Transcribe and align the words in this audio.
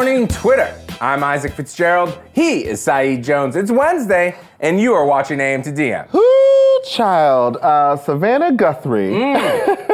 morning, 0.00 0.26
Twitter. 0.26 0.74
I'm 0.98 1.22
Isaac 1.22 1.52
Fitzgerald. 1.52 2.18
He 2.32 2.64
is 2.64 2.80
Saeed 2.80 3.22
Jones. 3.22 3.54
It's 3.54 3.70
Wednesday, 3.70 4.34
and 4.58 4.80
you 4.80 4.94
are 4.94 5.04
watching 5.04 5.40
AM 5.40 5.60
to 5.60 5.70
DM. 5.70 6.14
Ooh, 6.14 6.82
child. 6.90 7.58
Uh, 7.58 7.98
Savannah 7.98 8.50
Guthrie 8.52 9.12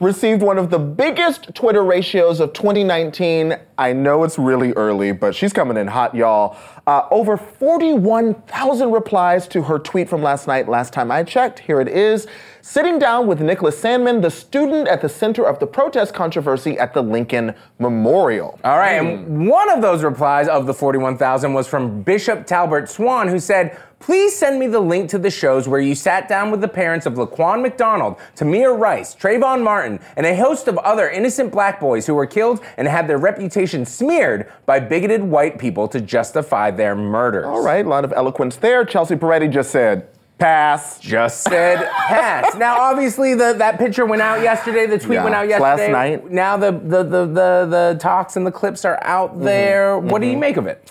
received 0.00 0.42
one 0.42 0.58
of 0.58 0.70
the 0.70 0.78
biggest 0.78 1.54
Twitter 1.54 1.82
ratios 1.82 2.40
of 2.40 2.52
2019. 2.52 3.56
I 3.78 3.92
know 3.92 4.24
it's 4.24 4.38
really 4.38 4.72
early, 4.72 5.12
but 5.12 5.34
she's 5.34 5.52
coming 5.52 5.76
in 5.76 5.86
hot, 5.86 6.14
y'all. 6.14 6.56
Uh, 6.86 7.06
over 7.10 7.36
41,000 7.36 8.90
replies 8.90 9.48
to 9.48 9.62
her 9.62 9.78
tweet 9.78 10.08
from 10.08 10.22
last 10.22 10.46
night. 10.46 10.68
Last 10.68 10.92
time 10.92 11.10
I 11.10 11.22
checked, 11.22 11.60
here 11.60 11.80
it 11.80 11.88
is. 11.88 12.26
Sitting 12.62 12.98
down 12.98 13.26
with 13.26 13.40
Nicholas 13.40 13.80
Sandmann, 13.80 14.20
the 14.20 14.30
student 14.30 14.86
at 14.86 15.00
the 15.00 15.08
center 15.08 15.44
of 15.44 15.58
the 15.60 15.66
protest 15.66 16.12
controversy 16.12 16.78
at 16.78 16.92
the 16.92 17.02
Lincoln 17.02 17.54
Memorial. 17.78 18.60
All 18.64 18.76
right, 18.76 18.92
and 18.92 19.48
one 19.48 19.70
of 19.70 19.80
those 19.80 20.04
replies 20.04 20.46
of 20.46 20.66
the 20.66 20.74
41,000 20.74 21.54
was 21.54 21.66
from 21.66 22.02
Bishop 22.02 22.46
Talbert 22.46 22.90
Swan, 22.90 23.28
who 23.28 23.38
said, 23.38 23.80
Please 24.00 24.34
send 24.34 24.58
me 24.58 24.66
the 24.66 24.80
link 24.80 25.10
to 25.10 25.18
the 25.18 25.30
shows 25.30 25.68
where 25.68 25.80
you 25.80 25.94
sat 25.94 26.26
down 26.26 26.50
with 26.50 26.62
the 26.62 26.68
parents 26.68 27.04
of 27.04 27.14
Laquan 27.14 27.60
McDonald, 27.60 28.16
Tamir 28.34 28.76
Rice, 28.76 29.14
Trayvon 29.14 29.39
Martin, 29.40 29.98
and 30.16 30.26
a 30.26 30.36
host 30.36 30.68
of 30.68 30.78
other 30.78 31.08
innocent 31.08 31.50
black 31.52 31.80
boys 31.80 32.06
who 32.06 32.14
were 32.14 32.26
killed 32.26 32.60
and 32.76 32.86
had 32.86 33.08
their 33.08 33.18
reputation 33.18 33.84
smeared 33.86 34.50
by 34.66 34.78
bigoted 34.80 35.22
white 35.22 35.58
people 35.58 35.88
to 35.88 36.00
justify 36.00 36.70
their 36.70 36.94
murders. 36.94 37.46
All 37.46 37.64
right, 37.64 37.84
a 37.84 37.88
lot 37.88 38.04
of 38.04 38.12
eloquence 38.12 38.56
there. 38.56 38.84
Chelsea 38.84 39.16
Peretti 39.16 39.50
just 39.50 39.70
said, 39.70 40.08
pass. 40.38 40.98
Just 41.00 41.42
said 41.42 41.86
pass. 41.90 42.54
Now, 42.58 42.80
obviously, 42.80 43.34
the, 43.34 43.54
that 43.58 43.78
picture 43.78 44.06
went 44.06 44.22
out 44.22 44.40
yesterday. 44.42 44.86
The 44.86 44.98
tweet 44.98 45.14
Yeah, 45.16 45.24
went 45.24 45.34
out 45.34 45.48
yesterday. 45.48 45.92
last 45.92 45.92
night. 46.22 46.30
Now 46.30 46.56
the, 46.56 46.70
the, 46.72 47.02
the, 47.02 47.26
the, 47.26 47.66
the 47.68 47.98
talks 48.00 48.36
and 48.36 48.46
the 48.46 48.50
clips 48.52 48.84
are 48.84 49.02
out 49.04 49.32
Mm-hmm. 49.32 49.44
there. 49.44 49.98
What 49.98 50.20
do 50.22 50.26
you 50.28 50.36
make 50.38 50.56
of 50.56 50.66
it? 50.66 50.90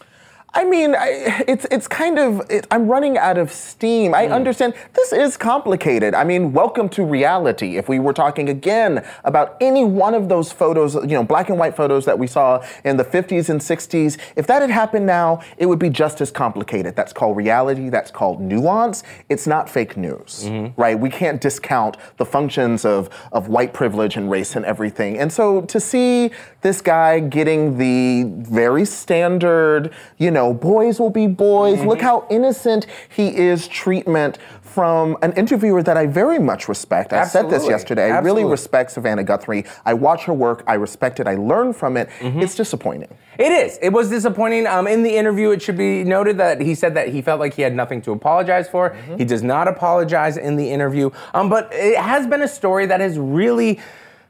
I 0.51 0.65
mean, 0.65 0.95
I, 0.95 1.43
it's 1.47 1.65
it's 1.69 1.87
kind 1.87 2.17
of 2.17 2.41
it, 2.49 2.65
I'm 2.71 2.87
running 2.87 3.17
out 3.19 3.37
of 3.37 3.51
steam. 3.51 4.13
Mm. 4.13 4.15
I 4.15 4.27
understand 4.29 4.73
this 4.93 5.13
is 5.13 5.37
complicated. 5.37 6.15
I 6.15 6.23
mean, 6.23 6.53
welcome 6.53 6.89
to 6.89 7.03
reality. 7.05 7.77
If 7.77 7.87
we 7.87 7.99
were 7.99 8.13
talking 8.13 8.49
again 8.49 9.05
about 9.23 9.57
any 9.61 9.83
one 9.83 10.15
of 10.15 10.27
those 10.27 10.51
photos, 10.51 10.95
you 10.95 11.09
know, 11.17 11.23
black 11.23 11.49
and 11.49 11.59
white 11.59 11.75
photos 11.75 12.05
that 12.05 12.17
we 12.17 12.25
saw 12.25 12.63
in 12.83 12.97
the 12.97 13.05
50s 13.05 13.49
and 13.49 13.61
60s, 13.61 14.17
if 14.35 14.47
that 14.47 14.61
had 14.63 14.71
happened 14.71 15.05
now, 15.05 15.41
it 15.57 15.67
would 15.67 15.77
be 15.79 15.89
just 15.89 16.19
as 16.19 16.31
complicated. 16.31 16.95
That's 16.95 17.13
called 17.13 17.37
reality. 17.37 17.89
That's 17.89 18.09
called 18.09 18.41
nuance. 18.41 19.03
It's 19.29 19.45
not 19.45 19.69
fake 19.69 19.97
news, 19.97 20.45
Mm-hmm. 20.45 20.81
right? 20.81 20.99
We 20.99 21.09
can't 21.11 21.39
discount 21.39 21.97
the 22.17 22.25
functions 22.25 22.85
of 22.85 23.09
of 23.31 23.49
white 23.49 23.73
privilege 23.73 24.17
and 24.17 24.31
race 24.31 24.55
and 24.55 24.65
everything. 24.65 25.19
And 25.19 25.31
so 25.31 25.61
to 25.61 25.79
see 25.79 26.31
this 26.61 26.81
guy 26.81 27.19
getting 27.19 27.77
the 27.77 28.23
very 28.49 28.83
standard, 28.85 29.93
you 30.17 30.31
know, 30.31 30.38
boys 30.53 30.99
will 30.99 31.09
be 31.09 31.27
boys. 31.27 31.79
Mm-hmm. 31.79 31.87
Look 31.89 32.01
how 32.01 32.25
innocent 32.29 32.87
he 33.09 33.35
is 33.35 33.67
treatment 33.67 34.37
from 34.61 35.17
an 35.23 35.33
interviewer 35.33 35.81
that 35.83 35.97
I 35.97 36.05
very 36.05 36.39
much 36.39 36.69
respect. 36.69 37.11
I 37.11 37.25
said 37.25 37.45
this 37.45 37.53
Absolutely. 37.53 37.69
yesterday. 37.71 38.11
I 38.11 38.19
really 38.19 38.45
respect 38.45 38.91
Savannah 38.91 39.23
Guthrie. 39.23 39.65
I 39.85 39.93
watch 39.93 40.25
her 40.25 40.33
work. 40.33 40.63
I 40.67 40.75
respect 40.75 41.19
it. 41.19 41.27
I 41.27 41.35
learn 41.35 41.73
from 41.73 41.97
it. 41.97 42.07
Mm-hmm. 42.19 42.41
It's 42.41 42.55
disappointing. 42.55 43.13
It 43.39 43.51
is. 43.51 43.79
It 43.81 43.89
was 43.89 44.09
disappointing. 44.09 44.67
Um, 44.67 44.87
in 44.87 45.01
the 45.01 45.15
interview, 45.15 45.49
it 45.51 45.61
should 45.61 45.77
be 45.77 46.03
noted 46.03 46.37
that 46.37 46.61
he 46.61 46.75
said 46.75 46.93
that 46.95 47.09
he 47.09 47.21
felt 47.21 47.39
like 47.39 47.55
he 47.55 47.61
had 47.61 47.73
nothing 47.73 48.01
to 48.03 48.11
apologize 48.11 48.69
for. 48.69 48.91
Mm-hmm. 48.91 49.17
He 49.17 49.25
does 49.25 49.41
not 49.41 49.67
apologize 49.67 50.37
in 50.37 50.55
the 50.55 50.69
interview. 50.69 51.09
Um, 51.33 51.49
but 51.49 51.69
it 51.73 51.97
has 51.97 52.27
been 52.27 52.43
a 52.43 52.47
story 52.47 52.85
that 52.85 52.99
has 52.99 53.17
really 53.17 53.79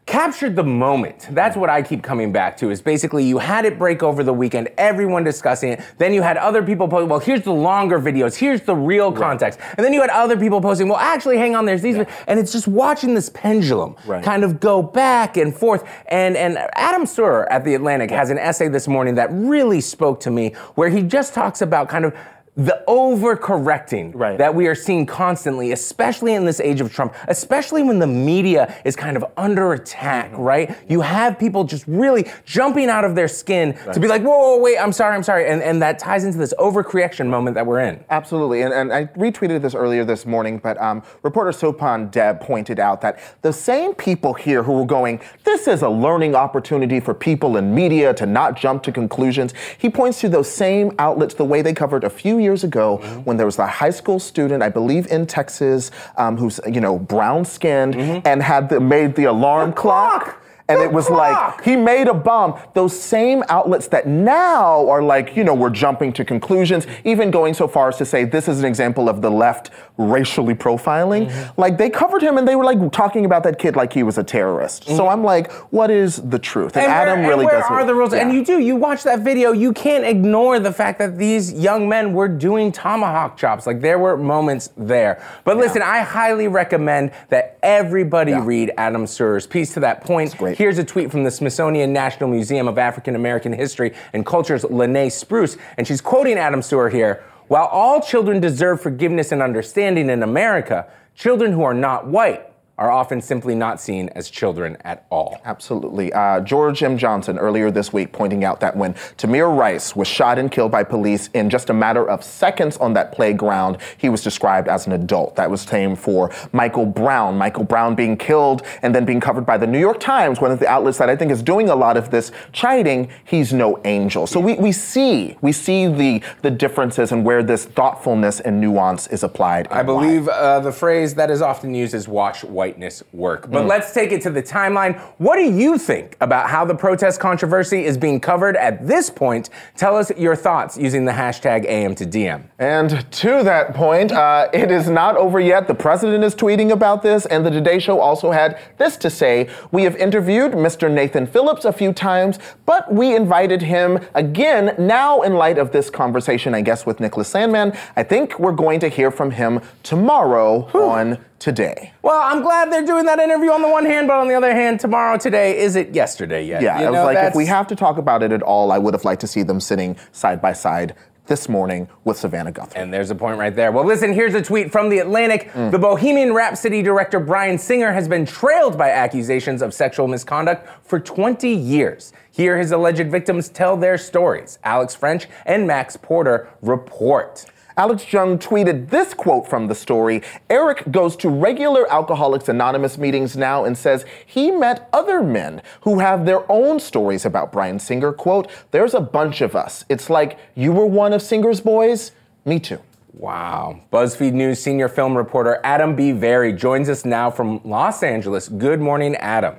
captured 0.09 0.55
the 0.55 0.63
moment. 0.63 1.27
That's 1.31 1.55
what 1.55 1.69
I 1.69 1.83
keep 1.83 2.01
coming 2.01 2.31
back 2.31 2.57
to. 2.57 2.71
Is 2.71 2.81
basically 2.81 3.23
you 3.23 3.37
had 3.37 3.63
it 3.63 3.77
break 3.77 4.01
over 4.01 4.23
the 4.23 4.33
weekend, 4.33 4.69
everyone 4.75 5.23
discussing 5.23 5.73
it. 5.73 5.81
Then 5.99 6.13
you 6.13 6.23
had 6.23 6.35
other 6.35 6.63
people 6.63 6.87
post, 6.87 7.07
well, 7.07 7.19
here's 7.19 7.43
the 7.43 7.53
longer 7.53 7.99
videos, 7.99 8.35
here's 8.35 8.61
the 8.61 8.75
real 8.75 9.11
context, 9.11 9.59
and 9.77 9.85
then 9.85 9.93
you 9.93 10.01
had 10.01 10.09
other 10.09 10.35
people 10.35 10.61
posting, 10.61 10.87
well, 10.87 10.97
actually, 10.97 11.37
hang 11.37 11.55
on, 11.55 11.65
there's 11.65 11.83
these, 11.83 11.97
and 12.27 12.39
it's 12.39 12.51
just 12.51 12.67
watching 12.67 13.13
this 13.13 13.29
pendulum 13.29 13.95
Right. 14.07 14.23
kind 14.23 14.43
of 14.43 14.59
go 14.59 14.81
back 14.81 15.37
and 15.37 15.55
forth. 15.55 15.83
And 16.07 16.35
and 16.35 16.57
Adam 16.73 17.03
Serwer 17.03 17.45
at 17.51 17.63
the 17.63 17.75
Atlantic 17.75 18.09
has 18.09 18.31
an 18.31 18.39
essay 18.39 18.67
this 18.67 18.87
morning 18.87 19.13
that 19.15 19.29
really 19.31 19.79
spoke 19.79 20.19
to 20.21 20.31
me, 20.31 20.53
where 20.73 20.89
he 20.89 21.03
just 21.03 21.35
talks 21.35 21.61
about 21.61 21.87
kind 21.87 22.03
of 22.05 22.15
the 22.59 22.83
overcorrecting 22.89 24.11
Right. 24.13 24.37
that 24.37 24.53
we 24.53 24.67
are 24.67 24.75
seeing 24.75 25.05
constantly, 25.05 25.71
especially 25.71 26.33
in 26.33 26.43
this 26.45 26.59
age 26.59 26.81
of 26.81 26.93
Trump, 26.93 27.15
especially 27.29 27.83
when 27.83 27.99
the 27.99 28.07
media 28.07 28.75
is 28.83 28.95
kind 28.97 29.15
of 29.15 29.23
under 29.37 29.71
attack, 29.73 30.31
Mm-hmm. 30.33 30.41
right? 30.41 30.77
You 30.89 30.99
have 31.01 31.39
people 31.39 31.63
just 31.63 31.85
really 31.87 32.25
jumping 32.45 32.89
out 32.89 33.05
of 33.05 33.15
their 33.15 33.29
skin 33.29 33.77
to 33.93 33.99
be 33.99 34.07
like, 34.09 34.21
whoa, 34.23 34.37
whoa, 34.37 34.57
wait, 34.59 34.77
I'm 34.77 34.91
sorry, 34.91 35.15
I'm 35.15 35.23
sorry. 35.23 35.47
And, 35.49 35.63
and 35.63 35.81
that 35.81 35.99
ties 35.99 36.25
into 36.25 36.37
this 36.37 36.53
overcorrection 36.59 37.27
moment 37.27 37.55
that 37.55 37.65
we're 37.65 37.79
in. 37.79 38.03
Absolutely, 38.09 38.61
and, 38.63 38.73
and 38.73 38.91
I 38.91 39.05
retweeted 39.05 39.61
this 39.61 39.73
earlier 39.75 40.03
this 40.03 40.25
morning, 40.25 40.57
but 40.61 40.79
um, 40.81 41.01
reporter 41.23 41.51
Sopan 41.51 42.11
Deb 42.11 42.41
pointed 42.41 42.77
out 42.79 42.99
that 43.01 43.19
the 43.41 43.53
same 43.53 43.93
people 43.93 44.33
here 44.33 44.63
who 44.63 44.73
were 44.73 44.85
going, 44.85 45.21
this 45.45 45.67
is 45.67 45.81
a 45.81 45.89
learning 45.89 46.35
opportunity 46.35 46.99
for 46.99 47.13
people 47.13 47.55
in 47.55 47.73
media 47.73 48.13
to 48.15 48.25
not 48.25 48.57
jump 48.57 48.83
to 48.83 48.91
conclusions. 48.91 49.53
He 49.77 49.89
points 49.89 50.19
to 50.21 50.27
those 50.29 50.51
same 50.51 50.91
outlets, 50.99 51.35
the 51.35 51.45
way 51.45 51.61
they 51.61 51.73
covered 51.73 52.03
a 52.03 52.09
few 52.09 52.37
years 52.37 52.48
ago 52.63 52.97
when 53.25 53.37
there 53.37 53.45
was 53.45 53.59
a 53.59 53.67
high 53.67 53.89
school 53.89 54.19
student, 54.19 54.63
I 54.63 54.69
believe 54.69 55.07
in 55.07 55.25
Texas, 55.25 55.91
um, 56.17 56.37
who's 56.37 56.59
you 56.69 56.81
know 56.81 56.97
brown 56.97 57.45
skinned 57.45 57.95
and 58.25 58.41
had 58.41 58.69
the, 58.69 58.79
made 58.79 59.15
the 59.15 59.25
alarm 59.25 59.73
clock. 59.73 60.23
clock! 60.23 60.38
And 60.69 60.79
it 60.81 60.91
was 60.91 61.09
like 61.09 61.63
he 61.63 61.75
made 61.75 62.07
a 62.07 62.13
bomb. 62.13 62.59
Those 62.73 62.97
same 62.99 63.43
outlets 63.49 63.87
that 63.87 64.07
now 64.07 64.87
are 64.89 65.01
like, 65.01 65.35
you 65.35 65.43
know, 65.43 65.53
we're 65.55 65.69
jumping 65.71 66.13
to 66.13 66.23
conclusions, 66.23 66.85
even 67.03 67.31
going 67.31 67.53
so 67.53 67.67
far 67.67 67.89
as 67.89 67.97
to 67.97 68.05
say 68.05 68.23
this 68.23 68.47
is 68.47 68.59
an 68.59 68.65
example 68.65 69.09
of 69.09 69.21
the 69.21 69.31
left 69.31 69.71
racially 69.97 70.53
profiling. 70.55 71.27
Mm-hmm. 71.29 71.59
Like 71.61 71.77
they 71.77 71.89
covered 71.89 72.21
him 72.21 72.37
and 72.37 72.47
they 72.47 72.55
were 72.55 72.63
like 72.63 72.91
talking 72.91 73.25
about 73.25 73.43
that 73.43 73.57
kid 73.59 73.75
like 73.75 73.91
he 73.93 74.03
was 74.03 74.17
a 74.17 74.23
terrorist. 74.23 74.85
So 74.85 75.07
I'm 75.07 75.23
like, 75.23 75.51
what 75.73 75.89
is 75.89 76.17
the 76.17 76.39
truth? 76.39 76.75
And, 76.77 76.85
Mm-hmm. 76.89 76.91
And 76.91 77.09
Adam 77.09 77.19
where, 77.21 77.29
really 77.29 77.45
and 77.45 77.51
where 77.51 77.61
does. 77.61 77.71
are 77.71 77.85
the 77.85 77.93
rules? 77.95 78.13
And 78.13 78.33
you 78.33 78.43
do. 78.45 78.59
You 78.59 78.75
watch 78.75 79.03
that 79.03 79.19
video. 79.21 79.51
You 79.51 79.73
can't 79.73 80.05
ignore 80.05 80.59
the 80.59 80.71
fact 80.71 80.99
that 80.99 81.17
these 81.17 81.51
young 81.53 81.87
men 81.89 82.13
were 82.13 82.27
doing 82.27 82.71
tomahawk 82.71 83.37
chops. 83.37 83.65
Like 83.67 83.81
there 83.81 83.99
were 83.99 84.17
moments 84.17 84.69
there. 84.77 85.23
But 85.43 85.57
listen, 85.57 85.81
I 85.81 85.99
highly 86.01 86.47
recommend 86.47 87.11
that 87.29 87.57
everybody 87.63 88.31
Yeah. 88.31 88.45
read 88.45 88.71
Adam 88.77 89.05
Serwer's 89.07 89.47
piece. 89.47 89.73
To 89.73 89.79
that 89.81 90.01
point, 90.01 90.35
great. 90.37 90.57
Here's 90.59 90.77
a 90.77 90.83
tweet 90.83 91.09
from 91.09 91.23
the 91.23 91.31
Smithsonian 91.31 91.93
National 91.93 92.29
Museum 92.29 92.67
of 92.67 92.77
African 92.77 93.15
American 93.15 93.53
History 93.53 93.93
and 94.11 94.25
Culture's 94.25 94.65
Lene 94.65 95.09
Spruce, 95.09 95.55
and 95.77 95.87
she's 95.87 96.01
quoting 96.01 96.37
Adam 96.37 96.59
Serwer 96.59 96.91
here. 96.91 97.23
While 97.47 97.67
all 97.67 98.01
children 98.01 98.41
deserve 98.41 98.81
forgiveness 98.81 99.31
and 99.31 99.41
understanding 99.41 100.09
in 100.09 100.21
America, 100.21 100.91
children 101.15 101.53
who 101.53 101.63
are 101.63 101.73
not 101.73 102.07
white 102.07 102.48
are 102.79 102.89
often 102.89 103.21
simply 103.21 103.53
not 103.53 103.79
seen 103.79 104.07
as 104.15 104.29
children 104.29 104.77
at 104.85 105.05
all. 105.09 105.41
Absolutely. 105.43 106.11
Uh, 106.13 106.39
George 106.39 106.81
M. 106.81 106.97
Johnson 106.97 107.37
earlier 107.37 107.69
this 107.69 107.91
week 107.91 108.13
pointing 108.13 108.45
out 108.45 108.61
that 108.61 108.75
when 108.75 108.93
Tamir 109.17 109.55
Rice 109.55 109.97
was 109.97 110.07
shot 110.07 110.39
and 110.39 110.49
killed 110.49 110.71
by 110.71 110.83
police 110.83 111.29
in 111.33 111.49
just 111.49 111.69
a 111.69 111.73
matter 111.73 112.09
of 112.09 112.23
seconds 112.23 112.77
on 112.77 112.93
that 112.93 113.11
playground, 113.11 113.77
he 113.97 114.07
was 114.07 114.23
described 114.23 114.69
as 114.69 114.87
an 114.87 114.93
adult. 114.93 115.35
That 115.35 115.51
was 115.51 115.61
same 115.61 115.97
for 115.97 116.31
Michael 116.53 116.85
Brown. 116.85 117.37
Michael 117.37 117.65
Brown 117.65 117.95
being 117.95 118.15
killed 118.15 118.63
and 118.81 118.95
then 118.95 119.03
being 119.03 119.19
covered 119.19 119.45
by 119.45 119.57
the 119.57 119.67
New 119.67 119.79
York 119.79 119.99
Times, 119.99 120.39
one 120.39 120.51
of 120.51 120.59
the 120.59 120.67
outlets 120.67 120.97
that 120.99 121.09
I 121.09 121.17
think 121.17 121.31
is 121.31 121.43
doing 121.43 121.69
a 121.69 121.75
lot 121.75 121.97
of 121.97 122.09
this 122.09 122.31
chiding. 122.53 123.09
He's 123.25 123.51
no 123.51 123.81
angel. 123.83 124.25
So 124.25 124.39
we, 124.39 124.55
we 124.55 124.71
see 124.71 125.37
we 125.41 125.51
see 125.51 125.87
the 125.87 126.23
the 126.43 126.51
differences 126.51 127.11
and 127.11 127.25
where 127.25 127.43
this 127.43 127.65
thoughtfulness 127.65 128.39
and 128.39 128.61
nuance 128.61 129.07
is 129.07 129.23
applied. 129.23 129.67
I 129.67 129.83
believe 129.83 130.29
uh, 130.29 130.61
the 130.61 130.71
phrase 130.71 131.15
that 131.15 131.29
is 131.29 131.41
often 131.41 131.75
used 131.75 131.93
is 131.93 132.07
watch 132.07 132.45
whiteness 132.69 133.03
work. 133.13 133.49
But 133.49 133.65
let's 133.65 133.93
take 133.93 134.11
it 134.11 134.21
to 134.21 134.29
the 134.29 134.43
timeline. 134.43 134.99
What 135.17 135.37
do 135.37 135.43
you 135.43 135.77
think 135.79 136.15
about 136.21 136.49
how 136.49 136.65
the 136.65 136.75
protest 136.75 137.19
controversy 137.19 137.83
is 137.83 137.97
being 137.97 138.19
covered 138.19 138.55
at 138.55 138.87
this 138.87 139.09
point? 139.09 139.49
Tell 139.75 139.95
us 139.95 140.11
your 140.17 140.35
thoughts 140.35 140.77
using 140.77 141.05
the 141.05 141.11
hashtag 141.11 141.65
AM 141.65 141.95
to 141.95 142.05
DM. 142.05 142.43
And 142.59 143.11
to 143.11 143.43
that 143.43 143.73
point, 143.73 144.11
uh, 144.11 144.49
it 144.53 144.69
is 144.69 144.87
not 144.87 145.17
over 145.17 145.39
yet. 145.39 145.67
The 145.67 145.73
president 145.73 146.23
is 146.23 146.35
tweeting 146.35 146.71
about 146.71 147.01
this, 147.01 147.25
and 147.25 147.43
the 147.43 147.49
Today 147.49 147.79
Show 147.79 147.99
also 147.99 148.31
had 148.31 148.59
this 148.77 148.97
to 148.97 149.09
say 149.09 149.49
We 149.71 149.83
have 149.83 149.95
interviewed 149.95 150.51
Mr. 150.51 150.91
Nathan 150.91 151.25
Phillips 151.25 151.65
a 151.65 151.73
few 151.73 151.91
times, 151.91 152.37
but 152.67 152.93
we 152.93 153.15
invited 153.15 153.63
him 153.63 153.99
again 154.13 154.75
now 154.77 155.21
in 155.21 155.33
light 155.33 155.57
of 155.57 155.71
this 155.71 155.89
conversation, 155.89 156.53
I 156.53 156.61
guess, 156.61 156.85
with 156.85 156.99
Nicholas 156.99 157.33
Sandmann. 157.33 157.75
I 157.95 158.03
think 158.03 158.39
we're 158.39 158.51
going 158.51 158.79
to 158.81 158.89
hear 158.89 159.09
from 159.09 159.31
him 159.31 159.61
tomorrow 159.81 160.69
on 160.73 161.17
Today. 161.39 161.93
Well, 162.01 162.19
I'm 162.21 162.41
glad 162.41 162.69
they're 162.71 162.85
doing 162.85 163.05
that 163.05 163.19
interview 163.19 163.51
on 163.51 163.61
the 163.61 163.69
one 163.69 163.85
hand, 163.85 164.09
but 164.09 164.17
on 164.17 164.27
the 164.27 164.33
other 164.35 164.53
hand, 164.53 164.79
tomorrow, 164.81 165.17
today, 165.17 165.57
is 165.57 165.77
it 165.77 165.95
yesterday 165.95 166.45
yet? 166.45 166.61
Yeah, 166.61 166.81
You 166.81 166.87
I 166.87 166.89
was 166.89 166.97
know, 166.97 167.05
like, 167.05 167.17
if 167.29 167.35
we 167.35 167.45
have 167.45 167.65
to 167.67 167.77
talk 167.77 167.97
about 167.97 168.21
it 168.23 168.33
at 168.33 168.41
all, 168.41 168.73
I 168.73 168.77
would 168.77 168.93
have 168.93 169.05
liked 169.05 169.21
to 169.21 169.27
see 169.27 169.43
them 169.43 169.61
sitting 169.61 169.95
side 170.11 170.41
by 170.41 170.51
side 170.51 170.95
this 171.27 171.47
morning 171.47 171.87
with 172.03 172.17
Savannah 172.17 172.51
Guthrie. 172.51 172.81
And 172.81 172.93
there's 172.93 173.11
a 173.11 173.15
point 173.15 173.37
right 173.37 173.55
there. 173.55 173.71
Well, 173.71 173.85
listen, 173.85 174.11
here's 174.11 174.33
a 174.33 174.41
tweet 174.41 174.71
from 174.71 174.89
The 174.89 174.97
Atlantic. 174.97 175.49
Mm. 175.51 175.71
The 175.71 175.79
Bohemian 175.79 176.33
Rhapsody 176.33 176.81
director 176.81 177.19
Bryan 177.19 177.57
Singer 177.57 177.93
has 177.93 178.07
been 178.07 178.25
trailed 178.25 178.77
by 178.77 178.89
accusations 178.89 179.61
of 179.61 179.73
sexual 179.73 180.07
misconduct 180.07 180.67
for 180.83 180.99
20 180.99 181.47
years. 181.47 182.11
Here, 182.31 182.57
his 182.57 182.71
alleged 182.71 183.09
victims 183.11 183.47
tell 183.47 183.77
their 183.77 183.97
stories. 183.97 184.59
Alex 184.63 184.95
French 184.95 185.27
and 185.45 185.65
Max 185.67 185.95
Potter 185.95 186.49
report. 186.61 187.45
Alex 187.79 188.11
Jung 188.11 188.37
tweeted 188.37 188.89
this 188.89 189.13
quote 189.13 189.47
from 189.47 189.67
the 189.67 189.73
story 189.73 190.21
Eric 190.49 190.91
goes 190.91 191.15
to 191.15 191.29
regular 191.29 191.89
Alcoholics 191.89 192.49
Anonymous 192.49 192.97
meetings 192.97 193.37
now 193.37 193.63
and 193.63 193.77
says 193.77 194.03
he 194.25 194.51
met 194.51 194.89
other 194.91 195.23
men 195.23 195.61
who 195.83 195.99
have 195.99 196.25
their 196.25 196.43
own 196.51 196.81
stories 196.81 197.23
about 197.23 197.53
Bryan 197.53 197.79
Singer. 197.79 198.11
Quote, 198.11 198.51
There's 198.71 198.93
a 198.93 198.99
bunch 198.99 199.39
of 199.39 199.55
us. 199.55 199.85
It's 199.87 200.09
like 200.09 200.37
you 200.55 200.73
were 200.73 200.85
one 200.85 201.13
of 201.13 201.21
Singer's 201.21 201.61
boys. 201.61 202.11
Me 202.43 202.59
too. 202.59 202.81
Wow. 203.13 203.79
BuzzFeed 203.93 204.33
News 204.33 204.61
senior 204.61 204.89
film 204.89 205.15
reporter 205.15 205.61
Adam 205.63 205.95
B. 205.95 206.11
Vary 206.11 206.51
joins 206.51 206.89
us 206.89 207.05
now 207.05 207.31
from 207.31 207.61
Los 207.63 208.03
Angeles. 208.03 208.49
Good 208.49 208.81
morning, 208.81 209.15
Adam. 209.15 209.55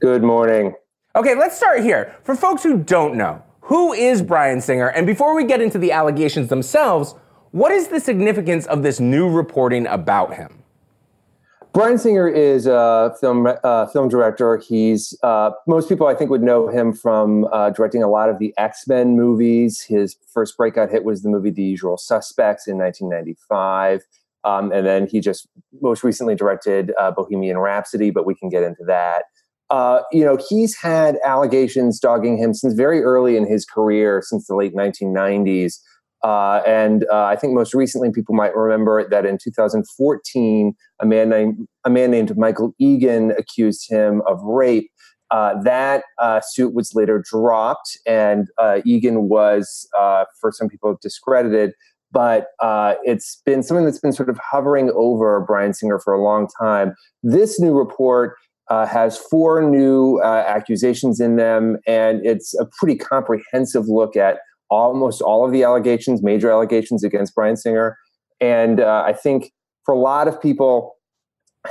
Good 0.00 0.22
morning. 0.22 0.74
Okay, 1.14 1.34
let's 1.34 1.54
start 1.54 1.80
here. 1.80 2.16
For 2.22 2.34
folks 2.34 2.62
who 2.62 2.78
don't 2.78 3.14
know, 3.14 3.42
who 3.60 3.92
is 3.92 4.22
Bryan 4.22 4.62
Singer? 4.62 4.88
And 4.88 5.06
before 5.06 5.34
we 5.34 5.44
get 5.44 5.60
into 5.60 5.76
the 5.76 5.92
allegations 5.92 6.48
themselves, 6.48 7.14
what 7.56 7.72
is 7.72 7.88
the 7.88 7.98
significance 7.98 8.66
of 8.66 8.82
this 8.82 9.00
new 9.00 9.30
reporting 9.30 9.86
about 9.86 10.34
him? 10.34 10.62
Bryan 11.72 11.96
Singer 11.96 12.28
is 12.28 12.66
a 12.66 13.14
film 13.18 13.48
uh, 13.64 13.86
film 13.86 14.10
director. 14.10 14.58
He's 14.58 15.18
uh, 15.22 15.52
most 15.66 15.88
people 15.88 16.06
I 16.06 16.14
think 16.14 16.30
would 16.30 16.42
know 16.42 16.68
him 16.68 16.92
from 16.92 17.46
uh, 17.50 17.70
directing 17.70 18.02
a 18.02 18.08
lot 18.08 18.28
of 18.28 18.38
the 18.38 18.52
X 18.58 18.86
Men 18.86 19.16
movies. 19.16 19.80
His 19.80 20.16
first 20.32 20.56
breakout 20.58 20.90
hit 20.90 21.04
was 21.04 21.22
the 21.22 21.30
movie 21.30 21.50
The 21.50 21.62
Usual 21.62 21.96
Suspects 21.96 22.68
in 22.68 22.76
1995, 22.76 24.02
um, 24.44 24.70
and 24.70 24.86
then 24.86 25.06
he 25.06 25.20
just 25.20 25.48
most 25.80 26.04
recently 26.04 26.34
directed 26.34 26.92
uh, 26.98 27.10
Bohemian 27.10 27.56
Rhapsody. 27.56 28.10
But 28.10 28.26
we 28.26 28.34
can 28.34 28.50
get 28.50 28.64
into 28.64 28.84
that. 28.84 29.24
Uh, 29.70 30.00
you 30.12 30.24
know, 30.24 30.38
he's 30.48 30.76
had 30.76 31.18
allegations 31.24 31.98
dogging 32.00 32.36
him 32.36 32.52
since 32.52 32.74
very 32.74 33.02
early 33.02 33.34
in 33.34 33.46
his 33.46 33.64
career, 33.64 34.22
since 34.22 34.46
the 34.46 34.54
late 34.54 34.74
1990s. 34.74 35.78
Uh, 36.26 36.60
and 36.66 37.04
uh, 37.12 37.24
I 37.24 37.36
think 37.36 37.52
most 37.54 37.72
recently, 37.72 38.10
people 38.10 38.34
might 38.34 38.52
remember 38.56 39.08
that 39.08 39.24
in 39.24 39.38
2014, 39.40 40.74
a 41.00 41.06
man 41.06 41.28
named 41.28 41.68
a 41.84 41.90
man 41.90 42.10
named 42.10 42.36
Michael 42.36 42.74
Egan 42.80 43.30
accused 43.38 43.88
him 43.88 44.22
of 44.26 44.42
rape. 44.42 44.90
Uh, 45.30 45.62
that 45.62 46.02
uh, 46.20 46.40
suit 46.40 46.74
was 46.74 46.96
later 46.96 47.22
dropped, 47.30 47.96
and 48.06 48.48
uh, 48.58 48.80
Egan 48.84 49.28
was, 49.28 49.88
uh, 49.96 50.24
for 50.40 50.50
some 50.50 50.68
people, 50.68 50.98
discredited. 51.00 51.74
But 52.10 52.48
it's 53.04 53.40
been 53.46 53.62
something 53.62 53.84
that's 53.84 54.00
been 54.00 54.12
sort 54.12 54.28
of 54.28 54.40
hovering 54.50 54.90
over 54.96 55.44
Bryan 55.46 55.74
Singer 55.74 56.00
for 56.00 56.12
a 56.12 56.20
long 56.20 56.48
time. 56.60 56.96
This 57.22 57.60
new 57.60 57.72
report 57.72 58.34
has 58.68 59.16
four 59.16 59.62
new 59.62 60.20
accusations 60.22 61.20
in 61.20 61.36
them, 61.36 61.76
and 61.86 62.24
it's 62.26 62.52
a 62.58 62.66
pretty 62.80 62.96
comprehensive 62.96 63.86
look 63.86 64.16
at 64.16 64.38
almost 64.70 65.22
all 65.22 65.44
of 65.44 65.52
the 65.52 65.62
allegations, 65.62 66.22
major 66.22 66.50
allegations 66.50 67.04
against 67.04 67.34
Bryan 67.34 67.56
Singer. 67.56 67.96
And 68.40 68.80
uh, 68.80 69.04
I 69.06 69.12
think 69.12 69.52
for 69.84 69.94
a 69.94 69.98
lot 69.98 70.28
of 70.28 70.40
people, 70.40 70.96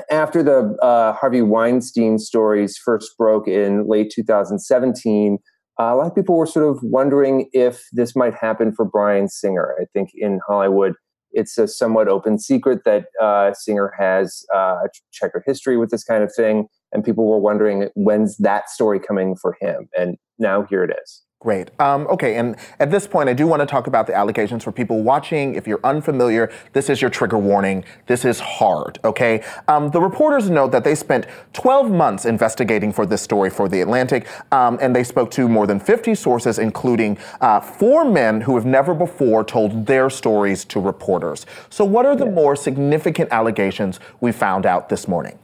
after 0.10 0.44
the 0.44 0.76
uh, 0.82 1.14
Harvey 1.14 1.42
Weinstein 1.42 2.20
stories 2.20 2.78
first 2.78 3.18
broke 3.18 3.48
in 3.48 3.88
late 3.88 4.12
2017, 4.14 5.38
uh, 5.80 5.84
a 5.84 5.96
lot 5.96 6.08
of 6.08 6.16
people 6.16 6.38
were 6.38 6.46
sort 6.46 6.68
of 6.68 6.82
wondering 6.82 7.50
if 7.52 7.86
this 7.92 8.16
might 8.16 8.34
happen 8.34 8.74
for 8.74 8.86
Bryan 8.86 9.28
Singer. 9.28 9.76
I 9.80 9.86
think 9.94 10.12
in 10.16 10.40
Hollywood, 10.48 10.96
it's 11.32 11.58
a 11.58 11.68
somewhat 11.68 12.08
open 12.08 12.40
secret 12.40 12.84
that 12.86 13.08
uh, 13.22 13.54
Singer 13.54 13.94
has 14.00 14.46
uh, 14.56 14.78
a 14.86 14.88
checkered 15.12 15.44
history 15.46 15.78
with 15.78 15.90
this 15.90 16.04
kind 16.04 16.24
of 16.24 16.34
thing. 16.34 16.68
And 16.94 17.04
people 17.04 17.28
were 17.28 17.40
wondering 17.40 17.90
when's 17.96 18.38
that 18.38 18.70
story 18.70 19.00
coming 19.02 19.36
for 19.36 19.58
him? 19.60 19.90
And 19.98 20.18
now 20.40 20.64
here 20.64 20.84
it 20.84 20.96
is. 21.04 21.24
Great. 21.46 21.70
Um, 21.80 22.08
okay, 22.08 22.38
and 22.38 22.56
at 22.80 22.90
this 22.90 23.06
point, 23.06 23.30
I 23.30 23.34
do 23.34 23.46
want 23.46 23.60
to 23.60 23.68
talk 23.68 23.86
about 23.86 24.08
the 24.08 24.16
allegations 24.16 24.64
for 24.64 24.72
people 24.72 25.04
watching. 25.04 25.54
If 25.54 25.68
you're 25.68 25.80
unfamiliar, 25.84 26.52
this 26.74 26.90
is 26.90 27.04
your 27.04 27.12
trigger 27.12 27.38
warning. 27.38 27.86
This 28.08 28.26
is 28.26 28.40
hard, 28.40 28.98
okay? 29.04 29.44
Um, 29.68 29.92
the 29.92 30.02
reporters 30.02 30.50
note 30.50 30.72
that 30.72 30.84
they 30.84 30.96
spent 30.96 31.28
12 31.54 31.92
months 31.92 32.26
investigating 32.26 32.92
for 32.92 33.06
this 33.06 33.22
story 33.22 33.52
for 33.52 33.70
The 33.70 33.82
Atlantic, 33.82 34.28
um, 34.52 34.80
and 34.82 34.96
they 34.96 35.04
spoke 35.04 35.30
to 35.32 35.48
more 35.48 35.68
than 35.68 35.80
50 35.80 36.16
sources, 36.16 36.58
including 36.58 37.16
uh, 37.42 37.60
four 37.60 38.06
men 38.06 38.42
who 38.42 38.56
have 38.56 38.66
never 38.66 38.96
before 38.96 39.44
told 39.44 39.86
their 39.86 40.10
stories 40.10 40.66
to 40.66 40.80
reporters. 40.80 41.46
So, 41.70 41.86
what 41.86 42.08
are 42.08 42.16
the 42.16 42.26
more 42.26 42.56
significant 42.56 43.32
allegations 43.32 44.00
we 44.20 44.32
found 44.32 44.66
out 44.66 44.90
this 44.90 45.08
morning? 45.08 45.38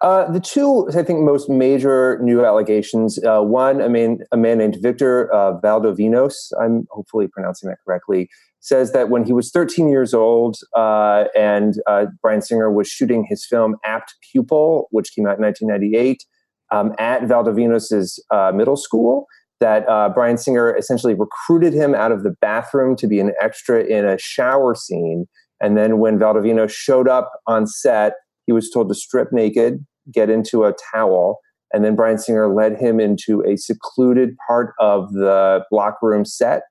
Uh, 0.00 0.30
the 0.30 0.40
two, 0.40 0.88
I 0.96 1.02
think, 1.02 1.20
most 1.20 1.50
major 1.50 2.18
new 2.22 2.44
allegations. 2.44 3.22
Uh, 3.22 3.40
one, 3.40 3.82
a 3.82 3.88
man, 3.88 4.20
a 4.32 4.36
man 4.36 4.58
named 4.58 4.78
Victor 4.80 5.32
uh, 5.34 5.60
Valdovinos, 5.60 6.52
I'm 6.60 6.86
hopefully 6.90 7.28
pronouncing 7.28 7.68
that 7.68 7.78
correctly, 7.84 8.30
says 8.60 8.92
that 8.92 9.10
when 9.10 9.24
he 9.24 9.32
was 9.34 9.50
13 9.50 9.88
years 9.88 10.14
old 10.14 10.56
uh, 10.74 11.24
and 11.36 11.74
uh, 11.86 12.06
Bryan 12.22 12.40
Singer 12.40 12.72
was 12.72 12.88
shooting 12.88 13.26
his 13.28 13.44
film 13.44 13.76
Apt 13.84 14.14
Pupil, 14.32 14.88
which 14.90 15.14
came 15.14 15.26
out 15.26 15.36
in 15.36 15.42
1998, 15.42 16.24
um, 16.72 16.94
at 16.98 17.22
Valdovinos' 17.22 18.18
uh, 18.30 18.52
middle 18.54 18.76
school, 18.76 19.26
that 19.60 19.84
Bryan 20.14 20.38
Singer 20.38 20.74
essentially 20.74 21.12
recruited 21.12 21.74
him 21.74 21.94
out 21.94 22.12
of 22.12 22.22
the 22.22 22.34
bathroom 22.40 22.96
to 22.96 23.06
be 23.06 23.20
an 23.20 23.32
extra 23.42 23.84
in 23.84 24.06
a 24.06 24.16
shower 24.16 24.74
scene. 24.74 25.26
And 25.60 25.76
then 25.76 25.98
when 25.98 26.18
Valdovinos 26.18 26.70
showed 26.70 27.08
up 27.08 27.30
on 27.46 27.66
set, 27.66 28.14
he 28.46 28.52
was 28.52 28.70
told 28.70 28.88
to 28.88 28.94
strip 28.94 29.32
naked, 29.32 29.84
get 30.12 30.30
into 30.30 30.64
a 30.64 30.74
towel. 30.92 31.38
And 31.72 31.84
then 31.84 31.94
Bryan 31.94 32.18
Singer 32.18 32.52
led 32.52 32.76
him 32.76 32.98
into 32.98 33.42
a 33.44 33.56
secluded 33.56 34.36
part 34.46 34.74
of 34.80 35.12
the 35.12 35.64
block 35.70 35.98
room 36.02 36.24
set. 36.24 36.62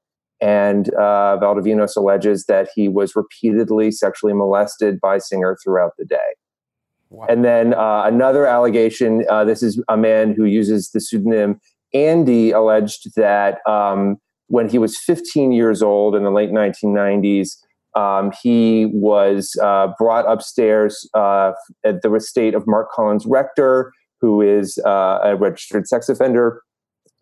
And 0.41 0.93
uh, 0.95 1.37
Valdovinos 1.41 1.95
alleges 1.95 2.45
that 2.45 2.69
he 2.73 2.87
was 2.87 3.15
repeatedly 3.15 3.91
sexually 3.91 4.33
molested 4.33 4.99
by 5.01 5.17
Singer 5.17 5.57
throughout 5.63 5.91
the 5.97 6.05
day. 6.05 6.17
Wow. 7.09 7.25
And 7.27 7.43
then 7.43 7.73
uh, 7.73 8.03
another 8.05 8.45
allegation 8.45 9.25
uh, 9.29 9.43
this 9.43 9.63
is 9.63 9.81
a 9.89 9.97
man 9.97 10.33
who 10.33 10.45
uses 10.45 10.91
the 10.91 11.01
pseudonym 11.01 11.59
Andy, 11.93 12.51
alleged 12.51 13.15
that 13.15 13.67
um, 13.67 14.17
when 14.47 14.69
he 14.69 14.77
was 14.77 14.97
15 14.97 15.51
years 15.51 15.81
old 15.81 16.15
in 16.15 16.23
the 16.23 16.31
late 16.31 16.51
1990s, 16.51 17.57
um, 17.95 18.31
he 18.41 18.87
was 18.93 19.55
uh, 19.61 19.87
brought 19.97 20.29
upstairs 20.31 21.09
uh, 21.13 21.51
at 21.83 22.01
the 22.01 22.13
estate 22.13 22.53
of 22.53 22.63
Marc 22.67 22.91
Collins 22.91 23.25
Rector, 23.25 23.91
who 24.21 24.41
is 24.41 24.77
uh, 24.85 25.19
a 25.23 25.35
registered 25.35 25.87
sex 25.87 26.09
offender. 26.09 26.61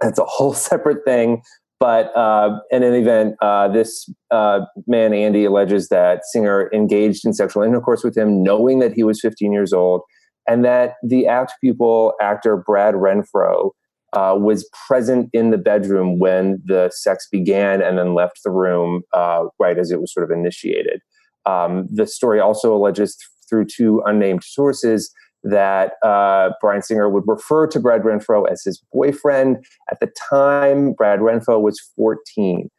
That's 0.02 0.20
a 0.20 0.26
whole 0.26 0.54
separate 0.70 1.06
thing. 1.06 1.42
But 1.80 2.16
uh, 2.18 2.60
in 2.72 2.82
any 2.82 3.00
event, 3.00 3.36
uh, 3.40 3.68
this 3.68 4.10
uh, 4.32 4.62
man, 4.88 5.14
Andy, 5.14 5.46
alleges 5.46 5.90
that 5.90 6.22
Singer 6.26 6.72
engaged 6.74 7.24
in 7.24 7.34
sexual 7.34 7.62
intercourse 7.62 8.04
with 8.04 8.18
him, 8.18 8.42
knowing 8.42 8.80
that 8.80 8.94
he 8.94 9.04
was 9.04 9.22
15 9.22 9.52
years 9.54 9.74
old, 9.74 10.02
and 10.48 10.66
that 10.66 10.96
the 11.04 11.28
apt 11.28 11.54
pupil 11.62 12.14
actor 12.20 12.58
Brad 12.58 12.96
Renfro 12.96 13.72
uh, 14.14 14.36
was 14.38 14.70
present 14.88 15.30
in 15.34 15.52
the 15.52 15.58
bedroom 15.58 16.20
when 16.20 16.62
the 16.66 16.90
sex 16.94 17.28
began 17.32 17.82
and 17.82 17.98
then 17.98 18.14
left 18.14 18.40
the 18.44 18.52
room 18.52 19.02
uh, 19.14 19.46
right 19.60 19.78
as 19.78 19.92
it 19.92 20.00
was 20.00 20.14
sort 20.14 20.24
of 20.24 20.36
initiated. 20.36 21.02
Um, 21.46 21.88
the 21.92 22.08
story 22.08 22.40
also 22.40 22.76
alleges 22.76 23.16
th- 23.16 23.28
through 23.50 23.66
two 23.66 24.02
unnamed 24.06 24.44
sources 24.44 25.14
that 25.44 25.94
uh, 26.04 26.50
Bryan 26.60 26.82
Singer 26.82 27.10
would 27.10 27.24
refer 27.26 27.68
to 27.68 27.80
Brad 27.80 28.02
Renfro 28.02 28.50
as 28.50 28.64
his 28.64 28.82
boyfriend. 28.92 29.66
At 29.90 30.00
the 30.00 30.12
time, 30.30 30.94
Brad 30.94 31.20
Renfro 31.20 31.62
was 31.62 31.80
14, 31.96 32.70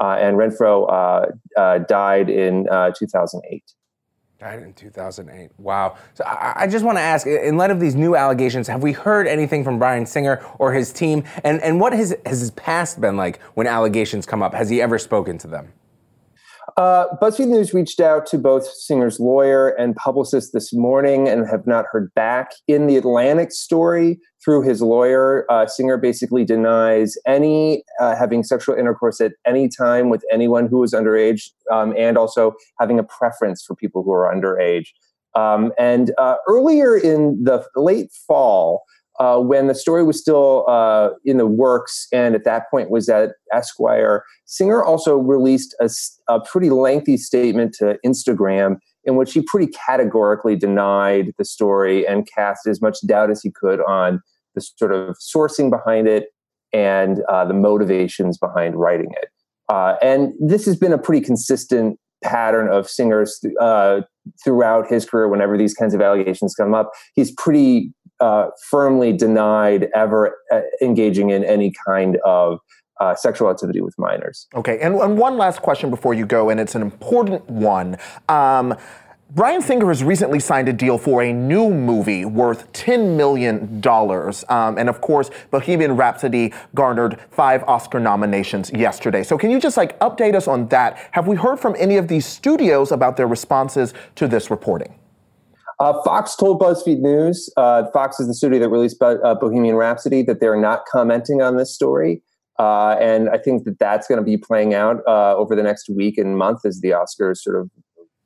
uh, 0.00 0.16
and 0.18 0.36
Renfro 0.36 0.90
uh, 0.90 1.26
uh, 1.58 1.78
died 1.78 2.28
in 2.28 2.66
2008. 2.98 3.62
Died 4.38 4.62
in 4.62 4.72
2008. 4.72 5.50
Wow. 5.58 5.96
So 6.14 6.22
I, 6.24 6.52
I 6.62 6.66
just 6.68 6.84
want 6.84 6.96
to 6.96 7.02
ask, 7.02 7.26
in 7.26 7.56
light 7.56 7.72
of 7.72 7.80
these 7.80 7.96
new 7.96 8.14
allegations, 8.14 8.68
have 8.68 8.84
we 8.84 8.92
heard 8.92 9.26
anything 9.26 9.64
from 9.64 9.80
Bryan 9.80 10.06
Singer 10.06 10.44
or 10.60 10.72
his 10.72 10.92
team? 10.92 11.24
And, 11.42 11.60
and 11.60 11.80
what 11.80 11.92
has, 11.92 12.14
has 12.24 12.38
his 12.38 12.52
past 12.52 13.00
been 13.00 13.16
like 13.16 13.42
when 13.54 13.66
allegations 13.66 14.26
come 14.26 14.40
up? 14.40 14.54
Has 14.54 14.68
he 14.70 14.80
ever 14.80 14.96
spoken 14.96 15.38
to 15.38 15.48
them? 15.48 15.72
Uh, 16.78 17.08
BuzzFeed 17.20 17.48
News 17.48 17.74
reached 17.74 17.98
out 17.98 18.24
to 18.26 18.38
both 18.38 18.64
Singer's 18.64 19.18
lawyer 19.18 19.70
and 19.70 19.96
publicist 19.96 20.52
this 20.52 20.72
morning 20.72 21.28
and 21.28 21.44
have 21.48 21.66
not 21.66 21.86
heard 21.90 22.14
back. 22.14 22.52
In 22.68 22.86
the 22.86 22.96
Atlantic 22.96 23.50
story, 23.50 24.20
through 24.44 24.62
his 24.62 24.80
lawyer, 24.80 25.44
uh, 25.50 25.66
Singer 25.66 25.96
basically 25.96 26.44
denies 26.44 27.18
any 27.26 27.82
uh, 28.00 28.14
having 28.14 28.44
sexual 28.44 28.76
intercourse 28.76 29.20
at 29.20 29.32
any 29.44 29.68
time 29.68 30.08
with 30.08 30.22
anyone 30.32 30.68
who 30.68 30.84
is 30.84 30.94
underage, 30.94 31.50
um, 31.72 31.92
and 31.98 32.16
also 32.16 32.54
having 32.78 33.00
a 33.00 33.02
preference 33.02 33.64
for 33.64 33.74
people 33.74 34.04
who 34.04 34.12
are 34.12 34.32
underage. 34.32 34.90
Um, 35.34 35.72
and 35.80 36.12
uh, 36.16 36.36
earlier 36.46 36.96
in 36.96 37.42
the 37.42 37.66
late 37.74 38.12
fall, 38.12 38.84
uh, 39.18 39.38
when 39.38 39.66
the 39.66 39.74
story 39.74 40.04
was 40.04 40.20
still 40.20 40.64
uh, 40.68 41.10
in 41.24 41.38
the 41.38 41.46
works 41.46 42.06
and 42.12 42.34
at 42.34 42.44
that 42.44 42.70
point 42.70 42.90
was 42.90 43.08
at 43.08 43.30
Esquire, 43.52 44.24
Singer 44.44 44.82
also 44.82 45.16
released 45.16 45.74
a, 45.80 45.90
a, 46.28 46.40
pretty 46.40 46.70
lengthy 46.70 47.16
statement 47.16 47.74
to 47.78 47.98
Instagram 48.06 48.76
in 49.04 49.16
which 49.16 49.32
he 49.32 49.42
pretty 49.42 49.72
categorically 49.72 50.54
denied 50.54 51.32
the 51.38 51.44
story 51.44 52.06
and 52.06 52.28
cast 52.32 52.66
as 52.66 52.80
much 52.80 52.98
doubt 53.06 53.30
as 53.30 53.42
he 53.42 53.50
could 53.50 53.80
on 53.88 54.20
the 54.54 54.60
sort 54.60 54.92
of 54.92 55.16
sourcing 55.16 55.70
behind 55.70 56.06
it 56.06 56.28
and 56.72 57.22
uh, 57.28 57.44
the 57.44 57.54
motivations 57.54 58.38
behind 58.38 58.76
writing 58.76 59.10
it. 59.22 59.30
Uh, 59.68 59.96
and 60.00 60.32
this 60.40 60.64
has 60.64 60.76
been 60.76 60.92
a 60.92 60.98
pretty 60.98 61.24
consistent 61.24 61.98
pattern 62.22 62.68
of 62.68 62.88
singers 62.88 63.40
uh, 63.60 64.00
throughout 64.44 64.86
his 64.88 65.04
career 65.04 65.28
whenever 65.28 65.56
these 65.56 65.74
kinds 65.74 65.94
of 65.94 66.00
allegations 66.00 66.54
come 66.54 66.74
up 66.74 66.90
he's 67.14 67.32
pretty 67.32 67.92
uh, 68.20 68.48
firmly 68.70 69.12
denied 69.12 69.88
ever 69.94 70.36
uh, 70.50 70.60
engaging 70.80 71.30
in 71.30 71.44
any 71.44 71.72
kind 71.86 72.16
of 72.24 72.60
uh, 73.00 73.14
sexual 73.14 73.50
activity 73.50 73.80
with 73.80 73.96
minors. 73.98 74.48
Okay, 74.54 74.80
and, 74.80 74.96
and, 74.96 75.16
one 75.16 75.36
last 75.36 75.62
question 75.62 75.88
before 75.88 76.14
you 76.14 76.26
go, 76.26 76.50
and 76.50 76.58
it's 76.58 76.74
an 76.74 76.82
important 76.82 77.48
one. 77.48 77.96
Um, 78.28 78.76
Bryan 79.30 79.60
Singer 79.60 79.88
has 79.88 80.02
recently 80.02 80.40
signed 80.40 80.70
a 80.70 80.72
deal 80.72 80.96
for 80.96 81.22
a 81.22 81.34
new 81.34 81.68
movie 81.68 82.24
worth 82.24 82.72
$10 82.72 83.14
million. 83.14 83.86
Um, 84.48 84.78
and 84.78 84.88
of 84.88 85.02
course, 85.02 85.30
Bohemian 85.50 85.96
Rhapsody 85.96 86.54
garnered 86.74 87.20
five 87.30 87.62
Oscar 87.64 88.00
nominations 88.00 88.70
yesterday. 88.72 89.22
So 89.22 89.36
can 89.36 89.50
you 89.50 89.60
just 89.60 89.76
like 89.76 89.98
update 90.00 90.34
us 90.34 90.48
on 90.48 90.66
that? 90.68 90.96
Have 91.10 91.28
we 91.28 91.36
heard 91.36 91.60
from 91.60 91.76
any 91.78 91.98
of 91.98 92.08
these 92.08 92.24
studios 92.24 92.90
about 92.90 93.18
their 93.18 93.26
responses 93.26 93.92
to 94.14 94.26
this 94.26 94.50
reporting? 94.50 94.94
Uh, 95.80 96.02
Fox 96.02 96.34
told 96.34 96.60
BuzzFeed 96.60 96.98
News, 96.98 97.52
uh, 97.56 97.84
Fox 97.92 98.18
is 98.18 98.26
the 98.26 98.34
studio 98.34 98.58
that 98.58 98.68
released 98.68 99.00
uh, 99.00 99.34
Bohemian 99.34 99.76
Rhapsody, 99.76 100.22
that 100.22 100.40
they're 100.40 100.60
not 100.60 100.86
commenting 100.90 101.40
on 101.40 101.56
this 101.56 101.72
story. 101.72 102.20
Uh, 102.58 102.96
and 103.00 103.30
I 103.30 103.38
think 103.38 103.64
that 103.64 103.78
that's 103.78 104.08
going 104.08 104.18
to 104.18 104.24
be 104.24 104.36
playing 104.36 104.74
out 104.74 105.02
uh, 105.06 105.36
over 105.36 105.54
the 105.54 105.62
next 105.62 105.88
week 105.88 106.18
and 106.18 106.36
month 106.36 106.64
as 106.64 106.80
the 106.80 106.90
Oscars 106.90 107.36
sort 107.38 107.60
of, 107.60 107.70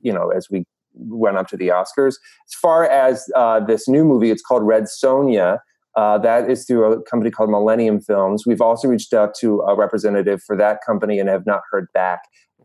you 0.01 0.11
know, 0.11 0.29
as 0.29 0.47
we 0.49 0.65
went 0.95 1.37
up 1.37 1.47
to 1.49 1.57
the 1.57 1.67
Oscars. 1.67 2.15
As 2.47 2.53
far 2.59 2.85
as 2.85 3.29
uh, 3.35 3.59
this 3.59 3.87
new 3.87 4.03
movie, 4.03 4.31
it's 4.31 4.41
called 4.41 4.63
Red 4.63 4.85
Sonja. 4.85 5.59
Uh, 5.95 6.17
that 6.17 6.49
is 6.49 6.65
through 6.65 6.91
a 6.91 7.03
company 7.03 7.29
called 7.29 7.51
Millennium 7.51 8.01
Films. 8.01 8.47
We've 8.47 8.61
also 8.61 8.87
reached 8.87 9.13
out 9.13 9.35
to 9.41 9.61
a 9.61 9.75
representative 9.75 10.41
for 10.41 10.57
that 10.57 10.79
company 10.83 11.19
and 11.19 11.29
have 11.29 11.45
not 11.45 11.61
heard 11.69 11.85
back. 11.93 12.21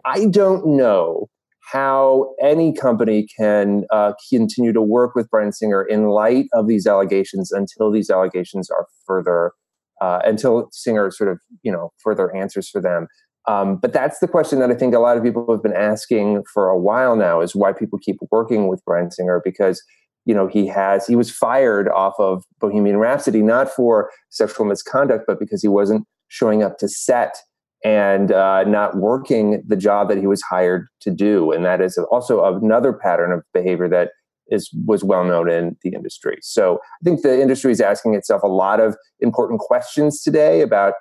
I 0.06 0.24
don't 0.26 0.66
know 0.66 1.28
how 1.72 2.34
any 2.42 2.72
company 2.72 3.26
can 3.38 3.84
uh, 3.92 4.12
continue 4.30 4.72
to 4.72 4.82
work 4.82 5.14
with 5.14 5.28
Bryan 5.30 5.52
Singer 5.52 5.82
in 5.82 6.08
light 6.08 6.46
of 6.54 6.66
these 6.66 6.86
allegations 6.86 7.52
until 7.52 7.90
these 7.90 8.10
allegations 8.10 8.70
are 8.70 8.86
further, 9.06 9.52
uh, 10.00 10.20
until 10.24 10.68
Singer 10.72 11.10
sort 11.10 11.30
of, 11.30 11.38
you 11.62 11.70
know, 11.70 11.90
further 12.02 12.34
answers 12.34 12.68
for 12.68 12.80
them. 12.80 13.06
Um, 13.46 13.76
but 13.76 13.92
that's 13.92 14.18
the 14.18 14.28
question 14.28 14.60
that 14.60 14.70
I 14.70 14.74
think 14.74 14.94
a 14.94 14.98
lot 14.98 15.16
of 15.16 15.22
people 15.22 15.46
have 15.50 15.62
been 15.62 15.74
asking 15.74 16.42
for 16.52 16.68
a 16.68 16.78
while 16.78 17.16
now 17.16 17.40
is 17.40 17.54
why 17.54 17.72
people 17.72 17.98
keep 17.98 18.16
working 18.30 18.68
with 18.68 18.84
Bryan 18.84 19.10
Singer 19.10 19.40
because 19.44 19.82
you 20.26 20.34
know 20.34 20.46
he 20.46 20.66
has 20.66 21.06
he 21.06 21.16
was 21.16 21.30
fired 21.30 21.88
off 21.88 22.12
of 22.18 22.44
Bohemian 22.60 22.98
Rhapsody 22.98 23.40
not 23.40 23.70
for 23.70 24.10
sexual 24.28 24.66
misconduct 24.66 25.24
but 25.26 25.38
because 25.38 25.62
he 25.62 25.68
wasn't 25.68 26.04
showing 26.28 26.62
up 26.62 26.76
to 26.78 26.88
set 26.88 27.38
and 27.84 28.32
uh, 28.32 28.64
not 28.64 28.96
working 28.96 29.62
the 29.66 29.76
job 29.76 30.08
that 30.08 30.18
he 30.18 30.26
was 30.26 30.42
hired 30.42 30.88
to 31.00 31.10
do. 31.10 31.52
And 31.52 31.64
that 31.64 31.80
is 31.80 31.98
also 32.10 32.44
another 32.56 32.92
pattern 32.92 33.32
of 33.32 33.42
behavior 33.54 33.88
that 33.88 34.10
is 34.48 34.70
was 34.86 35.04
well 35.04 35.24
known 35.24 35.50
in 35.50 35.76
the 35.82 35.90
industry. 35.90 36.38
So 36.40 36.78
i 37.00 37.04
think 37.04 37.22
the 37.22 37.40
industry 37.40 37.70
is 37.70 37.80
asking 37.80 38.14
itself 38.14 38.42
a 38.42 38.48
lot 38.48 38.80
of 38.80 38.96
important 39.20 39.60
questions 39.60 40.22
today 40.22 40.62
about 40.62 40.94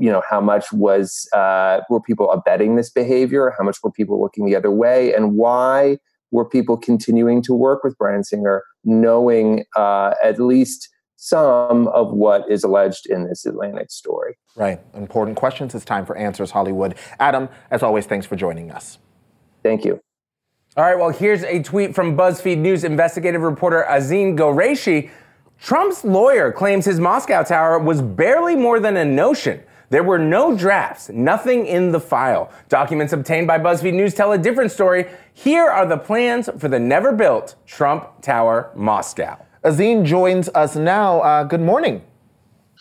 you 0.00 0.10
know 0.10 0.22
how 0.28 0.40
much 0.40 0.72
was 0.72 1.28
uh, 1.34 1.80
were 1.90 2.00
people 2.00 2.30
abetting 2.32 2.76
this 2.76 2.90
behavior? 2.90 3.54
How 3.58 3.64
much 3.64 3.76
were 3.82 3.92
people 3.92 4.20
looking 4.20 4.46
the 4.46 4.56
other 4.56 4.70
way? 4.70 5.14
And 5.14 5.36
why 5.36 5.98
were 6.30 6.48
people 6.48 6.76
continuing 6.76 7.42
to 7.42 7.54
work 7.54 7.84
with 7.84 7.96
Bryan 7.98 8.24
singer 8.24 8.64
knowing 8.84 9.64
uh, 9.76 10.14
at 10.24 10.40
least 10.40 10.88
some 11.16 11.88
of 11.88 12.12
what 12.12 12.50
is 12.50 12.62
alleged 12.62 13.06
in 13.06 13.26
this 13.26 13.44
atlantic 13.46 13.90
story 13.90 14.36
right 14.56 14.80
important 14.94 15.36
questions 15.36 15.74
it's 15.74 15.84
time 15.84 16.06
for 16.06 16.16
answers 16.16 16.50
hollywood 16.50 16.94
adam 17.18 17.48
as 17.70 17.82
always 17.82 18.06
thanks 18.06 18.26
for 18.26 18.36
joining 18.36 18.70
us 18.70 18.98
thank 19.62 19.84
you 19.84 20.00
all 20.76 20.84
right 20.84 20.98
well 20.98 21.10
here's 21.10 21.42
a 21.44 21.62
tweet 21.62 21.94
from 21.94 22.16
buzzfeed 22.16 22.58
news 22.58 22.84
investigative 22.84 23.42
reporter 23.42 23.84
azeen 23.88 24.36
Ghorayshi 24.36 25.10
Trump's 25.58 26.04
lawyer 26.04 26.52
claims 26.52 26.84
his 26.84 27.00
Moscow 27.00 27.42
tower 27.42 27.78
was 27.78 28.02
barely 28.02 28.54
more 28.54 28.78
than 28.78 28.96
a 28.96 29.04
notion. 29.04 29.62
There 29.88 30.02
were 30.02 30.18
no 30.18 30.56
drafts, 30.56 31.08
nothing 31.08 31.66
in 31.66 31.92
the 31.92 32.00
file. 32.00 32.50
Documents 32.68 33.12
obtained 33.12 33.46
by 33.46 33.58
BuzzFeed 33.58 33.94
News 33.94 34.14
tell 34.14 34.32
a 34.32 34.38
different 34.38 34.72
story. 34.72 35.06
Here 35.32 35.66
are 35.66 35.86
the 35.86 35.96
plans 35.96 36.50
for 36.58 36.68
the 36.68 36.78
never 36.78 37.12
built 37.12 37.54
Trump 37.66 38.20
Tower 38.20 38.72
Moscow. 38.74 39.38
Azeen 39.66 40.04
joins 40.04 40.48
us 40.50 40.76
now. 40.76 41.20
Uh, 41.22 41.42
good 41.42 41.60
morning. 41.60 42.00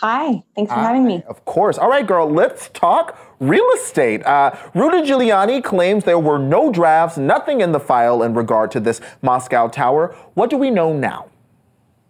Hi, 0.02 0.44
thanks 0.56 0.72
for 0.72 0.78
having 0.78 1.04
me. 1.04 1.24
Of 1.28 1.44
course. 1.46 1.80
All 1.80 1.90
right, 1.90 2.06
girl, 2.06 2.30
let's 2.30 2.70
talk 2.70 3.18
real 3.40 3.68
estate. 3.74 4.24
Uh, 4.24 4.52
Rudy 4.76 5.02
Giuliani 5.02 5.64
claims 5.64 6.04
there 6.04 6.20
were 6.20 6.38
no 6.38 6.72
drafts, 6.72 7.18
nothing 7.18 7.62
in 7.62 7.72
the 7.72 7.80
file 7.80 8.22
in 8.22 8.36
regard 8.36 8.70
to 8.72 8.80
this 8.80 9.02
Moscow 9.24 9.68
tower. 9.68 10.16
What 10.36 10.52
do 10.52 10.58
we 10.58 10.70
know 10.70 10.94
now? 10.94 11.30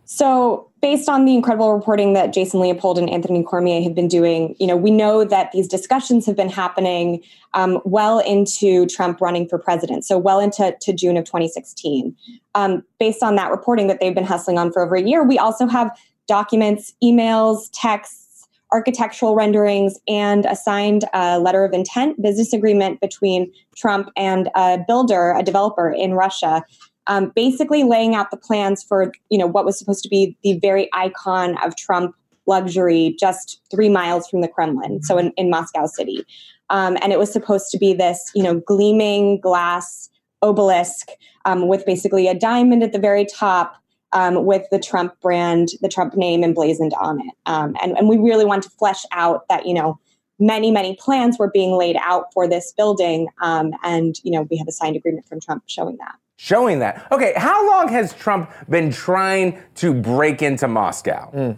So, 0.05 0.69
based 0.81 1.09
on 1.09 1.25
the 1.25 1.33
incredible 1.33 1.73
reporting 1.73 2.13
that 2.13 2.31
Jason 2.31 2.59
Leopold 2.59 2.99
and 2.99 3.09
Anthony 3.09 3.43
Cormier 3.43 3.81
have 3.81 3.95
been 3.95 4.07
doing, 4.07 4.55
you 4.59 4.67
know, 4.67 4.77
we 4.77 4.91
know 4.91 5.25
that 5.25 5.51
these 5.51 5.67
discussions 5.67 6.27
have 6.27 6.35
been 6.35 6.49
happening 6.49 7.23
um, 7.55 7.81
well 7.85 8.19
into 8.19 8.85
Trump 8.85 9.19
running 9.19 9.49
for 9.49 9.57
president, 9.57 10.05
so 10.05 10.19
well 10.19 10.39
into 10.39 10.75
to 10.79 10.93
June 10.93 11.17
of 11.17 11.25
2016. 11.25 12.15
Um, 12.53 12.83
based 12.99 13.23
on 13.23 13.35
that 13.35 13.49
reporting 13.49 13.87
that 13.87 13.99
they've 13.99 14.13
been 14.13 14.25
hustling 14.25 14.59
on 14.59 14.71
for 14.71 14.83
over 14.83 14.95
a 14.95 15.01
year, 15.01 15.23
we 15.23 15.39
also 15.39 15.65
have 15.65 15.89
documents, 16.27 16.93
emails, 17.03 17.69
texts, 17.73 18.47
architectural 18.71 19.35
renderings, 19.35 19.99
and 20.07 20.45
a 20.45 20.55
signed 20.55 21.05
uh, 21.13 21.39
letter 21.39 21.65
of 21.65 21.73
intent 21.73 22.21
business 22.21 22.53
agreement 22.53 22.99
between 23.01 23.51
Trump 23.75 24.09
and 24.15 24.49
a 24.55 24.77
builder, 24.87 25.31
a 25.31 25.41
developer 25.41 25.89
in 25.89 26.13
Russia 26.13 26.63
um, 27.07 27.31
basically 27.35 27.83
laying 27.83 28.15
out 28.15 28.31
the 28.31 28.37
plans 28.37 28.83
for 28.83 29.11
you 29.29 29.37
know 29.37 29.47
what 29.47 29.65
was 29.65 29.77
supposed 29.77 30.03
to 30.03 30.09
be 30.09 30.37
the 30.43 30.59
very 30.59 30.89
icon 30.93 31.57
of 31.63 31.75
Trump 31.75 32.15
luxury 32.47 33.15
just 33.19 33.61
three 33.71 33.89
miles 33.89 34.27
from 34.27 34.41
the 34.41 34.47
Kremlin, 34.47 35.01
so 35.01 35.17
in, 35.17 35.31
in 35.31 35.49
Moscow 35.49 35.87
City. 35.87 36.23
Um, 36.69 36.97
and 37.01 37.11
it 37.11 37.19
was 37.19 37.31
supposed 37.31 37.69
to 37.71 37.77
be 37.77 37.93
this 37.93 38.31
you 38.35 38.43
know 38.43 38.59
gleaming 38.59 39.39
glass 39.39 40.09
obelisk 40.41 41.09
um, 41.45 41.67
with 41.67 41.85
basically 41.85 42.27
a 42.27 42.33
diamond 42.35 42.83
at 42.83 42.91
the 42.91 42.99
very 42.99 43.25
top. 43.25 43.75
Um, 44.13 44.45
with 44.45 44.65
the 44.71 44.79
Trump 44.79 45.19
brand, 45.19 45.69
the 45.81 45.89
Trump 45.89 46.15
name 46.15 46.41
emblazoned 46.41 46.93
on 46.93 47.19
it. 47.19 47.33
Um, 47.47 47.75
and, 47.81 47.97
and 47.97 48.07
we 48.07 48.15
really 48.17 48.45
want 48.45 48.63
to 48.63 48.69
flesh 48.69 49.03
out 49.11 49.45
that, 49.49 49.65
you 49.65 49.73
know, 49.73 49.99
many, 50.39 50.71
many 50.71 50.95
plans 50.95 51.37
were 51.37 51.51
being 51.51 51.77
laid 51.77 51.97
out 51.99 52.31
for 52.33 52.47
this 52.47 52.71
building. 52.77 53.27
Um, 53.41 53.73
and, 53.83 54.15
you 54.23 54.31
know, 54.31 54.43
we 54.49 54.55
have 54.55 54.69
a 54.69 54.71
signed 54.71 54.95
agreement 54.95 55.27
from 55.27 55.41
Trump 55.41 55.63
showing 55.67 55.97
that 55.97 56.15
showing 56.37 56.79
that. 56.79 57.07
Okay, 57.11 57.33
how 57.35 57.67
long 57.69 57.87
has 57.89 58.13
Trump 58.13 58.51
been 58.69 58.91
trying 58.91 59.59
to 59.75 59.93
break 59.93 60.41
into 60.41 60.67
Moscow? 60.67 61.31
Mm. 61.31 61.57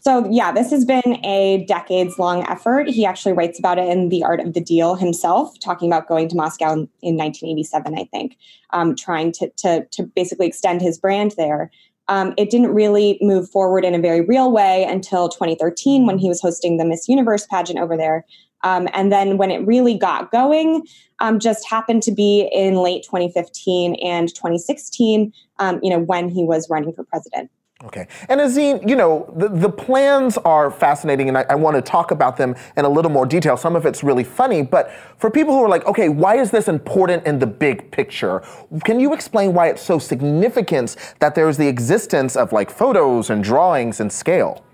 So, 0.00 0.26
yeah, 0.30 0.52
this 0.52 0.70
has 0.70 0.84
been 0.84 1.24
a 1.24 1.64
decades 1.66 2.18
long 2.18 2.46
effort. 2.48 2.88
He 2.88 3.04
actually 3.04 3.32
writes 3.32 3.58
about 3.58 3.78
it 3.78 3.88
in 3.88 4.08
The 4.08 4.22
Art 4.22 4.40
of 4.40 4.54
the 4.54 4.60
Deal 4.60 4.94
himself, 4.94 5.58
talking 5.58 5.88
about 5.88 6.08
going 6.08 6.28
to 6.28 6.36
Moscow 6.36 6.72
in, 6.72 6.78
in 7.02 7.16
1987, 7.16 7.98
I 7.98 8.04
think, 8.04 8.36
um, 8.70 8.94
trying 8.94 9.32
to, 9.32 9.50
to, 9.56 9.84
to 9.86 10.04
basically 10.04 10.46
extend 10.46 10.80
his 10.80 10.98
brand 10.98 11.34
there. 11.36 11.70
Um, 12.06 12.32
it 12.38 12.48
didn't 12.48 12.72
really 12.72 13.18
move 13.20 13.50
forward 13.50 13.84
in 13.84 13.94
a 13.94 13.98
very 13.98 14.22
real 14.22 14.50
way 14.50 14.84
until 14.84 15.28
2013 15.28 16.06
when 16.06 16.16
he 16.16 16.28
was 16.28 16.40
hosting 16.40 16.78
the 16.78 16.84
Miss 16.84 17.08
Universe 17.08 17.46
pageant 17.46 17.78
over 17.78 17.96
there. 17.96 18.24
Um, 18.62 18.88
and 18.92 19.12
then 19.12 19.36
when 19.36 19.50
it 19.50 19.66
really 19.66 19.96
got 19.96 20.30
going, 20.30 20.86
um, 21.20 21.38
just 21.38 21.68
happened 21.68 22.02
to 22.04 22.12
be 22.12 22.48
in 22.52 22.74
late 22.74 23.04
2015 23.04 23.96
and 23.96 24.28
2016, 24.28 25.32
um, 25.58 25.80
you 25.82 25.90
know, 25.90 25.98
when 25.98 26.28
he 26.28 26.44
was 26.44 26.68
running 26.70 26.92
for 26.92 27.04
president. 27.04 27.50
Okay. 27.84 28.08
And 28.28 28.40
Azeen, 28.40 28.88
you 28.88 28.96
know, 28.96 29.32
the, 29.36 29.48
the 29.48 29.68
plans 29.68 30.36
are 30.38 30.68
fascinating, 30.68 31.28
and 31.28 31.38
I, 31.38 31.46
I 31.48 31.54
want 31.54 31.76
to 31.76 31.82
talk 31.82 32.10
about 32.10 32.36
them 32.36 32.56
in 32.76 32.84
a 32.84 32.88
little 32.88 33.10
more 33.10 33.24
detail. 33.24 33.56
Some 33.56 33.76
of 33.76 33.86
it's 33.86 34.02
really 34.02 34.24
funny, 34.24 34.62
but 34.62 34.90
for 35.16 35.30
people 35.30 35.54
who 35.54 35.62
are 35.62 35.68
like, 35.68 35.86
okay, 35.86 36.08
why 36.08 36.38
is 36.38 36.50
this 36.50 36.66
important 36.66 37.24
in 37.24 37.38
the 37.38 37.46
big 37.46 37.88
picture? 37.92 38.42
Can 38.84 38.98
you 38.98 39.14
explain 39.14 39.54
why 39.54 39.68
it's 39.68 39.82
so 39.82 40.00
significant 40.00 40.96
that 41.20 41.36
there's 41.36 41.56
the 41.56 41.68
existence 41.68 42.34
of 42.34 42.52
like 42.52 42.68
photos 42.68 43.30
and 43.30 43.44
drawings 43.44 44.00
and 44.00 44.12
scale? 44.12 44.64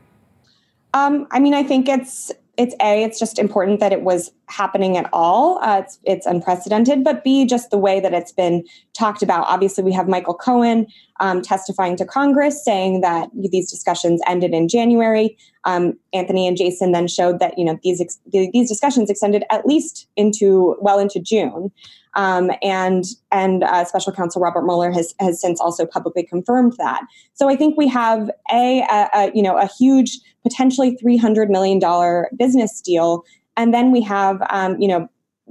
Um, 0.95 1.27
I 1.31 1.41
mean, 1.41 1.53
I 1.53 1.63
think 1.63 1.91
it's 1.91 2.33
it's 2.57 2.75
a 2.81 3.03
it's 3.03 3.19
just 3.19 3.39
important 3.39 3.81
that 3.81 3.93
it 3.93 4.03
was 4.03 4.31
happening 4.47 4.97
at 4.97 5.09
all. 5.13 5.59
Uh, 5.63 5.81
it's, 5.81 5.99
it's 6.05 6.27
unprecedented 6.27 7.03
but 7.03 7.25
b 7.25 7.47
just 7.47 7.71
the 7.71 7.79
way 7.79 8.01
that 8.01 8.13
it's 8.15 8.33
been 8.33 8.65
talked 8.93 9.23
about. 9.23 9.47
Obviously 9.49 9.83
we 9.83 9.93
have 9.93 10.09
michael 10.09 10.35
cohen 10.35 10.87
um, 11.21 11.43
testifying 11.43 11.97
to 11.97 12.05
congress 12.05 12.65
saying 12.65 13.01
that 13.01 13.29
these 13.35 13.71
discussions 13.71 14.21
ended 14.27 14.53
in 14.53 14.69
january. 14.69 15.37
Um, 15.65 15.95
anthony 16.13 16.47
and 16.47 16.57
jason 16.57 16.93
then 16.93 17.09
showed 17.09 17.39
that 17.41 17.59
you 17.59 17.65
know 17.65 17.79
these 17.83 18.01
ex- 18.01 18.21
these 18.31 18.69
discussions 18.69 19.11
extended 19.11 19.45
at 19.51 19.67
least 19.67 20.07
into 20.17 20.77
well 20.81 20.99
into 20.99 21.21
june. 21.21 21.71
Um, 22.17 22.53
and 22.63 23.05
and 23.33 23.65
uh, 23.65 23.85
Special 23.85 24.13
Counsel 24.13 24.41
Robert 24.41 24.63
Mueller 24.63 24.93
has 24.93 25.15
has 25.21 25.41
since 25.41 25.61
also 25.61 25.85
publicly 25.85 26.23
confirmed 26.23 26.75
that. 26.79 27.03
So 27.35 27.49
I 27.49 27.57
think 27.57 27.77
we 27.77 27.89
have 27.89 28.31
a, 28.53 28.83
a, 28.83 29.09
a 29.15 29.33
you 29.35 29.43
know 29.43 29.59
a 29.59 29.67
huge 29.67 30.21
potentially 30.45 30.97
three 30.97 31.17
hundred 31.17 31.51
million 31.51 31.81
dollar 31.81 32.31
business 32.37 32.81
deal, 32.81 33.25
and 33.57 33.75
then 33.75 33.91
we 33.91 34.01
have 34.03 34.41
um, 34.51 34.81
you 34.81 34.87
know 34.87 35.09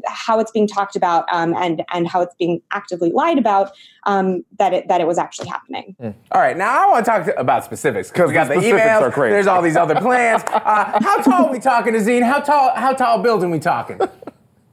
how 0.07 0.39
it's 0.39 0.51
being 0.51 0.67
talked 0.67 0.95
about 0.95 1.25
um, 1.31 1.53
and 1.55 1.83
and 1.93 2.07
how 2.07 2.21
it's 2.21 2.35
being 2.35 2.61
actively 2.71 3.11
lied 3.11 3.37
about 3.37 3.71
um, 4.05 4.43
that 4.57 4.73
it 4.73 4.87
that 4.87 5.01
it 5.01 5.07
was 5.07 5.17
actually 5.17 5.49
happening. 5.49 5.95
Mm. 6.01 6.13
All 6.31 6.41
right, 6.41 6.57
now 6.57 6.87
I 6.87 6.89
want 6.89 7.05
to 7.05 7.11
talk 7.11 7.25
to, 7.25 7.39
about 7.39 7.63
specifics 7.63 8.09
because 8.09 8.27
we 8.27 8.33
got 8.33 8.47
the, 8.47 8.55
the 8.55 8.61
emails. 8.61 9.15
There's 9.15 9.47
all 9.47 9.61
these 9.61 9.75
other 9.75 9.95
plans. 9.95 10.43
Uh, 10.53 11.03
how 11.03 11.21
tall 11.21 11.47
are 11.47 11.51
we 11.51 11.59
talking, 11.59 11.93
Azeen? 11.93 12.23
How 12.23 12.39
tall? 12.39 12.73
How 12.75 12.93
tall 12.93 13.21
building 13.21 13.51
we 13.51 13.59
talking? 13.59 13.99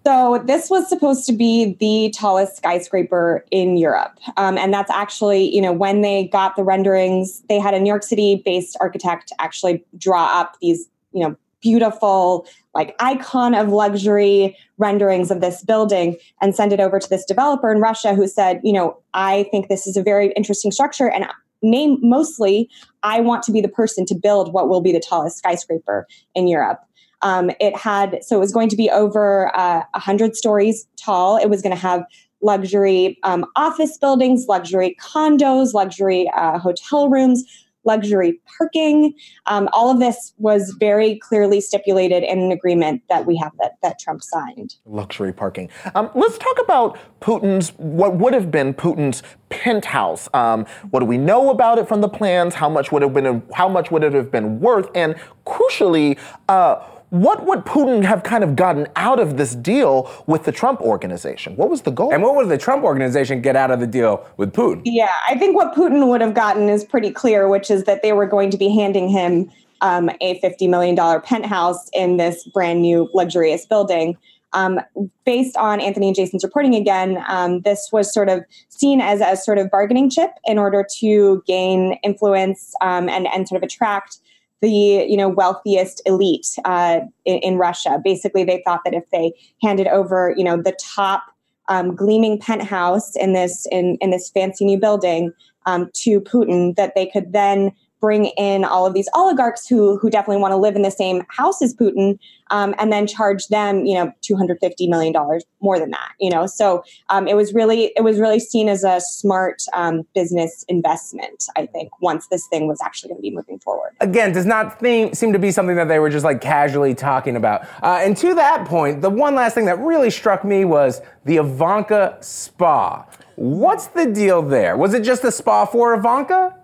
So 0.07 0.43
this 0.47 0.71
was 0.71 0.89
supposed 0.89 1.27
to 1.27 1.33
be 1.33 1.77
the 1.79 2.11
tallest 2.17 2.57
skyscraper 2.57 3.45
in 3.51 3.77
Europe, 3.77 4.19
um, 4.39 4.57
and 4.57 4.73
that's 4.73 4.91
actually, 4.91 5.55
you 5.55 5.61
know, 5.61 5.73
when 5.73 6.01
they 6.01 6.29
got 6.29 6.57
the 6.57 6.65
renderings, 6.65 7.43
they 7.49 7.59
had 7.59 7.75
a 7.75 7.81
New 7.81 7.89
York 7.89 8.03
City-based 8.03 8.79
architect 8.81 9.31
actually 9.39 9.85
draw 9.99 10.41
up 10.41 10.57
these, 10.63 10.89
you 11.13 11.23
know, 11.23 11.37
beautiful, 11.61 12.47
like 12.75 12.97
icon 12.99 13.55
of 13.55 13.69
luxury 13.69 14.57
renderings 14.79 15.31
of 15.31 15.43
this 15.43 15.63
building 15.63 16.17
and 16.41 16.55
send 16.55 16.73
it 16.73 16.81
over 16.81 16.99
to 16.99 17.09
this 17.11 17.25
developer 17.27 17.71
in 17.71 17.79
Russia 17.79 18.15
who 18.15 18.27
said, 18.27 18.59
you 18.65 18.73
know, 18.73 18.99
I 19.13 19.43
think 19.51 19.69
this 19.69 19.87
is 19.87 19.99
a 19.99 20.03
very 20.03 20.33
interesting 20.33 20.73
structure, 20.73 21.11
and 21.11 21.27
name 21.63 21.99
mostly, 22.01 22.71
I 23.03 23.21
want 23.21 23.43
to 23.43 23.53
be 23.53 23.61
the 23.61 23.69
person 23.69 24.07
to 24.07 24.15
build 24.15 24.55
what 24.55 24.71
will 24.71 24.81
be 24.81 24.93
the 24.93 25.01
tallest 25.01 25.37
skyscraper 25.37 26.07
in 26.35 26.49
Europe. 26.49 26.81
Um, 27.23 27.51
it 27.61 27.77
had, 27.77 28.25
so 28.25 28.37
it 28.37 28.41
was 28.41 28.53
going 28.53 28.69
to 28.69 28.77
be 28.77 28.91
over 28.91 29.55
uh, 29.57 29.83
100 29.93 30.37
stories 30.37 30.87
tall. 30.97 31.37
It 31.37 31.49
was 31.51 31.63
going 31.63 31.75
to 31.75 31.81
have 31.81 32.05
luxury 32.43 33.19
um, 33.23 33.45
office 33.57 33.99
buildings, 33.99 34.47
luxury 34.49 34.97
condos, 35.01 35.75
luxury 35.75 36.31
uh, 36.35 36.59
hotel 36.59 37.09
rooms, 37.09 37.45
luxury 37.85 38.41
parking. 38.59 39.15
Um, 39.47 39.69
all 39.73 39.91
of 39.91 39.99
this 39.99 40.35
was 40.39 40.77
very 40.79 41.19
clearly 41.19 41.61
stipulated 41.61 42.23
in 42.23 42.39
an 42.39 42.53
agreement 42.53 43.03
that 43.09 43.27
we 43.27 43.37
have 43.39 43.53
that, 43.59 43.77
that 43.83 43.99
Trump 43.99 44.23
signed. 44.23 44.77
Luxury 44.85 45.33
parking. 45.33 45.71
Um, 45.95 46.11
let's 46.15 46.39
talk 46.39 46.59
about 46.63 46.99
Putin's, 47.21 47.71
what 47.79 48.17
would 48.17 48.35
have 48.35 48.51
been 48.51 48.75
Putin's 48.75 49.23
penthouse. 49.49 50.29
Um, 50.35 50.67
what 50.91 51.01
do 51.01 51.07
we 51.07 51.19
know 51.19 51.51
about 51.51 51.79
it 51.79 51.89
from 51.89 52.01
the 52.01 52.09
plans? 52.09 52.55
How 52.55 52.69
much 52.69 52.93
would 52.93 53.03
have 53.03 53.15
been, 53.15 53.43
how 53.55 53.69
much 53.69 53.91
would 53.91 54.05
it 54.05 54.13
have 54.13 54.31
been 54.31 54.61
worth? 54.61 54.89
And 54.95 55.15
crucially, 55.47 56.19
uh, 56.49 56.85
what 57.11 57.45
would 57.45 57.61
Putin 57.61 58.05
have 58.05 58.23
kind 58.23 58.43
of 58.43 58.57
gotten 58.57 58.87
out 58.97 59.21
of 59.21 59.37
this 59.37 59.55
deal 59.55 60.11
with 60.27 60.45
the 60.45 60.53
Trump 60.53 60.81
organization? 60.81 61.57
What 61.57 61.69
was 61.69 61.83
the 61.83 61.91
goal? 61.91 62.13
And 62.15 62.23
what 62.23 62.37
would 62.37 62.49
the 62.49 62.59
Trump 62.59 62.85
organization 62.85 63.43
get 63.43 63.57
out 63.57 63.71
of 63.71 63.81
the 63.81 63.87
deal 63.87 64.27
with 64.37 64.53
Putin? 64.53 64.83
Yeah, 64.85 65.13
I 65.29 65.37
think 65.37 65.57
what 65.57 65.75
Putin 65.75 66.09
would 66.09 66.21
have 66.21 66.35
gotten 66.35 66.69
is 66.69 66.85
pretty 66.85 67.11
clear, 67.11 67.49
which 67.49 67.71
is 67.71 67.85
that 67.85 68.03
they 68.03 68.13
were 68.13 68.27
going 68.27 68.51
to 68.51 68.57
be 68.57 68.69
handing 68.69 69.09
him 69.09 69.51
um, 69.81 70.11
a 70.21 70.39
$50 70.41 70.69
million 70.69 70.97
penthouse 71.23 71.89
in 71.93 72.17
this 72.17 72.45
brand 72.45 72.83
new 72.83 73.11
luxurious 73.13 73.67
building. 73.67 74.17
Um, 74.53 74.81
based 75.25 75.57
on 75.57 75.81
Anthony 75.81 76.09
and 76.09 76.17
Jason's 76.17 76.43
reporting 76.43 76.75
again, 76.75 77.23
um, 77.29 77.61
this 77.61 77.89
was 77.93 78.13
sort 78.13 78.29
of 78.29 78.45
seen 78.69 79.01
as 79.01 79.21
a 79.21 79.37
sort 79.37 79.59
of 79.59 79.71
bargaining 79.71 80.11
chip 80.11 80.31
in 80.45 80.59
order 80.59 80.85
to 80.99 81.43
gain 81.47 81.99
influence 82.03 82.75
um, 82.81 83.09
and, 83.09 83.29
and 83.29 83.49
sort 83.49 83.63
of 83.63 83.67
attract 83.67 84.19
the 84.61 85.07
you 85.09 85.17
know 85.17 85.29
wealthiest 85.29 86.03
elite 86.07 86.49
uh, 86.65 87.01
in, 87.25 87.39
in, 87.39 87.57
Russia. 87.57 88.01
Basically, 88.03 88.45
they 88.45 88.63
thought 88.65 88.81
that 88.85 88.95
if 88.95 89.05
they 89.11 89.33
handed 89.63 89.87
over 89.89 90.35
you 90.37 90.45
know 90.45 90.61
the 90.61 90.77
top 90.81 91.25
um, 91.69 91.95
gleaming 91.95 92.39
penthouse 92.39 93.17
in 93.17 93.33
this 93.33 93.67
in, 93.71 93.97
in 94.01 94.11
this 94.11 94.31
fancy 94.31 94.65
new 94.65 94.79
building 94.79 95.33
um, 95.67 95.91
to 95.95 96.21
Putin, 96.21 96.77
that 96.77 96.95
they 96.95 97.07
could 97.07 97.33
then 97.33 97.73
bring 98.01 98.27
in 98.37 98.65
all 98.65 98.87
of 98.87 98.95
these 98.95 99.09
oligarchs 99.15 99.67
who 99.69 99.99
who 99.99 100.11
definitely 100.11 100.41
want 100.41 100.53
to 100.53 100.57
live 100.57 100.77
in 100.77 100.83
the 100.83 100.91
same 100.91 101.25
house 101.29 101.63
as 101.63 101.75
Putin, 101.75 102.19
um, 102.51 102.75
and 102.79 102.93
then 102.93 103.07
charge 103.07 103.47
them, 103.49 103.85
you 103.85 103.95
know, 103.95 104.13
two 104.23 104.37
hundred 104.37 104.59
fifty 104.61 104.89
million 104.89 105.13
dollars 105.13 105.45
more 105.61 105.79
than 105.79 105.91
that. 105.91 106.13
You 106.19 106.31
know, 106.31 106.47
so 106.47 106.83
um, 107.09 107.29
it 107.29 107.37
was 107.37 107.53
really 107.53 107.93
it 107.97 108.03
was 108.03 108.19
really 108.19 108.41
seen 108.41 108.69
as 108.69 108.85
a 108.85 109.01
smart 109.01 109.63
um, 109.75 110.07
business 110.15 110.65
investment. 110.69 111.45
I 111.57 111.67
think 111.67 111.91
once 112.01 112.29
this 112.29 112.47
thing 112.49 112.67
was 112.67 112.81
actually 112.83 113.09
going 113.11 113.19
to 113.19 113.23
be 113.23 113.31
moving 113.31 113.59
forward. 113.59 113.93
Again, 114.01 114.33
does 114.33 114.47
not 114.47 114.81
seem 114.81 115.15
seem 115.15 115.33
to 115.33 115.39
be 115.39 115.51
something 115.51 115.77
that 115.77 115.89
they 115.89 115.99
were 115.99 116.11
just 116.11 116.25
like 116.25 116.41
casually 116.41 116.95
talking 116.95 117.37
about. 117.37 117.63
Uh, 117.83 118.01
and 118.03 118.17
to 118.17 118.35
that 118.35 118.67
point, 118.67 119.03
the 119.03 119.11
one 119.11 119.35
last 119.35 119.55
thing 119.55 119.67
that 119.67 119.79
really 119.79 120.11
struck 120.11 120.45
me 120.45 120.65
was 120.65 121.03
the 121.25 121.37
Ivanka 121.37 122.19
spa. 122.21 123.07
What's 123.37 123.87
the 123.89 124.07
deal 124.07 124.43
there? 124.43 124.77
Was 124.77 124.95
it 124.95 125.03
just 125.03 125.25
a 125.25 125.33
spa 125.33 125.65
for 125.65 125.95
Ivanka? 125.95 126.60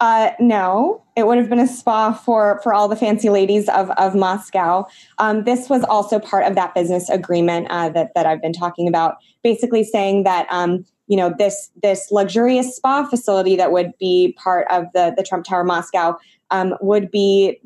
Uh, 0.00 0.30
no, 0.40 1.02
it 1.16 1.26
would 1.26 1.38
have 1.38 1.48
been 1.48 1.60
a 1.60 1.68
spa 1.68 2.12
for 2.12 2.60
for 2.62 2.74
all 2.74 2.88
the 2.88 2.96
fancy 2.96 3.30
ladies 3.30 3.68
of 3.68 3.90
of 3.92 4.14
Moscow. 4.14 4.86
Um, 5.18 5.44
this 5.44 5.68
was 5.68 5.84
also 5.84 6.18
part 6.18 6.44
of 6.44 6.54
that 6.56 6.74
business 6.74 7.08
agreement 7.08 7.68
uh, 7.70 7.88
that 7.90 8.12
that 8.14 8.26
I've 8.26 8.42
been 8.42 8.52
talking 8.52 8.88
about, 8.88 9.16
basically 9.42 9.84
saying 9.84 10.24
that 10.24 10.46
um, 10.50 10.84
you 11.06 11.16
know 11.16 11.32
this 11.38 11.70
this 11.82 12.08
luxurious 12.10 12.76
spa 12.76 13.04
facility 13.04 13.56
that 13.56 13.70
would 13.70 13.92
be 13.98 14.36
part 14.42 14.66
of 14.70 14.86
the 14.94 15.14
the 15.16 15.22
Trump 15.22 15.44
Tower 15.44 15.64
Moscow 15.64 16.16
um, 16.50 16.74
would 16.80 17.10
be 17.10 17.60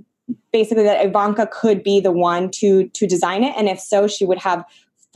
basically 0.53 0.85
that 0.85 1.05
Ivanka 1.05 1.49
could 1.51 1.83
be 1.83 1.99
the 1.99 2.13
one 2.13 2.51
to 2.53 2.89
to 2.89 3.07
design 3.07 3.43
it, 3.43 3.55
and 3.57 3.69
if 3.69 3.81
so, 3.81 4.07
she 4.07 4.27
would 4.27 4.39
have 4.39 4.65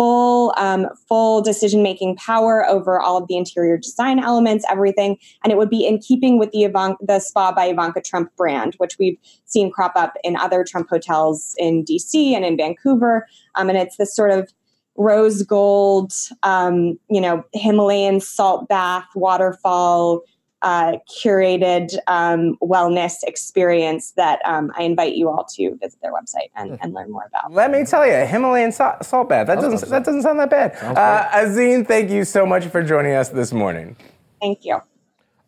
full 0.02 0.52
um, 0.56 0.88
full 1.08 1.42
decision 1.42 1.80
making 1.80 2.16
power 2.16 2.66
over 2.66 2.98
all 2.98 3.16
of 3.16 3.28
the 3.28 3.36
interior 3.36 3.76
design 3.76 4.18
elements, 4.18 4.64
everything, 4.68 5.16
and 5.44 5.52
it 5.52 5.56
would 5.56 5.70
be 5.70 5.86
in 5.86 5.98
keeping 5.98 6.40
with 6.40 6.50
the 6.50 6.64
Ivanka, 6.64 6.98
the 7.06 7.20
Spa 7.20 7.52
by 7.52 7.66
Ivanka 7.66 8.00
Trump 8.00 8.34
brand, 8.36 8.74
which 8.78 8.98
we've 8.98 9.16
seen 9.44 9.70
crop 9.70 9.92
up 9.94 10.14
in 10.24 10.36
other 10.36 10.64
Trump 10.64 10.88
hotels 10.90 11.54
in 11.56 11.84
D.C. 11.84 12.34
and 12.34 12.44
in 12.44 12.56
Vancouver, 12.56 13.28
um, 13.54 13.68
and 13.68 13.78
it's 13.78 13.96
this 13.96 14.14
sort 14.16 14.32
of 14.32 14.52
rose 14.96 15.42
gold, 15.44 16.12
um, 16.42 16.98
you 17.08 17.20
know, 17.20 17.44
Himalayan 17.54 18.18
salt 18.18 18.68
bath 18.68 19.06
waterfall 19.14 20.22
uh, 20.62 20.94
curated 21.08 21.96
um, 22.06 22.56
wellness 22.62 23.22
experience 23.24 24.12
that 24.12 24.40
um, 24.44 24.72
I 24.76 24.82
invite 24.82 25.14
you 25.14 25.28
all 25.28 25.46
to 25.56 25.76
visit 25.76 26.00
their 26.02 26.12
website 26.12 26.50
and, 26.56 26.70
hmm. 26.70 26.76
and 26.80 26.94
learn 26.94 27.10
more 27.10 27.24
about. 27.26 27.52
Let 27.52 27.70
me 27.70 27.84
tell 27.84 28.06
you, 28.06 28.26
Himalayan 28.26 28.72
salt, 28.72 29.04
salt 29.04 29.28
bath. 29.28 29.46
That 29.46 29.60
doesn't 29.60 29.90
that 29.90 30.04
doesn't 30.04 30.22
sound 30.22 30.38
that 30.38 30.50
bad. 30.50 30.76
Uh, 30.82 31.28
Azeen, 31.30 31.86
thank 31.86 32.10
you 32.10 32.24
so 32.24 32.46
much 32.46 32.66
for 32.66 32.82
joining 32.82 33.14
us 33.14 33.28
this 33.28 33.52
morning. 33.52 33.96
Thank 34.40 34.64
you. 34.64 34.80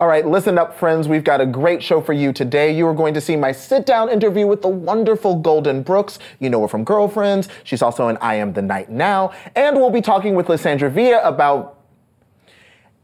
All 0.01 0.09
right, 0.09 0.27
listen 0.27 0.59
up, 0.59 0.77
friends. 0.77 1.07
We've 1.07 1.23
got 1.23 1.41
a 1.41 1.47
great 1.47 1.81
show 1.81 2.01
for 2.01 2.13
you 2.13 2.33
today. 2.33 2.77
You 2.77 2.87
are 2.89 2.95
going 2.95 3.15
to 3.15 3.21
see 3.21 3.37
my 3.37 3.53
sit 3.53 3.87
down 3.87 4.11
interview 4.11 4.45
with 4.45 4.61
the 4.61 4.69
wonderful 4.69 5.37
Golden 5.37 5.83
Brooks. 5.83 6.19
You 6.41 6.51
know 6.51 6.61
her 6.63 6.69
from 6.69 6.83
Girlfriends. 6.83 7.49
She's 7.63 7.81
also 7.81 8.09
in 8.09 8.17
I 8.17 8.35
Am 8.35 8.53
the 8.53 8.61
Night 8.61 8.91
Now. 8.91 9.33
And 9.55 9.77
we'll 9.77 9.91
be 9.91 10.01
talking 10.01 10.35
with 10.35 10.49
Lissandra 10.49 10.91
Villa 10.91 11.23
about 11.23 11.74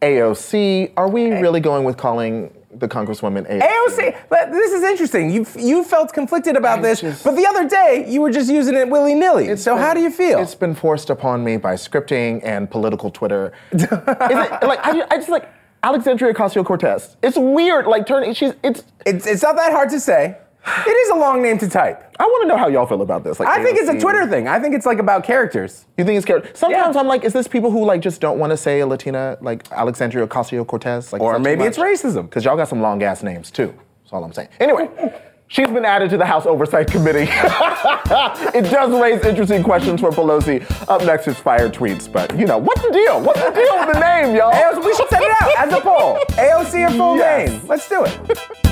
AOC. 0.03 0.93
Are 0.97 1.09
we 1.09 1.31
really 1.31 1.61
going 1.61 1.85
with 1.85 1.97
calling 1.97 2.55
the 2.73 2.89
Congresswoman 2.89 3.49
AOC? 3.51 3.63
AOC. 3.63 4.17
But 4.29 4.53
this 4.53 4.73
is 4.73 4.83
interesting. 4.83 5.31
You 5.31 5.47
you 5.59 5.85
felt 5.85 6.13
conflicted 6.13 6.57
about 6.57 6.79
I 6.79 6.83
this, 6.83 7.01
just, 7.01 7.25
but 7.25 7.37
the 7.37 7.47
other 7.47 7.69
day 7.69 8.07
you 8.09 8.21
were 8.21 8.31
just 8.31 8.51
using 8.51 8.75
it 8.75 8.89
willy 8.89 9.15
nilly. 9.15 9.57
So 9.57 9.75
been, 9.75 9.83
how 9.83 9.95
do 9.95 10.01
you 10.01 10.11
feel? 10.11 10.39
It's 10.39 10.55
been 10.55 10.75
forced 10.75 11.11
upon 11.11 11.45
me 11.45 11.57
by 11.57 11.75
scripting 11.75 12.41
and 12.45 12.71
political 12.71 13.11
Twitter. 13.11 13.53
is 13.73 13.85
it, 13.85 13.91
like 13.91 14.85
I, 14.85 15.07
I 15.11 15.17
just 15.17 15.29
like 15.29 15.49
Alexandria 15.83 16.33
Ocasio 16.35 16.65
Cortez. 16.65 17.17
It's 17.23 17.39
weird. 17.39 17.87
Like 17.87 18.07
turning. 18.07 18.35
She's 18.35 18.53
it's 18.63 18.85
it's 19.07 19.27
it's 19.27 19.43
not 19.43 19.57
that 19.57 19.73
hard 19.73 19.91
to 19.91 20.01
say. 20.01 20.37
It 20.67 20.91
is 20.91 21.09
a 21.11 21.15
long 21.15 21.43
name 21.43 21.59
to 21.59 21.69
type. 21.69 22.15
I 22.19 22.25
want 22.25 22.43
to 22.43 22.49
know 22.49 22.57
how 22.57 22.69
y'all 22.69 22.87
feel 22.87 23.01
about 23.01 23.25
this. 23.25 23.41
Like, 23.41 23.49
I 23.49 23.63
think 23.63 23.79
it's 23.79 23.89
a 23.89 23.99
Twitter 23.99 24.27
thing. 24.27 24.47
I 24.47 24.59
think 24.59 24.75
it's 24.75 24.85
like 24.85 24.99
about 24.99 25.25
characters. 25.25 25.87
You 25.97 26.05
think 26.05 26.19
it's 26.19 26.27
character? 26.27 26.51
Sometimes 26.55 26.95
yeah. 26.95 27.01
I'm 27.01 27.07
like, 27.07 27.25
is 27.25 27.33
this 27.33 27.49
people 27.49 27.71
who 27.71 27.85
like 27.85 28.03
just 28.03 28.21
don't 28.21 28.39
want 28.39 28.51
to 28.51 28.57
say 28.57 28.81
a 28.81 28.87
Latina 28.87 29.39
like 29.41 29.71
Alexandria 29.73 30.27
Ocasio 30.27 30.67
Cortez? 30.67 31.13
Like, 31.13 31.23
or 31.23 31.39
maybe 31.39 31.65
it's 31.65 31.79
racism 31.79 32.25
because 32.25 32.45
y'all 32.45 32.57
got 32.57 32.69
some 32.69 32.81
long 32.81 33.03
ass 33.03 33.23
names 33.23 33.51
too. 33.51 33.75
That's 34.03 34.13
all 34.13 34.23
I'm 34.25 34.33
saying. 34.33 34.49
Anyway. 34.61 34.89
She's 35.53 35.67
been 35.67 35.85
added 35.85 36.11
to 36.11 36.17
the 36.17 36.25
House 36.25 36.47
Oversight 36.47 36.87
Committee. 36.89 37.23
it 37.29 38.71
does 38.71 38.93
raise 39.03 39.25
interesting 39.25 39.65
questions 39.65 40.01
for 40.01 40.11
Pelosi. 40.11 40.63
Up 40.89 41.03
next 41.03 41.27
is 41.27 41.41
fire 41.41 41.69
tweets, 41.69 42.11
but 42.11 42.39
you 42.39 42.47
know, 42.47 42.57
what's 42.57 42.81
the 42.83 42.93
deal? 42.93 43.21
What's 43.21 43.43
the 43.43 43.51
deal 43.51 43.79
with 43.81 43.95
the 43.95 43.99
name, 43.99 44.37
y'all? 44.37 44.53
AOC, 44.53 44.85
we 44.85 44.95
should 44.95 45.09
set 45.09 45.23
it 45.23 45.37
out 45.43 45.67
as 45.67 45.73
a 45.73 45.81
poll. 45.81 46.21
AOC 46.37 46.89
or 46.89 46.91
full 46.93 47.17
yes. 47.17 47.51
name. 47.51 47.67
Let's 47.67 47.89
do 47.89 48.05
it. 48.05 48.61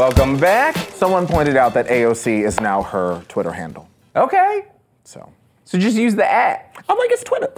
Welcome 0.00 0.38
back. 0.38 0.74
Someone 0.94 1.26
pointed 1.26 1.58
out 1.58 1.74
that 1.74 1.86
AOC 1.88 2.46
is 2.46 2.58
now 2.58 2.82
her 2.84 3.22
Twitter 3.28 3.52
handle. 3.52 3.86
Okay. 4.16 4.64
So 5.04 5.30
So 5.66 5.76
just 5.78 5.94
use 5.94 6.14
the 6.14 6.24
at. 6.24 6.74
I'm 6.88 6.96
like, 6.96 7.10
it's 7.10 7.22
Twitter. 7.22 7.52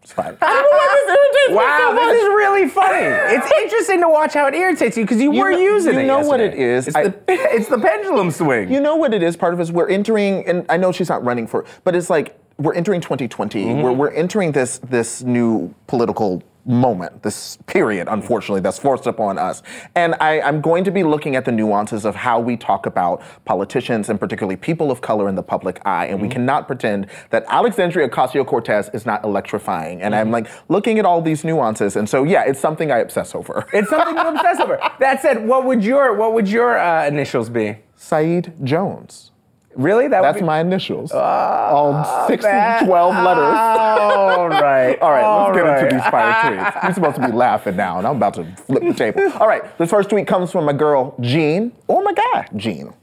It's 0.00 0.10
fine. 0.10 0.38
I 0.40 0.52
don't 0.54 0.62
know 0.62 0.70
why 0.70 1.02
this 1.04 1.18
irritates 1.18 1.50
me 1.50 1.54
Wow, 1.56 1.78
so 1.90 1.92
much. 1.92 2.12
this 2.14 2.22
is 2.22 2.28
really 2.28 2.68
funny. 2.70 3.36
It's 3.36 3.52
interesting 3.62 4.00
to 4.00 4.08
watch 4.08 4.32
how 4.32 4.46
it 4.46 4.54
irritates 4.54 4.96
you 4.96 5.04
because 5.04 5.20
you, 5.20 5.34
You 5.34 5.38
were 5.42 5.50
know- 5.50 5.58
using 5.58 5.92
you 5.94 6.00
it. 6.00 6.06
know 6.06 6.20
what 6.20 6.40
yesterday. 6.40 6.62
it 6.62 6.66
is. 6.78 6.86
It's, 6.88 6.96
I- 6.96 7.02
the, 7.08 7.14
it's 7.28 7.68
the 7.68 7.78
pendulum 7.78 8.30
swing. 8.30 8.72
You 8.72 8.80
know 8.80 8.96
what 8.96 9.12
it 9.12 9.22
is? 9.22 9.36
Part 9.36 9.52
of 9.52 9.60
it 9.60 9.64
is 9.64 9.70
we're 9.70 9.90
entering, 9.90 10.46
and 10.48 10.64
I 10.70 10.78
know 10.78 10.92
she's 10.92 11.10
not 11.10 11.22
running 11.26 11.46
for, 11.46 11.66
but 11.84 11.94
it's 11.94 12.08
like 12.08 12.38
we're 12.56 12.72
entering 12.72 13.02
2020. 13.02 13.62
Mm-hmm. 13.66 13.82
We're, 13.82 13.92
we're 13.92 14.12
entering 14.12 14.52
this 14.52 14.78
this 14.78 15.22
new 15.22 15.74
political 15.88 16.42
moment, 16.66 17.22
this 17.22 17.58
period, 17.66 18.08
unfortunately, 18.10 18.60
that's 18.60 18.78
forced 18.78 19.06
upon 19.06 19.38
us. 19.38 19.62
And 19.94 20.14
I, 20.20 20.40
I'm 20.40 20.60
going 20.60 20.84
to 20.84 20.90
be 20.90 21.02
looking 21.04 21.36
at 21.36 21.44
the 21.44 21.52
nuances 21.52 22.04
of 22.04 22.14
how 22.16 22.40
we 22.40 22.56
talk 22.56 22.86
about 22.86 23.22
politicians 23.44 24.08
and 24.08 24.18
particularly 24.18 24.56
people 24.56 24.90
of 24.90 25.00
color 25.00 25.28
in 25.28 25.34
the 25.36 25.42
public 25.42 25.80
eye. 25.86 26.06
And 26.06 26.20
we 26.20 26.26
Mm-hmm. 26.26 26.32
cannot 26.32 26.66
pretend 26.66 27.06
that 27.30 27.44
Alexandria 27.48 28.08
Ocasio 28.08 28.44
Cortez 28.44 28.90
is 28.92 29.06
not 29.06 29.22
electrifying. 29.24 30.02
And 30.02 30.12
Mm-hmm. 30.12 30.20
I'm 30.20 30.30
like 30.32 30.48
looking 30.68 30.98
at 30.98 31.04
all 31.04 31.22
these 31.22 31.44
nuances. 31.44 31.94
And 31.96 32.08
so, 32.08 32.24
yeah, 32.24 32.42
it's 32.44 32.58
something 32.60 32.90
I 32.90 32.98
obsess 32.98 33.34
over. 33.34 33.64
It's 33.72 33.88
something 33.88 34.14
to 34.16 34.28
obsess 34.28 34.58
over. 34.60 34.78
That 34.98 35.22
said, 35.22 35.46
what 35.46 35.64
would 35.66 35.84
your 35.84 36.14
what 36.16 36.32
would 36.34 36.48
your 36.48 36.78
uh, 36.78 37.06
initials 37.06 37.48
be? 37.48 37.78
Saeed 37.94 38.52
Jones. 38.64 39.30
Really? 39.76 40.08
That 40.08 40.22
That's 40.22 40.38
be, 40.38 40.44
my 40.44 40.60
initials. 40.60 41.12
all 41.12 42.26
six 42.26 42.42
that- 42.44 42.80
to 42.80 42.86
12 42.86 43.14
letters. 43.14 43.58
All 43.58 44.48
right. 44.48 44.98
All 45.02 45.10
right, 45.10 45.44
let's 45.44 45.56
get 45.56 45.64
right. 45.64 45.82
into 45.84 45.94
these 45.96 46.04
fire 46.06 46.32
tweets. 46.72 46.82
You're 46.82 46.94
supposed 46.94 47.16
to 47.16 47.26
be 47.26 47.32
laughing 47.32 47.76
now, 47.76 47.98
and 47.98 48.06
I'm 48.06 48.16
about 48.16 48.34
to 48.34 48.44
flip 48.56 48.82
the 48.82 48.94
table. 48.94 49.30
All 49.40 49.46
right, 49.46 49.76
this 49.78 49.90
first 49.90 50.08
tweet 50.08 50.26
comes 50.26 50.50
from 50.50 50.64
my 50.64 50.72
girl, 50.72 51.14
Jean, 51.20 51.72
or 51.88 52.02
my 52.02 52.12
guy, 52.14 52.48
Jean. 52.56 52.94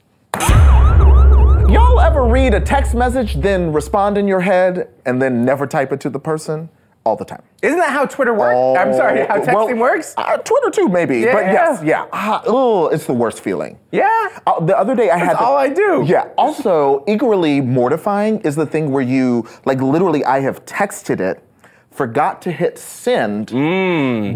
Y'all 1.69 1.99
ever 1.99 2.25
read 2.25 2.53
a 2.53 2.59
text 2.59 2.93
message, 2.95 3.35
then 3.35 3.71
respond 3.71 4.17
in 4.17 4.27
your 4.27 4.41
head, 4.41 4.89
and 5.05 5.21
then 5.21 5.45
never 5.45 5.65
type 5.67 5.91
it 5.91 5.99
to 6.01 6.09
the 6.09 6.19
person? 6.19 6.69
All 7.05 7.17
the 7.17 7.25
time. 7.25 7.43
Isn't 7.61 7.79
that 7.79 7.89
how 7.91 8.05
Twitter 8.05 8.33
works? 8.33 8.79
I'm 8.79 8.93
sorry, 8.93 9.25
how 9.25 9.37
texting 9.37 9.53
Well, 9.53 9.75
works? 9.75 10.13
Uh, 10.15 10.37
Twitter 10.37 10.69
too, 10.69 10.87
maybe. 10.87 11.19
Yeah. 11.19 11.33
But 11.33 11.45
yes, 11.47 11.83
yeah. 11.83 12.05
Ah, 12.13 12.41
ugh, 12.47 12.93
it's 12.93 13.05
the 13.05 13.13
worst 13.13 13.41
feeling. 13.41 13.77
Yeah. 13.91 14.39
Uh, 14.47 14.63
the 14.63 14.77
other 14.77 14.95
day 14.95 15.09
I 15.09 15.17
had 15.17 15.31
That's 15.31 15.41
all 15.41 15.57
I 15.57 15.67
do. 15.67 16.05
Yeah. 16.07 16.29
Also, 16.37 17.03
equally 17.05 17.59
mortifying 17.59 18.39
is 18.41 18.55
the 18.55 18.65
thing 18.65 18.91
where 18.91 19.03
you 19.03 19.45
like 19.65 19.81
literally 19.81 20.23
I 20.23 20.39
have 20.39 20.63
texted 20.65 21.19
it, 21.19 21.43
forgot 21.91 22.41
to 22.43 22.51
hit 22.51 22.79
send. 22.79 23.47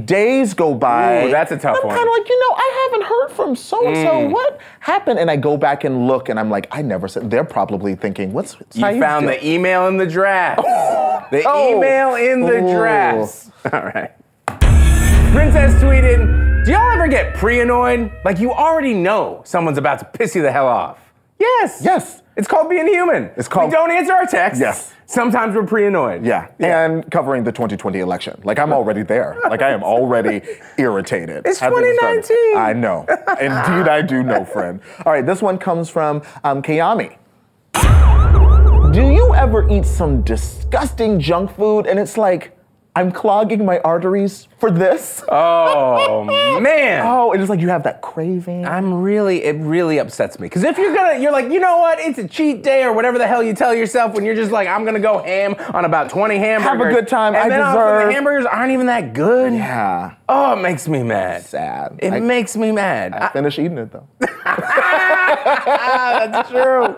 Days 0.05 0.53
go 0.53 0.73
by. 0.75 1.23
Mm. 1.23 1.27
Ooh, 1.27 1.31
that's 1.31 1.51
a 1.51 1.57
tough 1.57 1.77
I'm 1.81 1.87
one. 1.87 1.95
Mm. 1.95 1.99
kind 1.99 2.09
of 2.09 2.13
like, 2.17 2.29
you 2.29 2.39
know, 2.39 2.55
I 2.55 2.89
haven't 2.91 3.07
heard 3.07 3.29
from 3.29 3.55
so 3.55 3.87
and 3.87 3.97
so. 3.97 4.27
What 4.27 4.59
happened? 4.81 5.19
And 5.19 5.31
I 5.31 5.37
go 5.37 5.57
back 5.57 5.83
and 5.85 6.05
look, 6.05 6.29
and 6.29 6.39
I'm 6.39 6.49
like, 6.49 6.67
I 6.71 6.81
never 6.81 7.07
said. 7.07 7.31
They're 7.31 7.43
probably 7.43 7.95
thinking, 7.95 8.33
what's 8.33 8.57
You 8.75 8.99
found 8.99 9.27
the 9.27 9.45
email 9.47 9.87
in 9.87 9.97
the 9.97 10.05
draft. 10.05 10.61
The 11.31 11.43
Oh. 11.45 11.77
email 11.77 12.15
in 12.15 12.41
the 12.41 12.57
Ooh. 12.63 12.75
drafts. 12.77 13.51
All 13.73 13.81
right. 13.83 14.11
Princess 15.33 15.73
tweeted, 15.81 16.65
Do 16.65 16.71
y'all 16.71 16.91
ever 16.91 17.07
get 17.07 17.35
pre 17.35 17.59
annoyed? 17.61 18.11
Like 18.25 18.39
you 18.39 18.51
already 18.51 18.93
know 18.93 19.41
someone's 19.45 19.77
about 19.77 19.99
to 19.99 20.05
piss 20.05 20.35
you 20.35 20.41
the 20.41 20.51
hell 20.51 20.67
off. 20.67 20.97
Yes. 21.39 21.81
Yes. 21.83 22.21
It's 22.35 22.47
called 22.47 22.69
being 22.69 22.87
human. 22.87 23.31
It's 23.35 23.47
called- 23.47 23.69
We 23.69 23.75
don't 23.75 23.91
answer 23.91 24.13
our 24.13 24.25
texts. 24.25 24.59
Yes. 24.61 24.93
Sometimes 25.05 25.55
we're 25.55 25.65
pre 25.65 25.85
annoyed. 25.87 26.25
Yeah. 26.25 26.47
and 26.59 27.09
covering 27.11 27.43
the 27.43 27.51
2020 27.51 27.99
election. 27.99 28.39
Like 28.43 28.59
I'm 28.59 28.73
already 28.73 29.03
there. 29.03 29.37
Like 29.49 29.61
I 29.61 29.69
am 29.71 29.83
already 29.83 30.41
irritated. 30.77 31.45
It's 31.45 31.59
Hasn't 31.59 31.79
even 31.79 31.95
started. 31.97 32.23
2019. 32.23 32.57
I 32.57 32.73
know. 32.73 33.05
Indeed, 33.39 33.89
I 33.89 34.01
do 34.01 34.23
know, 34.23 34.43
friend. 34.45 34.81
All 35.05 35.11
right, 35.13 35.25
this 35.25 35.41
one 35.41 35.57
comes 35.57 35.89
from 35.89 36.21
um, 36.43 36.61
Kayami. 36.61 37.17
Do 38.97 39.11
you 39.11 39.35
ever 39.35 39.69
eat 39.69 39.85
some 39.85 40.23
disgusting 40.23 41.19
junk 41.19 41.55
food 41.55 41.85
and 41.85 41.99
it's 41.99 42.17
like, 42.17 42.57
I'm 42.95 43.11
clogging 43.11 43.63
my 43.63 43.77
arteries 43.81 44.47
for 44.59 44.71
this? 44.71 45.23
Oh, 45.29 46.23
man. 46.59 47.05
Oh, 47.05 47.31
and 47.31 47.39
it's 47.39 47.47
like 47.47 47.59
you 47.59 47.69
have 47.69 47.83
that 47.83 48.01
craving. 48.01 48.65
I'm 48.65 48.91
really, 49.03 49.43
it 49.43 49.55
really 49.57 49.99
upsets 49.99 50.39
me. 50.39 50.47
Because 50.47 50.63
if 50.63 50.79
you're 50.79 50.95
gonna, 50.95 51.19
you're 51.19 51.31
like, 51.31 51.51
you 51.51 51.59
know 51.59 51.77
what, 51.77 51.99
it's 51.99 52.17
a 52.17 52.27
cheat 52.27 52.63
day 52.63 52.83
or 52.85 52.91
whatever 52.91 53.19
the 53.19 53.27
hell 53.27 53.43
you 53.43 53.53
tell 53.53 53.71
yourself 53.71 54.15
when 54.15 54.25
you're 54.25 54.33
just 54.33 54.51
like, 54.51 54.67
I'm 54.67 54.83
gonna 54.83 54.99
go 54.99 55.19
ham 55.21 55.53
on 55.75 55.85
about 55.85 56.09
20 56.09 56.35
hamburgers. 56.39 56.67
Have 56.67 56.81
a 56.81 56.89
good 56.91 57.07
time, 57.07 57.35
And 57.35 57.43
I 57.43 57.49
then 57.49 57.59
deserve- 57.59 58.07
the 58.07 58.13
hamburgers 58.13 58.47
aren't 58.47 58.71
even 58.71 58.87
that 58.87 59.13
good. 59.13 59.53
yeah. 59.53 60.15
Oh, 60.27 60.53
it 60.53 60.61
makes 60.63 60.87
me 60.87 61.03
mad. 61.03 61.45
Sad. 61.45 61.99
It 61.99 62.13
I, 62.13 62.19
makes 62.19 62.57
me 62.57 62.71
mad. 62.71 63.13
I 63.13 63.29
finished 63.29 63.59
eating 63.59 63.77
it 63.77 63.91
though. 63.91 64.07
That's 64.43 66.49
true. 66.49 66.95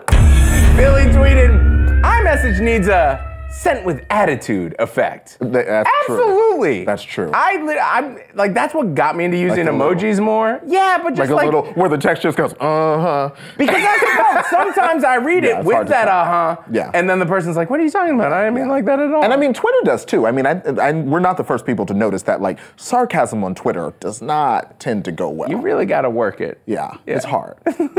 Billy 0.76 1.02
tweeted, 1.12 1.69
iMessage 2.14 2.60
needs 2.60 2.88
a 2.88 3.28
sent 3.52 3.84
with 3.84 4.04
attitude 4.10 4.74
effect. 4.78 5.36
Th- 5.40 5.52
that's 5.52 5.90
true. 6.06 6.16
Absolutely. 6.16 6.84
That's 6.84 7.02
true. 7.02 7.30
I, 7.34 7.78
I'm 7.82 8.18
like 8.34 8.54
that's 8.54 8.72
what 8.74 8.94
got 8.94 9.16
me 9.16 9.24
into 9.24 9.36
using 9.38 9.64
little- 9.66 9.74
emojis 9.80 10.22
more. 10.22 10.60
Yeah, 10.66 10.98
but 11.02 11.14
just 11.14 11.18
Like 11.18 11.18
just 11.18 11.30
a 11.30 11.34
like, 11.34 11.44
little, 11.46 11.64
where 11.74 11.88
the 11.88 11.98
text 11.98 12.22
just 12.22 12.36
goes, 12.38 12.52
uh 12.54 12.56
huh. 12.60 13.30
because 13.58 13.74
that's 13.82 14.00
the 14.00 14.06
problem. 14.06 14.44
Sometimes 14.50 15.04
I 15.04 15.16
read 15.16 15.42
Yeah, 15.44 15.58
it 15.60 15.64
with 15.64 15.88
that 15.88 16.06
uh 16.08 16.24
huh. 16.24 16.62
Yeah. 16.70 16.90
And 16.94 17.08
then 17.10 17.18
the 17.18 17.26
person's 17.26 17.56
like, 17.56 17.70
"What 17.70 17.80
are 17.80 17.84
you 17.84 17.90
talking 17.90 18.14
about? 18.14 18.32
I 18.32 18.44
didn't 18.44 18.54
mean 18.54 18.68
like 18.68 18.84
that 18.86 19.00
at 19.00 19.12
all." 19.12 19.24
And 19.24 19.32
I 19.32 19.36
mean, 19.36 19.52
Twitter 19.52 19.78
does 19.84 20.04
too. 20.04 20.26
I 20.26 20.32
mean, 20.32 20.46
I, 20.46 20.60
I, 20.80 20.92
we're 20.92 21.18
not 21.20 21.36
the 21.36 21.44
first 21.44 21.66
people 21.66 21.86
to 21.86 21.94
notice 21.94 22.22
that, 22.24 22.40
like, 22.40 22.58
sarcasm 22.76 23.42
on 23.44 23.54
Twitter 23.54 23.92
does 24.00 24.22
not 24.22 24.78
tend 24.80 25.04
to 25.06 25.12
go 25.12 25.28
well. 25.28 25.50
you 25.50 25.60
really 25.60 25.86
got 25.86 26.02
to 26.02 26.10
work 26.10 26.40
it. 26.40 26.60
yeah, 26.66 26.96
it's 27.06 27.24
hard. 27.24 27.56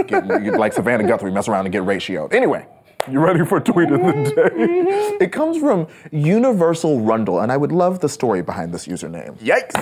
Get 0.07 0.27
like 0.57 0.73
Savannah 0.73 1.07
Guthrie, 1.07 1.31
mess 1.31 1.47
around 1.47 1.65
and 1.65 1.73
get 1.73 1.83
ratioed. 1.83 2.33
Anyway, 2.33 2.65
you 3.09 3.19
ready 3.19 3.45
for 3.45 3.59
tweet 3.59 3.91
of 3.91 4.01
the 4.01 4.11
day? 4.35 5.17
It 5.25 5.31
comes 5.31 5.57
from 5.57 5.87
Universal 6.11 7.01
Rundle, 7.01 7.39
and 7.41 7.51
I 7.51 7.57
would 7.57 7.71
love 7.71 7.99
the 7.99 8.09
story 8.09 8.41
behind 8.41 8.73
this 8.73 8.87
username. 8.87 9.37
Yikes. 9.39 9.75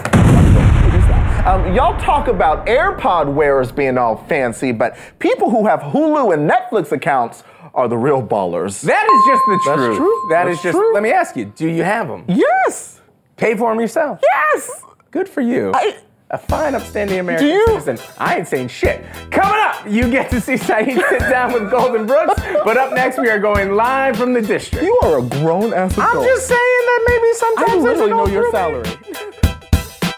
Um, 1.45 1.73
y'all 1.73 1.99
talk 2.01 2.27
about 2.27 2.67
AirPod 2.67 3.33
wearers 3.33 3.71
being 3.71 3.97
all 3.97 4.17
fancy, 4.27 4.71
but 4.71 4.97
people 5.19 5.49
who 5.49 5.65
have 5.65 5.79
Hulu 5.79 6.33
and 6.33 6.49
Netflix 6.49 6.91
accounts 6.91 7.43
are 7.73 7.87
the 7.87 7.97
real 7.97 8.21
ballers. 8.21 8.81
That 8.81 9.05
is 9.05 9.21
just 9.27 9.43
the 9.47 9.59
That's 9.65 9.77
truth. 9.85 9.97
true. 9.97 10.27
That 10.29 10.45
That's 10.45 10.57
is 10.57 10.63
just. 10.63 10.77
true. 10.77 10.93
Let 10.93 11.03
me 11.03 11.11
ask 11.11 11.35
you: 11.35 11.45
Do 11.45 11.67
you 11.69 11.83
have 11.83 12.07
them? 12.07 12.25
yes, 12.27 13.01
Pay 13.37 13.55
for 13.55 13.71
them 13.71 13.79
yourself? 13.79 14.19
yes. 14.21 14.83
Good 15.11 15.29
for 15.29 15.41
you. 15.41 15.71
I- 15.73 15.97
a 16.31 16.37
fine, 16.37 16.75
upstanding 16.75 17.19
American 17.19 17.47
Do 17.47 17.53
you- 17.53 17.67
citizen. 17.67 17.97
I 18.19 18.37
ain't 18.37 18.47
saying 18.47 18.67
shit. 18.67 19.03
Coming 19.31 19.59
up, 19.61 19.83
you 19.89 20.09
get 20.11 20.29
to 20.31 20.39
see 20.39 20.57
Saeed 20.67 21.01
sit 21.09 21.19
down 21.21 21.53
with 21.53 21.71
Golden 21.71 22.05
Brooks. 22.05 22.39
But 22.63 22.77
up 22.77 22.93
next, 22.93 23.17
we 23.19 23.29
are 23.29 23.39
going 23.39 23.71
live 23.71 24.15
from 24.17 24.33
the 24.33 24.41
district. 24.41 24.83
You 24.85 24.99
are 25.03 25.19
a 25.19 25.23
grown 25.23 25.73
ass 25.73 25.93
adult. 25.93 26.17
I'm 26.17 26.23
just 26.23 26.47
saying 26.47 26.59
that 26.59 27.05
maybe 27.07 27.33
sometimes 27.33 27.69
I 27.69 27.73
there's 27.73 27.83
literally 27.99 28.11
an 28.11 28.17
know 28.17 28.27
your 28.27 28.43
roommate. 28.51 28.85
salary. 28.85 30.09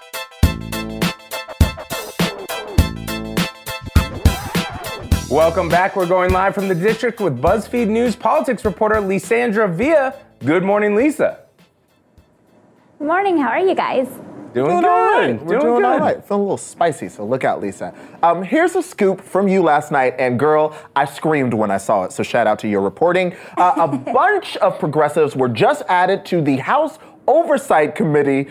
Welcome 5.30 5.70
back. 5.70 5.96
We're 5.96 6.08
going 6.08 6.32
live 6.34 6.54
from 6.54 6.68
the 6.68 6.76
district 6.76 7.22
with 7.22 7.42
BuzzFeed 7.42 7.88
News 7.88 8.18
politics 8.18 8.66
reporter 8.66 8.96
Lissandra 8.96 9.74
Villa. 9.74 10.14
Good 10.44 10.64
morning, 10.64 10.94
Lisa. 10.94 11.40
Good 13.00 13.08
morning. 13.08 13.38
How 13.38 13.48
are 13.50 13.60
you 13.60 13.74
guys? 13.74 14.08
Doing, 14.54 14.66
Doing 14.68 14.82
good. 14.82 14.86
all 14.90 15.12
right. 15.12 15.42
We're 15.44 15.60
doing, 15.60 15.76
good. 15.76 15.86
all 15.86 16.00
right. 16.00 16.26
Feeling 16.26 16.42
a 16.42 16.44
little 16.44 16.58
spicy, 16.58 17.08
so 17.10 17.26
look 17.26 17.44
out, 17.44 17.62
Lisa. 17.62 17.94
Um, 18.22 18.44
here's 18.44 18.76
a 18.76 18.82
scoop 18.84 19.22
from 19.22 19.48
you 19.48 19.62
last 19.64 19.92
night, 19.92 20.16
and 20.20 20.38
girl, 20.38 20.76
I 20.96 21.06
screamed 21.06 21.54
when 21.54 21.72
I 21.72 21.78
saw 21.78 22.04
it. 22.04 22.12
So 22.12 22.22
shout 22.24 22.48
out 22.48 22.60
to 22.60 22.68
your 22.68 22.82
reporting. 22.82 23.36
Uh, 23.58 23.74
a 23.78 23.88
bunch 24.14 24.58
of 24.58 24.78
progressives 24.80 25.36
were 25.36 25.50
just 25.50 25.84
added 25.88 26.26
to 26.26 26.42
the 26.42 26.58
House 26.58 27.00
Oversight 27.28 27.96
Committee, 27.96 28.50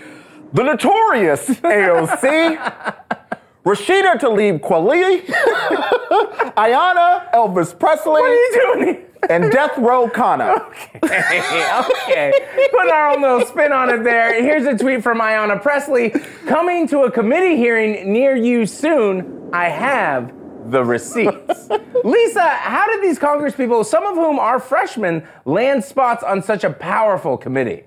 the 0.53 0.63
notorious 0.63 1.49
AOC. 1.49 2.57
Rashida 3.65 4.15
Tlaib 4.19 4.61
Kweli, 4.61 5.21
Ayanna 6.57 7.31
Elvis 7.33 7.79
Presley, 7.79 8.13
What 8.13 8.25
are 8.25 8.35
you 8.35 8.61
doing 8.75 8.87
here? 8.95 9.07
And 9.29 9.51
Death 9.51 9.77
Row 9.79 10.09
Khanna. 10.09 10.67
Hey, 11.11 11.83
okay. 12.09 12.33
Put 12.71 12.89
our 12.91 13.11
own 13.11 13.23
little 13.23 13.45
spin 13.45 13.73
on 13.73 13.91
it 13.91 14.05
there. 14.05 14.41
Here's 14.43 14.65
a 14.67 14.77
tweet 14.77 15.03
from 15.03 15.19
Ayanna 15.19 15.61
Presley. 15.61 16.11
Coming 16.47 16.87
to 16.89 17.01
a 17.01 17.11
committee 17.11 17.57
hearing 17.57 18.13
near 18.13 18.37
you 18.37 18.67
soon. 18.67 19.51
I 19.53 19.69
have 19.69 20.33
the 20.71 20.85
receipts. 20.85 21.69
Lisa, 22.05 22.49
how 22.49 22.87
did 22.87 23.03
these 23.03 23.19
Congress 23.19 23.55
people, 23.55 23.83
some 23.85 24.05
of 24.05 24.15
whom 24.15 24.39
are 24.39 24.61
freshmen, 24.61 25.27
land 25.45 25.85
spots 25.85 26.23
on 26.23 26.43
such 26.43 26.65
a 26.65 26.71
powerful 26.71 27.37
committee? 27.37 27.85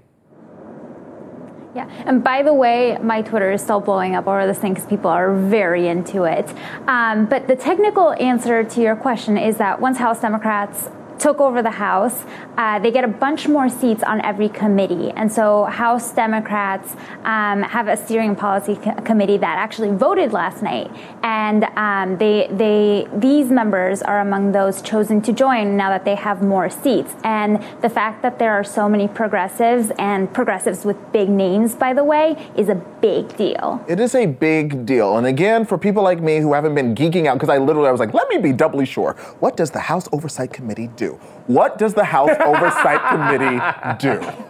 Yeah. 1.75 1.89
And 2.05 2.23
by 2.23 2.43
the 2.43 2.53
way, 2.53 2.97
my 3.01 3.21
Twitter 3.23 3.51
is 3.51 3.61
still 3.61 3.79
blowing 3.79 4.15
up 4.15 4.27
over 4.27 4.45
this 4.45 4.59
thing 4.59 4.73
because 4.73 4.87
people 4.87 5.09
are 5.09 5.33
very 5.33 5.87
into 5.87 6.23
it. 6.23 6.53
Um, 6.87 7.25
but 7.25 7.47
the 7.47 7.55
technical 7.55 8.13
answer 8.13 8.63
to 8.63 8.81
your 8.81 8.95
question 8.95 9.37
is 9.37 9.57
that 9.57 9.81
once 9.81 9.97
House 9.97 10.21
Democrats 10.21 10.89
took 11.23 11.39
over 11.39 11.61
the 11.63 11.77
House, 11.87 12.25
uh, 12.57 12.79
they 12.79 12.91
get 12.91 13.05
a 13.05 13.13
bunch 13.25 13.47
more 13.47 13.69
seats 13.69 14.03
on 14.03 14.19
every 14.25 14.49
committee. 14.49 15.09
And 15.11 15.31
so 15.31 15.63
House 15.63 16.11
Democrats 16.11 16.97
um, 17.23 17.63
have 17.75 17.87
a 17.87 17.95
steering 17.95 18.35
policy 18.35 18.75
co- 18.75 18.95
committee 19.09 19.37
that 19.37 19.57
actually 19.57 19.91
voted 20.05 20.33
last 20.33 20.61
night. 20.61 20.91
And 21.23 21.63
um, 21.87 22.17
they, 22.17 22.49
they, 22.51 23.07
these 23.15 23.47
members 23.49 24.01
are 24.01 24.19
among 24.19 24.51
those 24.51 24.81
chosen 24.81 25.21
to 25.21 25.31
join 25.31 25.77
now 25.77 25.89
that 25.89 26.03
they 26.03 26.15
have 26.15 26.43
more 26.43 26.69
seats. 26.69 27.13
And 27.23 27.63
the 27.81 27.89
fact 27.89 28.21
that 28.23 28.37
there 28.37 28.51
are 28.51 28.65
so 28.65 28.89
many 28.89 29.07
progressives 29.07 29.91
and 29.97 30.31
progressives 30.33 30.83
with 30.83 30.97
big 31.13 31.29
names, 31.29 31.73
by 31.73 31.93
the 31.93 32.03
way, 32.03 32.35
is 32.57 32.67
a 32.67 32.75
big 32.75 33.35
deal. 33.37 33.83
It 33.87 33.99
is 34.01 34.13
a 34.13 34.25
big 34.25 34.85
deal. 34.85 35.17
And 35.17 35.25
again, 35.25 35.65
for 35.65 35.77
people 35.77 36.03
like 36.03 36.21
me 36.21 36.39
who 36.39 36.51
haven't 36.51 36.75
been 36.75 36.93
geeking 36.93 37.27
out, 37.27 37.35
because 37.35 37.49
I 37.49 37.59
literally 37.59 37.87
I 37.87 37.91
was 37.91 38.01
like, 38.01 38.13
let 38.13 38.27
me 38.27 38.39
be 38.39 38.51
doubly 38.51 38.85
sure. 38.85 39.13
What 39.39 39.55
does 39.55 39.71
the 39.71 39.79
House 39.79 40.09
Oversight 40.11 40.51
Committee 40.51 40.89
do? 40.97 41.12
What 41.47 41.77
does 41.77 41.93
the 41.93 42.05
House 42.05 42.35
Oversight 42.39 43.01
Committee 43.09 43.59
do? 43.99 44.43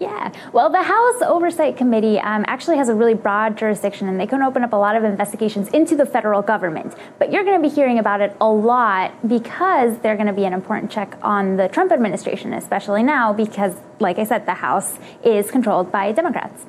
Yeah. 0.00 0.32
Well, 0.52 0.70
the 0.70 0.82
House 0.82 1.22
Oversight 1.22 1.76
Committee 1.76 2.20
um, 2.20 2.44
actually 2.46 2.76
has 2.76 2.88
a 2.88 2.94
really 2.94 3.14
broad 3.14 3.58
jurisdiction 3.58 4.08
and 4.08 4.20
they 4.20 4.28
can 4.28 4.42
open 4.42 4.62
up 4.62 4.72
a 4.72 4.76
lot 4.76 4.94
of 4.94 5.02
investigations 5.02 5.68
into 5.68 5.96
the 5.96 6.06
federal 6.06 6.40
government. 6.40 6.94
But 7.18 7.32
you're 7.32 7.42
going 7.42 7.60
to 7.60 7.68
be 7.68 7.74
hearing 7.74 7.98
about 7.98 8.20
it 8.20 8.36
a 8.40 8.48
lot 8.48 9.28
because 9.28 9.98
they're 9.98 10.14
going 10.14 10.28
to 10.28 10.32
be 10.32 10.44
an 10.44 10.52
important 10.52 10.92
check 10.92 11.18
on 11.22 11.56
the 11.56 11.66
Trump 11.68 11.90
administration, 11.90 12.52
especially 12.52 13.02
now 13.02 13.32
because, 13.32 13.74
like 13.98 14.20
I 14.20 14.24
said, 14.24 14.46
the 14.46 14.54
House 14.54 14.98
is 15.24 15.50
controlled 15.50 15.90
by 15.90 16.12
Democrats. 16.12 16.66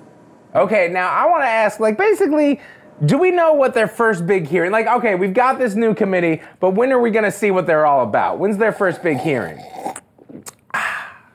Okay, 0.56 0.88
now 0.90 1.10
I 1.10 1.28
want 1.28 1.44
to 1.44 1.48
ask, 1.48 1.80
like, 1.80 1.96
basically, 1.96 2.60
do 3.06 3.18
we 3.18 3.32
know 3.32 3.54
what 3.54 3.74
their 3.74 3.88
first 3.88 4.28
big 4.28 4.48
hearing? 4.48 4.72
Like, 4.72 4.88
okay, 4.88 5.16
we've 5.16 5.34
got 5.34 5.58
this 5.58 5.76
new 5.76 5.94
committee, 5.94 6.42
but 6.60 6.72
when 6.72 6.92
are 6.92 7.00
we 7.00 7.12
going 7.12 7.26
to 7.26 7.32
see 7.32 7.52
what 7.52 7.66
they're 7.66 7.86
all 7.86 8.04
about? 8.04 8.40
When's 8.40 8.58
their 8.58 8.74
first 8.74 9.02
big 9.02 9.20
hearing? 9.20 9.62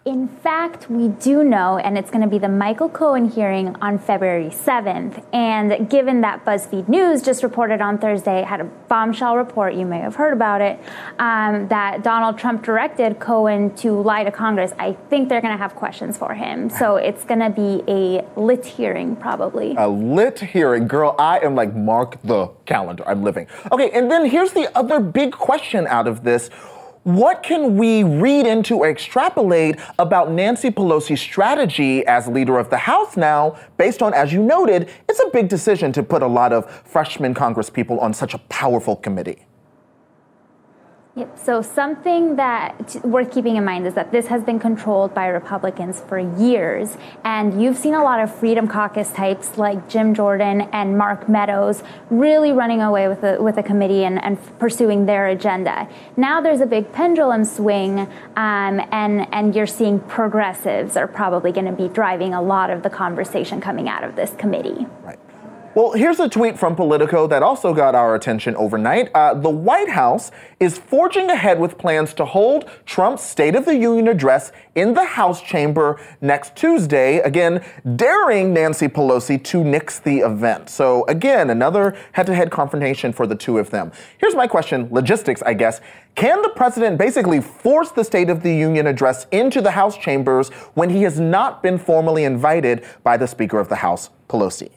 In 0.06 0.28
fact, 0.28 0.90
we 0.90 1.08
do 1.08 1.42
know, 1.42 1.78
and 1.78 1.96
it's 1.96 2.10
going 2.10 2.20
to 2.20 2.28
be 2.28 2.36
the 2.36 2.46
Michael 2.46 2.90
Cohen 2.90 3.26
hearing 3.26 3.74
on 3.76 3.98
February 3.98 4.50
7th. 4.50 5.24
And 5.32 5.88
given 5.88 6.20
that 6.20 6.44
BuzzFeed 6.44 6.88
News 6.88 7.22
just 7.22 7.42
reported 7.42 7.80
on 7.80 7.96
Thursday, 7.96 8.42
had 8.42 8.60
a 8.60 8.64
bombshell 8.64 9.38
report, 9.38 9.72
you 9.72 9.86
may 9.86 10.00
have 10.00 10.14
heard 10.14 10.34
about 10.34 10.60
it, 10.60 10.78
um, 11.18 11.68
that 11.68 12.02
Donald 12.02 12.36
Trump 12.36 12.62
directed 12.62 13.18
Cohen 13.18 13.74
to 13.76 13.98
lie 14.02 14.24
to 14.24 14.30
Congress, 14.30 14.74
I 14.78 14.92
think 15.08 15.30
they're 15.30 15.40
going 15.40 15.54
to 15.54 15.62
have 15.62 15.74
questions 15.74 16.18
for 16.18 16.34
him. 16.34 16.68
So 16.68 16.96
it's 16.96 17.24
going 17.24 17.40
to 17.40 17.48
be 17.48 17.82
a 17.88 18.26
lit 18.38 18.66
hearing, 18.66 19.16
probably. 19.16 19.74
A 19.78 19.88
lit 19.88 20.38
hearing. 20.38 20.86
Girl, 20.86 21.16
I 21.18 21.38
am 21.38 21.54
like, 21.54 21.74
mark 21.74 22.20
the 22.20 22.48
calendar. 22.66 23.04
I'm 23.08 23.22
living. 23.22 23.46
Okay, 23.72 23.90
and 23.92 24.10
then 24.10 24.26
here's 24.26 24.52
the 24.52 24.68
other 24.76 25.00
big 25.00 25.32
question 25.32 25.86
out 25.86 26.06
of 26.06 26.24
this 26.24 26.50
what 27.04 27.42
can 27.42 27.76
we 27.76 28.02
read 28.02 28.46
into 28.46 28.78
or 28.78 28.88
extrapolate 28.88 29.78
about 29.98 30.30
Nancy 30.30 30.70
Pelosi's 30.70 31.20
strategy 31.20 32.04
as 32.06 32.26
leader 32.26 32.58
of 32.58 32.70
the 32.70 32.78
House 32.78 33.16
now, 33.16 33.56
based 33.76 34.02
on, 34.02 34.12
as 34.14 34.32
you 34.32 34.42
noted, 34.42 34.90
it's 35.08 35.20
a 35.20 35.28
big 35.32 35.48
decision 35.48 35.92
to 35.92 36.02
put 36.02 36.22
a 36.22 36.26
lot 36.26 36.52
of 36.52 36.70
freshman 36.86 37.34
congresspeople 37.34 38.00
on 38.00 38.12
such 38.12 38.34
a 38.34 38.38
powerful 38.38 38.96
committee? 38.96 39.46
Yep. 41.16 41.38
So 41.38 41.62
something 41.62 42.34
that 42.36 42.96
worth 43.04 43.32
keeping 43.32 43.54
in 43.54 43.64
mind 43.64 43.86
is 43.86 43.94
that 43.94 44.10
this 44.10 44.26
has 44.26 44.42
been 44.42 44.58
controlled 44.58 45.14
by 45.14 45.28
Republicans 45.28 46.00
for 46.08 46.18
years, 46.18 46.96
and 47.24 47.62
you've 47.62 47.78
seen 47.78 47.94
a 47.94 48.02
lot 48.02 48.18
of 48.18 48.34
Freedom 48.34 48.66
Caucus 48.66 49.12
types 49.12 49.56
like 49.56 49.88
Jim 49.88 50.12
Jordan 50.12 50.62
and 50.72 50.98
Mark 50.98 51.28
Meadows 51.28 51.84
really 52.10 52.50
running 52.50 52.82
away 52.82 53.06
with 53.06 53.20
the 53.20 53.40
with 53.40 53.54
the 53.54 53.62
committee 53.62 54.04
and, 54.04 54.20
and 54.24 54.38
pursuing 54.58 55.06
their 55.06 55.28
agenda. 55.28 55.88
Now 56.16 56.40
there's 56.40 56.60
a 56.60 56.66
big 56.66 56.90
pendulum 56.92 57.44
swing, 57.44 58.00
um, 58.34 58.80
and 58.90 59.32
and 59.32 59.54
you're 59.54 59.68
seeing 59.68 60.00
progressives 60.00 60.96
are 60.96 61.06
probably 61.06 61.52
going 61.52 61.66
to 61.66 61.72
be 61.72 61.86
driving 61.86 62.34
a 62.34 62.42
lot 62.42 62.70
of 62.70 62.82
the 62.82 62.90
conversation 62.90 63.60
coming 63.60 63.88
out 63.88 64.02
of 64.02 64.16
this 64.16 64.32
committee. 64.36 64.84
Right. 65.04 65.20
Well, 65.74 65.90
here's 65.90 66.20
a 66.20 66.28
tweet 66.28 66.56
from 66.56 66.76
Politico 66.76 67.26
that 67.26 67.42
also 67.42 67.74
got 67.74 67.96
our 67.96 68.14
attention 68.14 68.54
overnight. 68.54 69.10
Uh, 69.12 69.34
the 69.34 69.50
White 69.50 69.88
House 69.88 70.30
is 70.60 70.78
forging 70.78 71.28
ahead 71.30 71.58
with 71.58 71.78
plans 71.78 72.14
to 72.14 72.24
hold 72.24 72.70
Trump's 72.86 73.24
State 73.24 73.56
of 73.56 73.64
the 73.64 73.76
Union 73.76 74.06
address 74.06 74.52
in 74.76 74.94
the 74.94 75.04
House 75.04 75.42
chamber 75.42 76.00
next 76.20 76.54
Tuesday, 76.54 77.18
again, 77.18 77.60
daring 77.96 78.54
Nancy 78.54 78.86
Pelosi 78.86 79.42
to 79.42 79.64
nix 79.64 79.98
the 79.98 80.18
event. 80.18 80.70
So, 80.70 81.04
again, 81.06 81.50
another 81.50 81.96
head 82.12 82.26
to 82.26 82.36
head 82.36 82.52
confrontation 82.52 83.12
for 83.12 83.26
the 83.26 83.34
two 83.34 83.58
of 83.58 83.70
them. 83.70 83.90
Here's 84.18 84.36
my 84.36 84.46
question 84.46 84.86
logistics, 84.92 85.42
I 85.42 85.54
guess. 85.54 85.80
Can 86.14 86.40
the 86.42 86.50
president 86.50 86.98
basically 86.98 87.40
force 87.40 87.90
the 87.90 88.04
State 88.04 88.30
of 88.30 88.44
the 88.44 88.54
Union 88.54 88.86
address 88.86 89.26
into 89.32 89.60
the 89.60 89.72
House 89.72 89.98
chambers 89.98 90.50
when 90.74 90.90
he 90.90 91.02
has 91.02 91.18
not 91.18 91.64
been 91.64 91.78
formally 91.78 92.22
invited 92.22 92.84
by 93.02 93.16
the 93.16 93.26
Speaker 93.26 93.58
of 93.58 93.68
the 93.68 93.74
House, 93.74 94.10
Pelosi? 94.28 94.70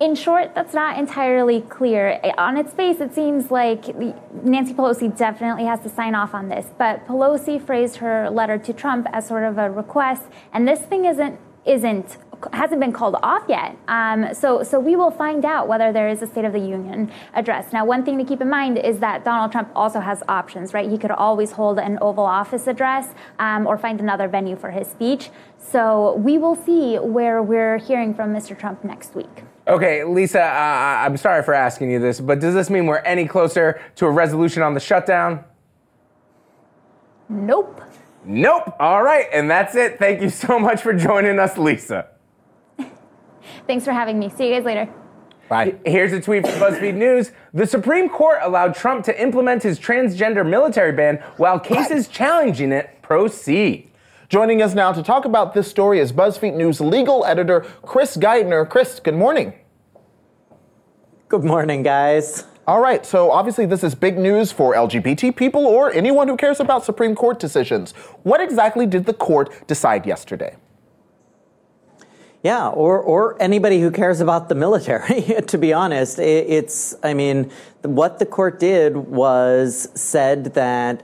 In 0.00 0.14
short, 0.14 0.54
that's 0.54 0.74
not 0.74 0.96
entirely 0.98 1.60
clear. 1.62 2.20
On 2.38 2.56
its 2.56 2.72
face, 2.72 3.00
it 3.00 3.14
seems 3.14 3.50
like 3.50 3.96
Nancy 4.44 4.72
Pelosi 4.72 5.16
definitely 5.16 5.64
has 5.64 5.80
to 5.80 5.88
sign 5.88 6.14
off 6.14 6.34
on 6.34 6.48
this. 6.48 6.66
But 6.78 7.06
Pelosi 7.06 7.60
phrased 7.60 7.96
her 7.96 8.30
letter 8.30 8.58
to 8.58 8.72
Trump 8.72 9.08
as 9.12 9.26
sort 9.26 9.42
of 9.42 9.58
a 9.58 9.70
request, 9.70 10.22
and 10.52 10.68
this 10.68 10.80
thing 10.80 11.04
isn't 11.04 11.40
isn't 11.64 12.16
hasn't 12.52 12.80
been 12.80 12.92
called 12.92 13.16
off 13.22 13.44
yet. 13.48 13.76
Um, 13.88 14.34
so, 14.34 14.62
so 14.62 14.78
we 14.78 14.96
will 14.96 15.10
find 15.10 15.44
out 15.44 15.68
whether 15.68 15.92
there 15.92 16.08
is 16.08 16.22
a 16.22 16.26
State 16.26 16.44
of 16.44 16.52
the 16.52 16.60
Union 16.60 17.10
address. 17.34 17.72
Now, 17.72 17.84
one 17.84 18.04
thing 18.04 18.18
to 18.18 18.24
keep 18.24 18.40
in 18.40 18.48
mind 18.48 18.78
is 18.78 18.98
that 19.00 19.24
Donald 19.24 19.52
Trump 19.52 19.70
also 19.74 20.00
has 20.00 20.22
options, 20.28 20.74
right? 20.74 20.88
He 20.88 20.98
could 20.98 21.10
always 21.10 21.52
hold 21.52 21.78
an 21.78 21.98
Oval 22.00 22.24
Office 22.24 22.66
address 22.66 23.14
um, 23.38 23.66
or 23.66 23.78
find 23.78 24.00
another 24.00 24.28
venue 24.28 24.56
for 24.56 24.70
his 24.70 24.86
speech. 24.88 25.30
So 25.58 26.14
we 26.16 26.38
will 26.38 26.54
see 26.54 26.96
where 26.96 27.42
we're 27.42 27.78
hearing 27.78 28.14
from 28.14 28.32
Mr. 28.34 28.58
Trump 28.58 28.84
next 28.84 29.14
week. 29.14 29.44
Okay, 29.66 30.02
Lisa, 30.04 30.40
uh, 30.40 31.04
I'm 31.04 31.16
sorry 31.18 31.42
for 31.42 31.52
asking 31.52 31.90
you 31.90 31.98
this, 31.98 32.20
but 32.20 32.40
does 32.40 32.54
this 32.54 32.70
mean 32.70 32.86
we're 32.86 32.98
any 32.98 33.26
closer 33.26 33.80
to 33.96 34.06
a 34.06 34.10
resolution 34.10 34.62
on 34.62 34.72
the 34.72 34.80
shutdown? 34.80 35.44
Nope. 37.28 37.82
Nope. 38.24 38.74
All 38.80 39.02
right, 39.02 39.26
and 39.32 39.50
that's 39.50 39.74
it. 39.74 39.98
Thank 39.98 40.22
you 40.22 40.30
so 40.30 40.58
much 40.58 40.80
for 40.80 40.94
joining 40.94 41.38
us, 41.38 41.58
Lisa. 41.58 42.08
Thanks 43.68 43.84
for 43.84 43.92
having 43.92 44.18
me. 44.18 44.30
See 44.30 44.48
you 44.48 44.54
guys 44.54 44.64
later. 44.64 44.88
Bye. 45.50 45.74
Here's 45.84 46.12
a 46.14 46.20
tweet 46.20 46.46
from 46.46 46.58
BuzzFeed 46.58 46.94
News. 46.94 47.32
The 47.52 47.66
Supreme 47.66 48.08
Court 48.08 48.38
allowed 48.42 48.74
Trump 48.74 49.04
to 49.04 49.22
implement 49.22 49.62
his 49.62 49.78
transgender 49.78 50.46
military 50.48 50.92
ban 50.92 51.22
while 51.36 51.60
cases 51.60 52.08
challenging 52.08 52.72
it 52.72 53.02
proceed. 53.02 53.90
Joining 54.30 54.62
us 54.62 54.74
now 54.74 54.92
to 54.92 55.02
talk 55.02 55.26
about 55.26 55.52
this 55.52 55.68
story 55.68 56.00
is 56.00 56.12
BuzzFeed 56.12 56.54
News 56.54 56.80
legal 56.80 57.26
editor 57.26 57.60
Chris 57.82 58.16
Geidner. 58.16 58.68
Chris, 58.68 59.00
good 59.00 59.14
morning. 59.14 59.52
Good 61.28 61.44
morning, 61.44 61.82
guys. 61.82 62.46
All 62.66 62.80
right, 62.80 63.04
so 63.04 63.30
obviously 63.30 63.66
this 63.66 63.84
is 63.84 63.94
big 63.94 64.18
news 64.18 64.50
for 64.50 64.74
LGBT 64.74 65.36
people 65.36 65.66
or 65.66 65.92
anyone 65.92 66.26
who 66.26 66.38
cares 66.38 66.60
about 66.60 66.86
Supreme 66.86 67.14
Court 67.14 67.38
decisions. 67.38 67.92
What 68.22 68.40
exactly 68.40 68.86
did 68.86 69.04
the 69.04 69.14
court 69.14 69.66
decide 69.66 70.06
yesterday? 70.06 70.56
Yeah, 72.42 72.68
or 72.68 73.00
or 73.00 73.40
anybody 73.42 73.80
who 73.80 73.90
cares 73.90 74.20
about 74.20 74.48
the 74.48 74.54
military. 74.54 75.22
to 75.46 75.58
be 75.58 75.72
honest, 75.72 76.18
it's 76.18 76.94
I 77.02 77.14
mean, 77.14 77.50
what 77.82 78.18
the 78.18 78.26
court 78.26 78.60
did 78.60 78.96
was 78.96 79.88
said 79.94 80.54
that 80.54 81.02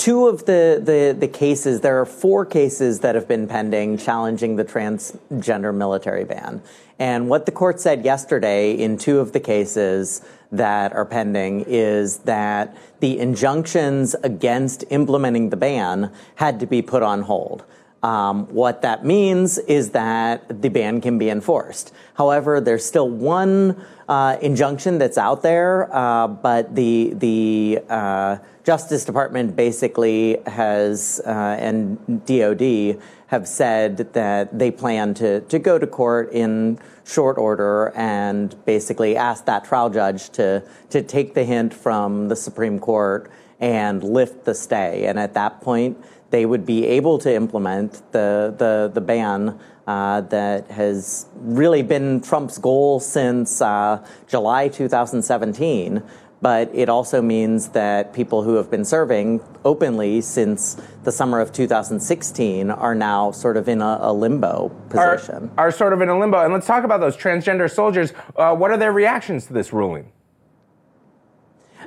two 0.00 0.26
of 0.28 0.46
the, 0.46 0.80
the, 0.82 1.14
the 1.18 1.28
cases, 1.28 1.82
there 1.82 2.00
are 2.00 2.06
four 2.06 2.46
cases 2.46 3.00
that 3.00 3.14
have 3.14 3.28
been 3.28 3.46
pending 3.46 3.98
challenging 3.98 4.56
the 4.56 4.64
transgender 4.64 5.74
military 5.74 6.24
ban. 6.24 6.62
And 6.98 7.28
what 7.28 7.44
the 7.44 7.52
court 7.52 7.80
said 7.80 8.02
yesterday 8.02 8.72
in 8.72 8.96
two 8.96 9.18
of 9.18 9.32
the 9.32 9.40
cases 9.40 10.22
that 10.52 10.94
are 10.94 11.04
pending 11.04 11.64
is 11.66 12.18
that 12.20 12.74
the 13.00 13.18
injunctions 13.18 14.14
against 14.22 14.84
implementing 14.88 15.50
the 15.50 15.56
ban 15.56 16.10
had 16.36 16.60
to 16.60 16.66
be 16.66 16.80
put 16.80 17.02
on 17.02 17.20
hold. 17.22 17.64
Um, 18.02 18.46
what 18.46 18.80
that 18.82 19.04
means 19.04 19.58
is 19.58 19.90
that 19.90 20.62
the 20.62 20.70
ban 20.70 21.02
can 21.02 21.18
be 21.18 21.28
enforced. 21.28 21.92
However, 22.14 22.60
there's 22.60 22.84
still 22.84 23.10
one 23.10 23.84
uh, 24.08 24.38
injunction 24.40 24.96
that's 24.96 25.18
out 25.18 25.42
there, 25.42 25.94
uh, 25.94 26.26
but 26.26 26.74
the 26.74 27.12
the 27.14 27.80
uh, 27.90 28.38
Justice 28.64 29.04
Department 29.04 29.56
basically 29.56 30.38
has, 30.46 31.20
uh, 31.26 31.30
and 31.58 32.24
DOD 32.26 33.00
have 33.28 33.48
said 33.48 34.12
that 34.12 34.58
they 34.58 34.70
plan 34.70 35.14
to, 35.14 35.40
to 35.42 35.58
go 35.58 35.78
to 35.78 35.86
court 35.86 36.32
in 36.32 36.78
short 37.04 37.38
order 37.38 37.92
and 37.96 38.62
basically 38.64 39.16
ask 39.16 39.44
that 39.46 39.64
trial 39.64 39.88
judge 39.88 40.30
to, 40.30 40.62
to 40.90 41.02
take 41.02 41.34
the 41.34 41.44
hint 41.44 41.72
from 41.72 42.28
the 42.28 42.36
Supreme 42.36 42.78
Court 42.78 43.30
and 43.60 44.02
lift 44.02 44.44
the 44.44 44.54
stay. 44.54 45.06
And 45.06 45.18
at 45.18 45.34
that 45.34 45.60
point, 45.60 45.96
they 46.30 46.46
would 46.46 46.64
be 46.64 46.86
able 46.86 47.18
to 47.18 47.34
implement 47.34 48.02
the, 48.12 48.54
the, 48.56 48.90
the 48.92 49.00
ban 49.00 49.58
uh, 49.86 50.20
that 50.22 50.70
has 50.70 51.26
really 51.34 51.82
been 51.82 52.20
Trump's 52.20 52.58
goal 52.58 53.00
since 53.00 53.60
uh, 53.60 54.04
July 54.28 54.68
2017 54.68 56.02
but 56.42 56.70
it 56.74 56.88
also 56.88 57.20
means 57.20 57.68
that 57.70 58.12
people 58.12 58.42
who 58.42 58.54
have 58.54 58.70
been 58.70 58.84
serving 58.84 59.40
openly 59.64 60.20
since 60.20 60.76
the 61.04 61.12
summer 61.12 61.40
of 61.40 61.52
2016 61.52 62.70
are 62.70 62.94
now 62.94 63.30
sort 63.30 63.56
of 63.56 63.68
in 63.68 63.82
a, 63.82 63.98
a 64.00 64.12
limbo 64.12 64.70
position. 64.88 65.50
Are, 65.56 65.66
are, 65.66 65.70
sort 65.70 65.92
of 65.92 66.00
in 66.00 66.08
a 66.08 66.18
limbo. 66.18 66.42
And 66.42 66.52
let's 66.52 66.66
talk 66.66 66.84
about 66.84 67.00
those 67.00 67.16
transgender 67.16 67.70
soldiers. 67.70 68.12
Uh, 68.36 68.54
what 68.54 68.70
are 68.70 68.78
their 68.78 68.92
reactions 68.92 69.46
to 69.46 69.52
this 69.52 69.72
ruling? 69.72 70.10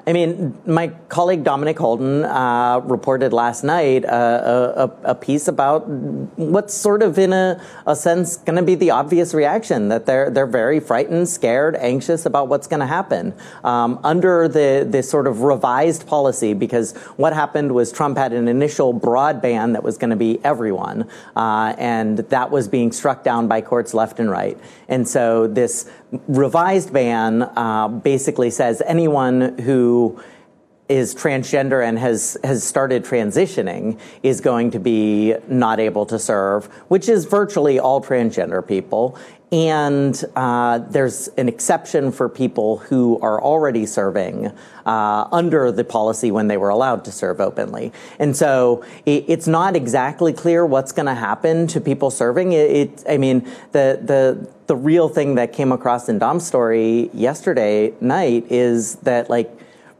I 0.05 0.11
mean, 0.11 0.53
my 0.65 0.89
colleague 1.07 1.45
Dominic 1.45 1.79
Holden 1.79 2.25
uh, 2.25 2.81
reported 2.83 3.31
last 3.31 3.63
night 3.63 4.03
uh, 4.03 4.89
a, 5.05 5.11
a, 5.11 5.15
piece 5.15 5.47
about 5.47 5.87
what's 5.87 6.73
sort 6.73 7.01
of, 7.01 7.17
in 7.17 7.31
a, 7.31 7.61
a 7.87 7.95
sense, 7.95 8.35
going 8.35 8.57
to 8.57 8.63
be 8.63 8.75
the 8.75 8.91
obvious 8.91 9.33
reaction 9.33 9.87
that 9.87 10.05
they're 10.05 10.29
they're 10.29 10.45
very 10.45 10.81
frightened, 10.81 11.29
scared, 11.29 11.77
anxious 11.77 12.25
about 12.25 12.49
what's 12.49 12.67
going 12.67 12.81
to 12.81 12.85
happen 12.85 13.33
um, 13.63 13.97
under 14.03 14.49
the 14.49 14.85
this 14.85 15.09
sort 15.09 15.25
of 15.25 15.41
revised 15.41 16.05
policy. 16.05 16.53
Because 16.53 16.97
what 17.15 17.31
happened 17.31 17.71
was 17.71 17.89
Trump 17.93 18.17
had 18.17 18.33
an 18.33 18.49
initial 18.49 18.91
broad 18.91 19.41
ban 19.41 19.71
that 19.71 19.83
was 19.83 19.97
going 19.97 20.09
to 20.09 20.17
be 20.17 20.43
everyone, 20.43 21.07
uh, 21.37 21.75
and 21.77 22.17
that 22.17 22.51
was 22.51 22.67
being 22.67 22.91
struck 22.91 23.23
down 23.23 23.47
by 23.47 23.61
courts 23.61 23.93
left 23.93 24.19
and 24.19 24.29
right. 24.29 24.57
And 24.89 25.07
so 25.07 25.47
this 25.47 25.89
revised 26.27 26.93
ban 26.93 27.41
uh, 27.41 27.87
basically 27.87 28.49
says 28.49 28.81
anyone 28.85 29.57
who 29.59 30.21
is 30.89 31.15
transgender 31.15 31.87
and 31.87 31.97
has 31.97 32.37
has 32.43 32.63
started 32.63 33.05
transitioning 33.05 33.97
is 34.21 34.41
going 34.41 34.71
to 34.71 34.79
be 34.79 35.33
not 35.47 35.79
able 35.79 36.05
to 36.05 36.19
serve, 36.19 36.65
which 36.87 37.07
is 37.07 37.25
virtually 37.25 37.79
all 37.79 38.03
transgender 38.03 38.65
people. 38.65 39.17
And 39.51 40.21
uh, 40.35 40.79
there's 40.79 41.27
an 41.37 41.47
exception 41.47 42.11
for 42.11 42.27
people 42.27 42.77
who 42.77 43.19
are 43.21 43.39
already 43.39 43.85
serving 43.85 44.47
uh, 44.83 45.27
under 45.31 45.71
the 45.71 45.83
policy 45.83 46.31
when 46.31 46.47
they 46.47 46.57
were 46.57 46.69
allowed 46.69 47.05
to 47.05 47.11
serve 47.11 47.39
openly. 47.39 47.93
And 48.17 48.35
so 48.35 48.83
it, 49.05 49.25
it's 49.27 49.45
not 49.45 49.75
exactly 49.75 50.33
clear 50.33 50.65
what's 50.65 50.91
going 50.91 51.05
to 51.05 51.13
happen 51.13 51.67
to 51.67 51.79
people 51.79 52.09
serving. 52.09 52.53
It, 52.53 52.71
it, 52.71 53.03
I 53.07 53.17
mean, 53.17 53.41
the 53.73 53.99
the 54.01 54.49
the 54.65 54.75
real 54.75 55.07
thing 55.07 55.35
that 55.35 55.53
came 55.53 55.71
across 55.71 56.09
in 56.09 56.17
Dom's 56.17 56.47
story 56.47 57.11
yesterday 57.13 57.93
night 58.01 58.51
is 58.51 58.95
that 58.97 59.29
like 59.29 59.51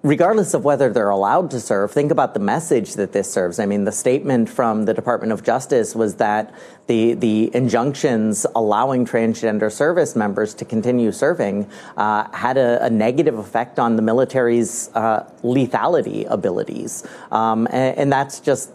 regardless 0.04 0.54
of 0.54 0.66
whether 0.66 0.92
they're 0.92 1.10
allowed 1.10 1.50
to 1.52 1.60
serve, 1.60 1.90
think 1.92 2.12
about 2.12 2.34
the 2.34 2.40
message 2.40 2.96
that 2.96 3.14
this 3.14 3.32
serves. 3.32 3.58
I 3.58 3.66
mean, 3.66 3.86
the 3.86 3.92
statement 3.92 4.50
from 4.50 4.84
the 4.84 4.94
Department 4.94 5.32
of 5.32 5.44
Justice 5.44 5.96
was 5.96 6.16
that 6.16 6.54
the 6.88 7.14
the 7.14 7.50
injunctions 7.56 8.46
allowing 8.56 9.06
transgender 9.06 9.72
service 9.72 10.16
members 10.16 10.54
to 10.56 10.66
continue 10.66 11.14
serving 11.14 11.70
uh, 11.96 12.30
had 12.36 12.58
a, 12.58 12.84
a, 12.84 12.90
negative 12.90 13.38
effect 13.38 13.80
on 13.80 13.96
the 13.96 14.02
military's 14.02 14.90
uh, 14.94 15.24
lethality 15.44 16.30
abilities, 16.30 17.08
um, 17.32 17.68
and, 17.72 17.98
and, 17.98 18.14
that's 18.14 18.42
just 18.42 18.70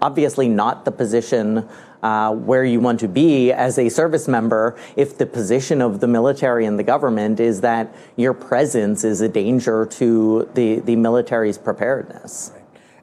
obviously 0.00 0.48
not 0.48 0.84
the 0.84 0.92
position 0.92 1.68
uh, 2.02 2.34
where 2.34 2.64
you 2.64 2.80
want 2.80 3.00
to 3.00 3.08
be 3.08 3.52
as 3.52 3.78
a 3.78 3.88
service 3.88 4.28
member 4.28 4.76
if 4.96 5.18
the 5.18 5.26
position 5.26 5.82
of 5.82 6.00
the 6.00 6.06
military 6.06 6.64
and 6.66 6.78
the 6.78 6.82
government 6.82 7.40
is 7.40 7.60
that 7.60 7.94
your 8.16 8.34
presence 8.34 9.04
is 9.04 9.20
a 9.20 9.28
danger 9.28 9.86
to 9.86 10.48
the, 10.54 10.80
the 10.80 10.96
military's 10.96 11.58
preparedness. 11.58 12.52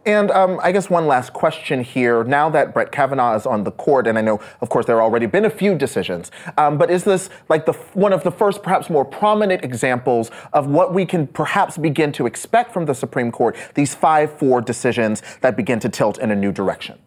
And 0.06 0.30
um, 0.30 0.60
I 0.62 0.72
guess 0.72 0.88
one 0.88 1.08
last 1.08 1.34
question 1.34 1.84
here. 1.84 2.24
Now 2.24 2.48
that 2.52 2.76
Brett 2.76 2.92
Kavanaugh 2.92 3.36
is 3.36 3.48
on 3.48 3.64
the 3.64 3.72
court, 3.72 4.06
and 4.06 4.20
I 4.20 4.22
know, 4.22 4.40
of 4.62 4.70
course, 4.70 4.86
there 4.86 4.98
have 4.98 5.04
already 5.04 5.26
been 5.26 5.46
a 5.46 5.50
few 5.50 5.76
decisions, 5.76 6.30
um, 6.60 6.78
but 6.78 6.92
is 6.92 7.04
this 7.04 7.32
like 7.50 7.66
the 7.66 7.74
one 7.94 8.14
of 8.14 8.24
the 8.24 8.30
first, 8.30 8.62
perhaps 8.62 8.88
more 8.88 9.04
prominent 9.04 9.64
examples 9.64 10.30
of 10.54 10.68
what 10.68 10.94
we 10.94 11.08
can 11.08 11.26
perhaps 11.26 11.76
begin 11.78 12.12
to 12.12 12.28
expect 12.28 12.72
from 12.72 12.86
the 12.86 12.94
Supreme 12.94 13.32
Court? 13.32 13.56
These 13.74 13.96
five-four 13.96 14.62
decisions 14.62 15.24
that 15.42 15.58
begin 15.58 15.80
to 15.80 15.90
tilt 15.90 16.20
in 16.20 16.30
a 16.30 16.36
new 16.36 16.52
direction. 16.52 17.00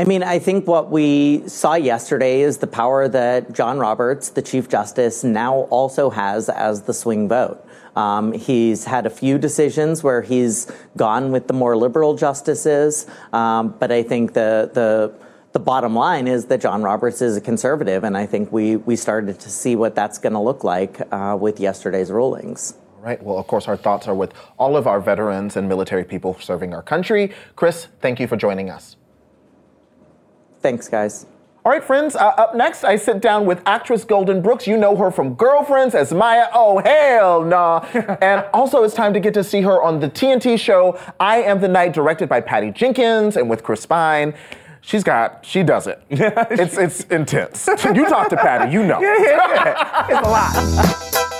I 0.00 0.04
mean, 0.04 0.22
I 0.22 0.38
think 0.38 0.66
what 0.66 0.90
we 0.90 1.46
saw 1.46 1.74
yesterday 1.74 2.40
is 2.40 2.56
the 2.56 2.66
power 2.66 3.06
that 3.08 3.52
John 3.52 3.78
Roberts, 3.78 4.30
the 4.30 4.40
Chief 4.40 4.66
Justice, 4.66 5.22
now 5.22 5.68
also 5.68 6.08
has 6.08 6.48
as 6.48 6.80
the 6.84 6.94
swing 6.94 7.28
vote. 7.28 7.62
Um, 7.96 8.32
he's 8.32 8.86
had 8.86 9.04
a 9.04 9.10
few 9.10 9.36
decisions 9.36 10.02
where 10.02 10.22
he's 10.22 10.72
gone 10.96 11.32
with 11.32 11.48
the 11.48 11.52
more 11.52 11.76
liberal 11.76 12.14
justices, 12.14 13.06
um, 13.34 13.74
but 13.78 13.92
I 13.92 14.02
think 14.02 14.32
the 14.32 14.70
the 14.72 15.12
the 15.52 15.60
bottom 15.60 15.94
line 15.94 16.26
is 16.26 16.46
that 16.46 16.62
John 16.62 16.82
Roberts 16.82 17.20
is 17.20 17.36
a 17.36 17.40
conservative, 17.42 18.02
and 18.02 18.16
I 18.16 18.24
think 18.24 18.50
we 18.50 18.76
we 18.76 18.96
started 18.96 19.38
to 19.38 19.50
see 19.50 19.76
what 19.76 19.94
that's 19.94 20.16
going 20.16 20.32
to 20.32 20.40
look 20.40 20.64
like 20.64 20.98
uh, 21.12 21.36
with 21.38 21.60
yesterday's 21.60 22.10
rulings. 22.10 22.72
Right. 23.02 23.22
Well, 23.22 23.36
of 23.36 23.46
course, 23.46 23.68
our 23.68 23.76
thoughts 23.76 24.08
are 24.08 24.14
with 24.14 24.32
all 24.58 24.78
of 24.78 24.86
our 24.86 25.00
veterans 25.00 25.56
and 25.56 25.68
military 25.68 26.04
people 26.04 26.38
serving 26.40 26.72
our 26.72 26.82
country. 26.82 27.34
Chris, 27.54 27.88
thank 28.00 28.18
you 28.18 28.26
for 28.26 28.38
joining 28.38 28.70
us. 28.70 28.96
Thanks, 30.62 30.88
guys. 30.88 31.26
All 31.62 31.70
right, 31.70 31.84
friends, 31.84 32.16
uh, 32.16 32.28
up 32.38 32.54
next, 32.54 32.84
I 32.84 32.96
sit 32.96 33.20
down 33.20 33.44
with 33.44 33.60
actress 33.66 34.02
Golden 34.02 34.40
Brooks. 34.40 34.66
You 34.66 34.78
know 34.78 34.96
her 34.96 35.10
from 35.10 35.34
Girlfriends 35.34 35.94
as 35.94 36.10
Maya. 36.10 36.46
Oh, 36.54 36.78
hell 36.78 37.44
nah. 37.44 37.80
and 38.22 38.46
also, 38.54 38.82
it's 38.82 38.94
time 38.94 39.12
to 39.12 39.20
get 39.20 39.34
to 39.34 39.44
see 39.44 39.60
her 39.60 39.82
on 39.82 40.00
the 40.00 40.08
TNT 40.08 40.58
show, 40.58 40.98
I 41.20 41.42
Am 41.42 41.60
the 41.60 41.68
Night, 41.68 41.92
directed 41.92 42.30
by 42.30 42.40
Patty 42.40 42.70
Jenkins 42.70 43.36
and 43.36 43.50
with 43.50 43.62
Chris 43.62 43.84
Pine. 43.84 44.32
She's 44.80 45.04
got, 45.04 45.44
she 45.44 45.62
does 45.62 45.86
it. 45.86 46.02
it's, 46.08 46.78
it's 46.78 47.04
intense. 47.04 47.68
you 47.94 48.08
talk 48.08 48.30
to 48.30 48.36
Patty, 48.36 48.72
you 48.72 48.82
know. 48.82 49.00
Yeah, 49.02 49.16
yeah, 49.18 49.64
yeah. 49.64 50.06
It's 50.08 50.26
a 50.26 50.30
lot. 50.30 51.36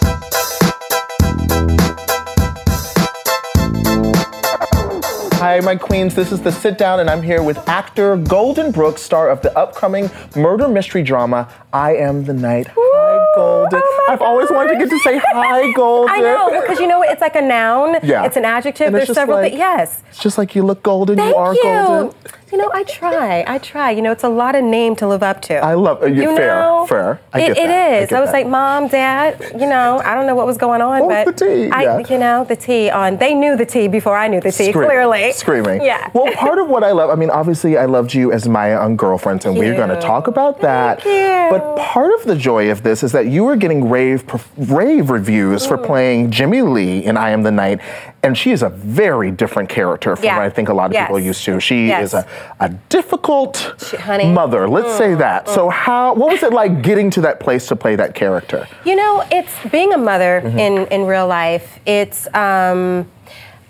Hi, 5.41 5.59
my 5.61 5.75
queens. 5.75 6.15
This 6.15 6.33
is 6.33 6.43
the 6.43 6.53
sit 6.53 6.77
down, 6.77 7.01
and 7.01 7.09
I'm 7.09 7.23
here 7.23 7.43
with 7.43 7.67
actor 7.67 8.15
Golden 8.15 8.71
Brooks, 8.73 9.01
star 9.01 9.31
of 9.31 9.41
the 9.41 9.57
upcoming 9.59 10.11
murder 10.37 10.69
mystery 10.69 11.03
drama 11.03 11.51
I 11.73 11.97
Am 11.97 12.25
the 12.25 12.35
Night. 12.35 12.67
Hi, 12.77 13.33
Golden. 13.35 13.81
Oh 13.83 14.07
I've 14.11 14.21
always 14.21 14.51
wanted 14.51 14.75
to 14.75 14.79
get 14.81 14.91
to 14.91 14.99
say 14.99 15.19
hi, 15.33 15.73
Golden. 15.73 16.15
I 16.15 16.21
know, 16.21 16.61
because 16.61 16.79
you 16.79 16.87
know 16.87 17.03
it's 17.03 17.23
like 17.23 17.37
a 17.37 17.41
noun. 17.41 18.01
Yeah. 18.03 18.27
It's 18.27 18.37
an 18.37 18.45
adjective. 18.45 18.89
And 18.89 18.97
There's 18.97 19.15
several 19.15 19.39
like, 19.39 19.53
things. 19.53 19.61
Yes. 19.61 20.03
It's 20.11 20.19
just 20.19 20.37
like 20.37 20.55
you 20.55 20.63
look 20.63 20.83
golden. 20.83 21.17
Thank 21.17 21.31
you 21.31 21.37
are 21.37 21.55
you. 21.55 21.63
golden. 21.63 22.19
You 22.51 22.59
know, 22.59 22.71
I 22.73 22.83
try. 22.85 23.45
I 23.47 23.59
try. 23.59 23.93
You 23.93 24.03
know, 24.03 24.11
it's 24.11 24.25
a 24.25 24.29
lot 24.29 24.55
of 24.57 24.65
name 24.65 24.97
to 24.97 25.07
live 25.07 25.23
up 25.23 25.41
to. 25.43 25.57
I 25.59 25.75
love 25.75 26.03
uh, 26.03 26.07
you 26.07 26.35
fair, 26.37 26.61
know, 26.61 26.87
fair. 26.89 27.21
I 27.33 27.43
it, 27.43 27.57
it 27.57 27.71
is. 27.71 28.13
I, 28.13 28.17
I, 28.17 28.21
was 28.21 28.29
that. 28.29 28.33
like, 28.33 28.47
Mom, 28.49 28.89
Dad. 28.89 29.41
You 29.53 29.69
know, 29.69 30.01
I 30.05 30.15
don't 30.15 30.27
know 30.27 30.35
what 30.35 30.47
was 30.47 30.59
going 30.59 30.81
on, 30.83 31.05
What 31.07 31.27
but 31.27 31.37
the 31.37 31.47
tea? 31.47 31.71
I, 31.71 31.83
Yeah. 31.83 31.99
you 32.09 32.19
know, 32.19 32.45
the 32.45 32.57
tea 32.57 32.91
on. 32.91 33.19
They 33.19 33.35
knew 33.35 33.57
the 33.57 33.67
tea 33.67 33.87
before 33.87 34.17
I 34.17 34.27
knew 34.27 34.41
the 34.41 34.51
tea. 34.51 34.71
Screaming, 34.71 34.89
Clearly, 34.91 35.33
Screaming. 35.33 35.83
Yeah. 35.83 36.11
Well, 36.13 36.33
part 36.35 36.59
of 36.59 36.69
what 36.69 36.83
I 36.83 36.91
love, 36.91 37.11
I 37.11 37.15
mean, 37.15 37.31
obviously, 37.31 37.77
I 37.79 37.85
loved 37.85 38.15
you 38.15 38.33
as 38.33 38.49
Maya 38.49 38.79
on 38.79 38.97
Girlfriends, 38.97 39.45
and 39.47 39.57
we're 39.57 39.77
going 39.77 39.91
to 39.91 40.01
talk 40.01 40.27
about 40.27 40.61
that. 40.61 41.03
Thank 41.03 41.53
you. 41.53 41.57
But 41.57 41.77
part 41.77 42.13
of 42.21 42.27
the 42.27 42.37
joy 42.37 42.71
of 42.71 42.83
this 42.83 43.03
is 43.03 43.13
that 43.13 43.27
you 43.27 43.45
were 43.45 43.57
getting 43.57 43.89
rave, 43.89 44.25
rave 44.57 45.11
reviews 45.11 45.67
for 45.67 45.79
playing 45.79 46.31
Jimmy 46.31 46.63
Lee 46.63 47.05
in 47.05 47.17
I 47.17 47.31
Am 47.31 47.43
the 47.43 47.51
Night, 47.51 47.81
and 48.23 48.37
she 48.37 48.51
is 48.51 48.63
a 48.63 48.69
very 48.69 49.31
different 49.31 49.69
character 49.69 50.15
from 50.15 50.25
Yeah. 50.25 50.37
what 50.37 50.45
I 50.45 50.51
think 50.51 50.69
a 50.69 50.75
lot 50.75 50.87
of 50.87 50.93
Yes. 50.93 51.05
people 51.05 51.17
are 51.17 51.21
used 51.21 51.43
to. 51.45 51.59
She 51.61 51.87
Yes. 51.89 52.03
is 52.09 52.15
a, 52.15 52.27
a 52.61 52.69
difficult 52.89 53.75
She-. 53.79 53.97
Mm. 53.97 54.35
mother, 54.35 54.69
let's 54.69 54.95
say 54.97 55.15
that. 55.15 55.49
So, 55.49 55.69
how, 55.71 56.15
what 56.15 56.31
was 56.31 56.43
it 56.43 56.53
like 56.53 56.83
getting 56.83 57.11
to 57.11 57.21
that 57.23 57.41
place 57.41 57.67
to 57.69 57.77
play 57.77 57.97
that 57.97 58.15
character? 58.15 58.67
You 58.85 58.97
know, 58.97 59.25
it's 59.31 59.53
being 59.71 59.93
a 59.95 59.99
mother 59.99 60.43
Mm-hmm. 60.45 60.59
in 60.59 60.87
in 60.89 61.07
real 61.07 61.27
life. 61.27 61.79
It's 61.87 62.27
um, 62.35 63.07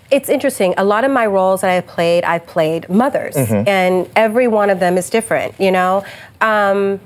it's 0.09 0.27
interesting. 0.27 0.73
A 0.77 0.83
lot 0.83 1.03
of 1.05 1.11
my 1.11 1.25
roles 1.25 1.61
that 1.61 1.69
I've 1.69 1.87
played, 1.87 2.23
I've 2.25 2.45
played 2.45 2.89
mothers, 2.89 3.35
Mm-hmm. 3.35 3.67
and 3.69 4.09
every 4.15 4.47
one 4.49 4.69
of 4.69 4.79
them 4.79 4.97
is 4.97 5.09
different. 5.09 5.53
You 5.59 5.71
know, 5.71 6.03
um, 6.41 6.99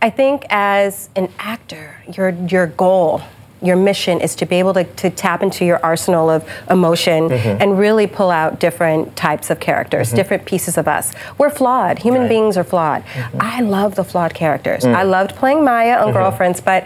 I 0.00 0.10
think 0.10 0.44
as 0.50 1.08
an 1.16 1.28
actor, 1.38 1.96
your 2.16 2.30
your 2.48 2.66
goal. 2.68 3.20
Your 3.62 3.76
mission 3.76 4.20
is 4.20 4.34
to 4.36 4.46
be 4.46 4.56
able 4.56 4.74
to, 4.74 4.84
to 4.84 5.08
tap 5.10 5.42
into 5.42 5.64
your 5.64 5.78
arsenal 5.84 6.28
of 6.28 6.46
emotion 6.68 7.28
Mm-hmm. 7.28 7.62
and 7.62 7.78
really 7.78 8.06
pull 8.06 8.30
out 8.30 8.60
different 8.60 9.16
types 9.16 9.48
of 9.50 9.58
characters, 9.60 10.10
different 10.12 10.44
pieces 10.44 10.76
of 10.76 10.86
us. 10.88 11.12
We're 11.38 11.50
flawed. 11.50 11.98
Human 12.00 12.28
beings 12.28 12.56
are 12.56 12.64
flawed. 12.64 13.02
Mm-hmm. 13.04 13.38
I 13.40 13.60
love 13.60 13.94
the 13.94 14.04
flawed 14.04 14.34
characters. 14.34 14.84
Mm. 14.84 14.94
I 14.94 15.02
loved 15.04 15.34
playing 15.36 15.64
Maya 15.64 15.96
on 16.04 16.12
Girlfriends, 16.12 16.60
but 16.60 16.84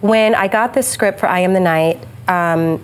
when 0.00 0.34
I 0.34 0.48
got 0.48 0.74
this 0.74 0.86
script 0.86 1.18
for 1.20 1.26
I 1.26 1.40
Am 1.40 1.54
the 1.54 1.60
Night, 1.60 1.98
um, 2.28 2.82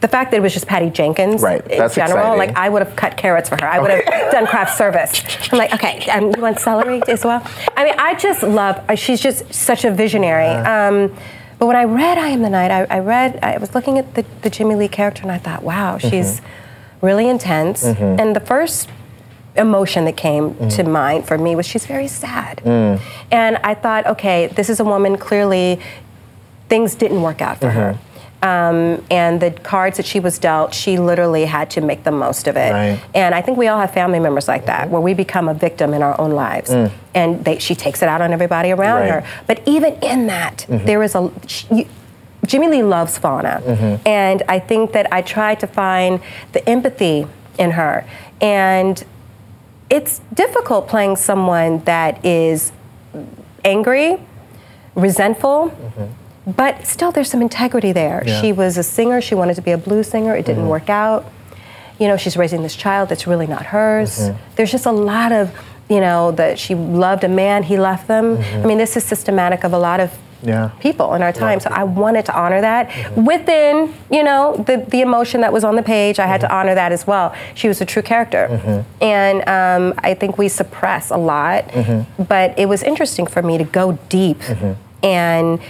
the 0.00 0.08
fact 0.08 0.30
that 0.30 0.38
it 0.38 0.40
was 0.40 0.54
just 0.54 0.66
Patty 0.66 0.88
Jenkins 0.88 1.42
Right, 1.42 1.60
in 1.70 1.78
that's 1.78 1.94
general, 1.94 2.32
exciting. 2.32 2.38
like 2.38 2.56
I 2.56 2.70
would 2.70 2.80
have 2.86 2.96
cut 2.96 3.18
carrots 3.18 3.50
for 3.50 3.56
her. 3.60 3.66
I 3.68 3.78
would 3.78 3.90
have 3.90 4.32
done 4.32 4.46
craft 4.46 4.78
service. 4.78 5.22
I'm 5.52 5.58
like, 5.58 5.74
okay, 5.74 6.08
um, 6.10 6.32
you 6.34 6.40
want 6.40 6.58
celery 6.58 7.02
as 7.08 7.22
well? 7.24 7.46
I 7.76 7.84
mean, 7.84 7.94
I 7.98 8.14
just 8.14 8.42
love. 8.42 8.82
uh, 8.88 8.94
She's 8.94 9.20
just 9.20 9.52
such 9.52 9.84
a 9.84 9.90
visionary. 9.90 10.46
Um, 10.46 11.14
but 11.60 11.66
when 11.66 11.76
I 11.76 11.84
read 11.84 12.16
I 12.16 12.28
Am 12.28 12.40
the 12.40 12.48
Night, 12.48 12.70
I, 12.70 12.86
I 12.88 12.98
read. 13.00 13.38
I 13.42 13.58
was 13.58 13.74
looking 13.74 13.98
at 13.98 14.14
the, 14.14 14.24
the 14.40 14.48
Jimmy 14.48 14.76
Lee 14.76 14.88
character, 14.88 15.22
and 15.22 15.30
I 15.30 15.36
thought, 15.36 15.62
wow, 15.62 15.98
mm-hmm. 15.98 16.08
she's 16.08 16.40
really 17.02 17.28
intense. 17.28 17.84
Mm-hmm. 17.84 18.18
And 18.18 18.34
the 18.34 18.40
first 18.40 18.88
emotion 19.56 20.06
that 20.06 20.16
came 20.16 20.54
mm-hmm. 20.54 20.68
to 20.68 20.84
mind 20.84 21.28
for 21.28 21.36
me 21.36 21.54
was 21.54 21.66
she's 21.66 21.84
very 21.84 22.08
sad. 22.08 22.62
Mm. 22.64 22.98
And 23.30 23.58
I 23.58 23.74
thought, 23.74 24.06
okay, 24.06 24.46
this 24.46 24.70
is 24.70 24.80
a 24.80 24.84
woman 24.84 25.18
clearly 25.18 25.80
things 26.70 26.94
didn't 26.94 27.20
work 27.20 27.42
out 27.42 27.58
for 27.58 27.68
her. 27.68 27.98
Um, 28.42 29.04
and 29.10 29.38
the 29.40 29.50
cards 29.50 29.98
that 29.98 30.06
she 30.06 30.18
was 30.18 30.38
dealt, 30.38 30.72
she 30.72 30.98
literally 30.98 31.44
had 31.44 31.68
to 31.72 31.82
make 31.82 32.04
the 32.04 32.10
most 32.10 32.46
of 32.48 32.56
it. 32.56 32.72
Right. 32.72 32.98
And 33.14 33.34
I 33.34 33.42
think 33.42 33.58
we 33.58 33.68
all 33.68 33.78
have 33.78 33.92
family 33.92 34.18
members 34.18 34.48
like 34.48 34.64
that, 34.64 34.88
where 34.88 35.00
we 35.00 35.12
become 35.12 35.46
a 35.48 35.52
victim 35.54 35.92
in 35.92 36.02
our 36.02 36.18
own 36.18 36.30
lives, 36.30 36.70
and 37.14 37.44
they, 37.44 37.58
she 37.58 37.74
takes 37.74 38.00
it 38.02 38.08
out 38.08 38.22
on 38.22 38.32
everybody 38.32 38.70
around 38.70 39.02
Mm. 39.02 39.10
Right. 39.10 39.24
her. 39.24 39.44
But 39.46 39.60
even 39.66 39.92
in 40.02 40.26
that, 40.28 40.64
there 40.68 41.02
is 41.02 41.14
a. 41.14 41.30
She, 41.46 41.66
you, 41.74 41.86
Jimmy 42.46 42.68
Lee 42.68 42.82
loves 42.82 43.18
Fauna, 43.18 43.60
Mm-hmm. 43.62 44.08
and 44.08 44.42
I 44.48 44.58
think 44.58 44.92
that 44.92 45.12
I 45.12 45.20
tried 45.20 45.60
to 45.60 45.66
find 45.66 46.20
the 46.52 46.66
empathy 46.66 47.26
in 47.58 47.72
her, 47.72 48.06
and 48.40 49.04
it's 49.90 50.20
difficult 50.32 50.88
playing 50.88 51.16
someone 51.16 51.80
that 51.84 52.24
is 52.24 52.72
angry, 53.66 54.16
resentful, 54.94 55.72
but 56.46 56.86
still 56.86 57.12
there's 57.12 57.30
some 57.30 57.42
integrity 57.42 57.92
there. 57.92 58.22
Yeah. 58.26 58.40
She 58.40 58.52
was 58.52 58.78
a 58.78 58.82
singer, 58.82 59.20
she 59.20 59.34
wanted 59.34 59.54
to 59.54 59.62
be 59.62 59.72
a 59.72 59.78
blues 59.78 60.08
singer, 60.08 60.34
it 60.34 60.46
didn't 60.46 60.62
mm-hmm. 60.62 60.70
work 60.70 60.88
out. 60.88 61.30
You 61.98 62.08
know, 62.08 62.16
she's 62.16 62.36
raising 62.36 62.62
this 62.62 62.76
child 62.76 63.08
that's 63.10 63.26
really 63.26 63.46
not 63.46 63.66
hers. 63.66 64.18
Mm-hmm. 64.18 64.54
There's 64.56 64.70
just 64.70 64.86
a 64.86 64.92
lot 64.92 65.32
of, 65.32 65.54
you 65.88 66.00
know, 66.00 66.32
that 66.32 66.58
she 66.58 66.74
loved 66.74 67.24
a 67.24 67.28
man, 67.28 67.62
he 67.62 67.78
left 67.78 68.08
them. 68.08 68.38
Mm-hmm. 68.38 68.62
I 68.62 68.66
mean, 68.66 68.78
this 68.78 68.96
is 68.96 69.04
systematic 69.04 69.64
of 69.64 69.72
a 69.72 69.78
lot 69.78 70.00
of 70.00 70.10
Yeah. 70.42 70.70
people 70.80 71.12
in 71.14 71.22
our 71.22 71.32
time. 71.34 71.60
So 71.60 71.68
I 71.68 71.84
wanted 71.84 72.24
to 72.24 72.34
honor 72.34 72.62
that 72.62 72.88
within, 73.14 73.92
you 74.10 74.24
know, 74.24 74.56
the, 74.66 74.78
the 74.88 75.02
emotion 75.02 75.42
that 75.42 75.52
was 75.52 75.64
on 75.64 75.76
the 75.76 75.82
page. 75.82 76.18
I 76.18 76.26
had 76.26 76.40
to 76.40 76.50
honor 76.50 76.74
that 76.74 76.92
as 76.92 77.06
well. 77.06 77.34
She 77.54 77.68
was 77.68 77.82
a 77.82 77.84
true 77.84 78.00
character. 78.00 78.48
And 79.02 79.46
um, 79.46 79.92
I 79.98 80.14
think 80.14 80.38
we 80.38 80.48
suppress 80.48 81.10
a 81.10 81.18
lot. 81.18 81.70
But 82.16 82.58
it 82.58 82.66
was 82.66 82.82
interesting 82.82 83.26
for 83.26 83.42
me 83.42 83.58
to 83.58 83.64
go 83.64 83.98
deep 84.08 84.40
and 85.02 85.60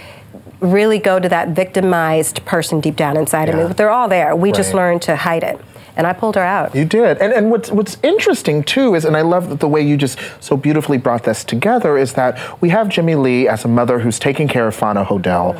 really 0.61 0.99
go 0.99 1.19
to 1.19 1.27
that 1.29 1.49
victimized 1.49 2.45
person 2.45 2.79
deep 2.79 2.95
down 2.95 3.17
inside 3.17 3.49
of 3.49 3.55
Yeah. 3.55 3.67
me. 3.67 3.73
They're 3.73 3.89
all 3.89 4.07
there. 4.07 4.35
We 4.35 4.51
just 4.51 4.73
learn 4.73 4.99
to 5.01 5.15
hide 5.15 5.43
it. 5.43 5.59
And 5.97 6.07
I 6.07 6.13
pulled 6.13 6.35
her 6.35 6.41
out. 6.43 6.73
You 6.75 6.85
did. 6.85 7.17
And, 7.19 7.33
and 7.33 7.51
what's, 7.51 7.69
what's 7.71 7.97
interesting 8.03 8.63
too 8.63 8.95
is, 8.95 9.05
and 9.05 9.15
I 9.17 9.21
love 9.21 9.59
the 9.59 9.67
way 9.67 9.81
you 9.81 9.97
just 9.97 10.17
so 10.39 10.55
beautifully 10.57 10.97
brought 10.97 11.23
this 11.23 11.43
together, 11.43 11.97
is 11.97 12.13
that 12.13 12.61
we 12.61 12.69
have 12.69 12.89
Jimmy 12.89 13.15
Lee 13.15 13.47
as 13.47 13.65
a 13.65 13.67
mother 13.67 13.99
who's 13.99 14.17
taking 14.19 14.47
care 14.47 14.67
of 14.67 14.75
Fauna 14.75 15.03
Hodel, 15.05 15.55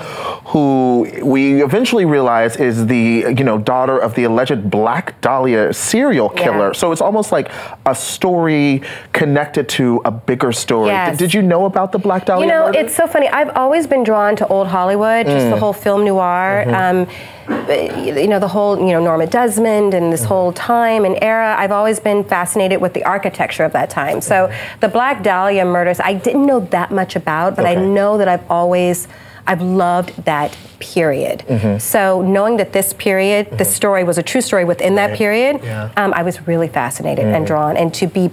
who 0.46 1.10
we 1.24 1.64
eventually 1.64 2.06
realize 2.06 2.56
is 2.56 2.88
the, 2.88 3.26
you 3.38 3.44
know, 3.44 3.58
daughter 3.58 3.98
of 3.98 4.16
the 4.16 4.24
alleged 4.24 4.70
Black 4.70 5.20
Dahlia 5.22 5.74
serial 5.74 6.30
killer. 6.30 6.68
Yeah. 6.68 6.74
So 6.74 6.92
it's 6.92 7.02
almost 7.02 7.32
like 7.32 7.52
a 7.86 7.94
story 7.96 8.82
connected 9.14 9.68
to 9.70 10.02
a 10.06 10.12
bigger 10.12 10.52
story. 10.52 10.88
Yes. 10.90 11.18
Did, 11.18 11.26
did 11.26 11.34
you 11.34 11.42
know 11.42 11.66
about 11.66 11.92
the 11.92 12.00
Black 12.00 12.26
Dahlia 12.26 12.46
You 12.48 12.52
know, 12.52 12.66
murder? 12.68 12.80
it's 12.80 12.96
so 12.96 13.08
funny. 13.08 13.28
I've 13.28 13.50
always 13.56 13.86
been 13.88 14.04
drawn 14.04 14.36
to 14.38 14.48
old 14.48 14.68
Hollywood, 14.68 15.26
just 15.26 15.42
Mm. 15.46 15.50
the 15.52 15.58
whole 15.58 15.74
film 15.74 16.06
noir. 16.06 16.64
Mm-hmm. 16.68 17.02
Um, 17.02 17.08
you 17.50 18.28
know, 18.28 18.40
the 18.40 18.48
whole, 18.48 18.78
you 18.80 18.92
know, 18.94 19.02
Norma 19.04 19.28
Desmond 19.28 19.94
and 19.94 20.04
Mm-hmm. 20.04 20.12
this 20.12 20.24
whole 20.26 20.52
time 20.54 21.06
and 21.06 21.18
era. 21.22 21.56
I've 21.58 21.72
always 21.72 22.00
been 22.00 22.24
fascinated 22.24 22.82
with 22.82 22.94
the 22.94 23.04
architecture 23.04 23.64
of 23.64 23.72
that 23.74 23.90
time. 23.90 24.22
So 24.22 24.48
Mm-hmm. 24.48 24.80
the 24.82 24.88
Black 24.90 25.24
Dahlia 25.24 25.66
murders, 25.66 26.00
I 26.00 26.14
didn't 26.14 26.46
know 26.46 26.60
that 26.72 26.92
much 26.92 27.16
about, 27.16 27.56
but 27.56 27.66
I 27.66 27.76
know 27.76 28.18
that 28.18 28.28
I've 28.28 28.50
always. 28.50 29.08
I've 29.48 29.62
loved 29.62 30.26
that 30.26 30.56
period. 30.80 31.40
Mm-hmm. 31.48 31.78
So 31.78 32.22
knowing 32.22 32.58
that 32.58 32.74
this 32.74 32.94
period, 32.94 33.58
the 33.58 33.66
story 33.66 34.04
was 34.04 34.18
a 34.18 34.24
true 34.24 34.42
story 34.42 34.66
within 34.66 34.96
that 34.96 35.16
period, 35.18 35.62
Yeah. 35.64 35.90
um, 35.98 36.14
I 36.16 36.24
was 36.24 36.48
really 36.48 36.68
fascinated 36.68 37.26
Mm. 37.26 37.36
and 37.36 37.48
drawn. 37.48 37.78
And 37.78 37.94
to 37.96 38.08
be, 38.08 38.32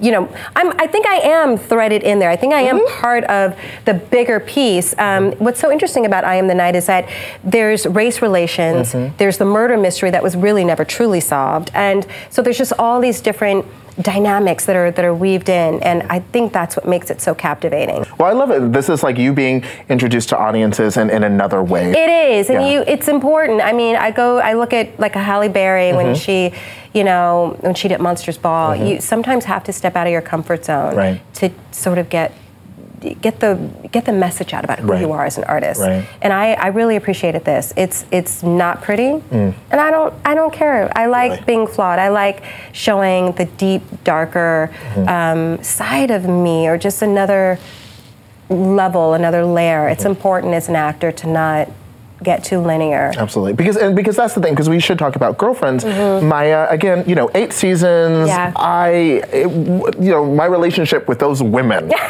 you 0.00 0.10
know, 0.12 0.28
I'm, 0.54 0.72
I 0.80 0.86
think 0.86 1.06
I 1.06 1.16
am 1.16 1.56
threaded 1.56 2.02
in 2.02 2.18
there. 2.18 2.28
I 2.30 2.36
think 2.36 2.52
I 2.52 2.60
am 2.62 2.78
Mm-hmm. 2.78 3.00
part 3.00 3.24
of 3.24 3.56
the 3.86 3.94
bigger 3.94 4.40
piece. 4.40 4.94
Um, 4.98 5.32
what's 5.32 5.58
so 5.60 5.70
interesting 5.70 6.04
about 6.04 6.24
I 6.24 6.34
Am 6.36 6.48
the 6.48 6.54
Night 6.54 6.76
is 6.76 6.86
that 6.86 7.08
there's 7.42 7.86
race 7.86 8.20
relations, 8.20 8.92
Mm-hmm. 8.92 9.16
there's 9.16 9.38
the 9.38 9.44
murder 9.46 9.76
mystery 9.76 10.10
that 10.10 10.22
was 10.22 10.36
really 10.36 10.64
never 10.64 10.84
truly 10.84 11.20
solved, 11.20 11.70
and 11.74 12.06
so 12.30 12.42
there's 12.42 12.58
just 12.58 12.72
all 12.78 13.00
these 13.00 13.20
different 13.20 13.64
dynamics 14.00 14.66
that 14.66 14.76
are 14.76 14.90
that 14.90 15.04
are 15.04 15.14
weaved 15.14 15.48
in, 15.48 15.82
and 15.82 16.02
I 16.04 16.18
think 16.20 16.52
that's 16.52 16.76
what 16.76 16.86
makes 16.86 17.10
it 17.10 17.20
so 17.20 17.34
captivating. 17.34 18.04
well, 18.18 18.28
I 18.28 18.32
love 18.32 18.50
it. 18.50 18.72
This 18.72 18.88
is 18.88 19.02
like 19.02 19.16
you 19.18 19.32
being 19.32 19.64
introduced 19.88 20.28
to 20.30 20.38
audiences 20.38 20.96
in, 20.96 21.08
in 21.10 21.24
another 21.24 21.62
way. 21.62 21.90
It 21.92 22.10
is, 22.36 22.50
and 22.50 22.62
Yeah. 22.62 22.68
you. 22.72 22.84
It's 22.86 23.08
important. 23.08 23.62
I 23.62 23.72
mean, 23.72 23.96
I 23.96 24.10
go. 24.10 24.38
I 24.38 24.52
look 24.54 24.72
at 24.72 24.98
like 25.00 25.16
a 25.16 25.22
Halle 25.22 25.48
Berry 25.48 25.92
when 25.92 26.06
Mm-hmm. 26.06 26.14
she, 26.14 26.52
you 26.92 27.04
know, 27.04 27.56
when 27.60 27.74
she 27.74 27.88
did 27.88 28.00
Monsters 28.00 28.38
Ball. 28.38 28.76
You 28.76 29.00
sometimes 29.00 29.44
have 29.46 29.64
to 29.64 29.72
step 29.72 29.96
out 29.96 30.06
of 30.06 30.12
your 30.12 30.22
comfort 30.22 30.64
zone 30.64 30.94
Right. 30.94 31.20
to 31.34 31.50
sort 31.72 31.98
of 31.98 32.08
get 32.10 32.32
get 33.00 33.40
the 33.40 33.58
get 33.92 34.04
the 34.04 34.12
message 34.12 34.52
out 34.54 34.64
about 34.64 34.78
who 34.80 34.88
Right. 34.88 35.00
you 35.00 35.12
are 35.12 35.24
as 35.26 35.38
an 35.38 35.44
artist. 35.44 35.80
Right. 35.80 36.06
And 36.22 36.32
I, 36.32 36.52
I 36.54 36.68
really 36.68 36.96
appreciated 36.96 37.44
this. 37.44 37.72
It's 37.76 38.04
it's 38.10 38.42
not 38.42 38.82
pretty, 38.82 39.22
and 39.30 39.54
I 39.70 39.90
don't 39.90 40.14
I 40.24 40.34
don't 40.34 40.52
care. 40.52 40.90
I 40.96 41.06
like 41.06 41.40
Mm. 41.40 41.46
Being 41.46 41.66
flawed. 41.66 41.98
I 41.98 42.08
like 42.08 42.42
showing 42.72 43.32
the 43.32 43.44
deep, 43.44 43.82
darker 44.04 44.70
Mm-hmm. 44.94 45.08
um, 45.08 45.62
side 45.62 46.10
of 46.10 46.24
me, 46.26 46.66
or 46.68 46.78
just 46.78 47.02
another 47.02 47.58
level, 48.48 49.14
another 49.14 49.44
layer. 49.44 49.88
It's 49.88 50.02
Mm-hmm. 50.04 50.10
important 50.10 50.54
as 50.54 50.68
an 50.68 50.76
actor 50.76 51.12
to 51.12 51.26
not 51.28 51.68
get 52.22 52.42
too 52.42 52.58
linear. 52.60 53.12
Absolutely, 53.16 53.52
because 53.52 53.76
and 53.76 53.94
because 53.94 54.16
that's 54.16 54.34
the 54.34 54.40
thing. 54.40 54.54
Because 54.54 54.70
we 54.70 54.80
should 54.80 54.98
talk 54.98 55.16
about 55.16 55.36
girlfriends. 55.36 55.84
Maya, 55.84 56.66
again, 56.70 57.04
you 57.06 57.14
know, 57.14 57.30
eight 57.34 57.52
seasons. 57.52 58.28
Yeah. 58.28 58.52
I, 58.56 58.88
it, 59.32 59.50
you 60.00 60.10
know, 60.10 60.24
my 60.24 60.46
relationship 60.46 61.08
with 61.08 61.18
those 61.18 61.42
women. 61.42 61.92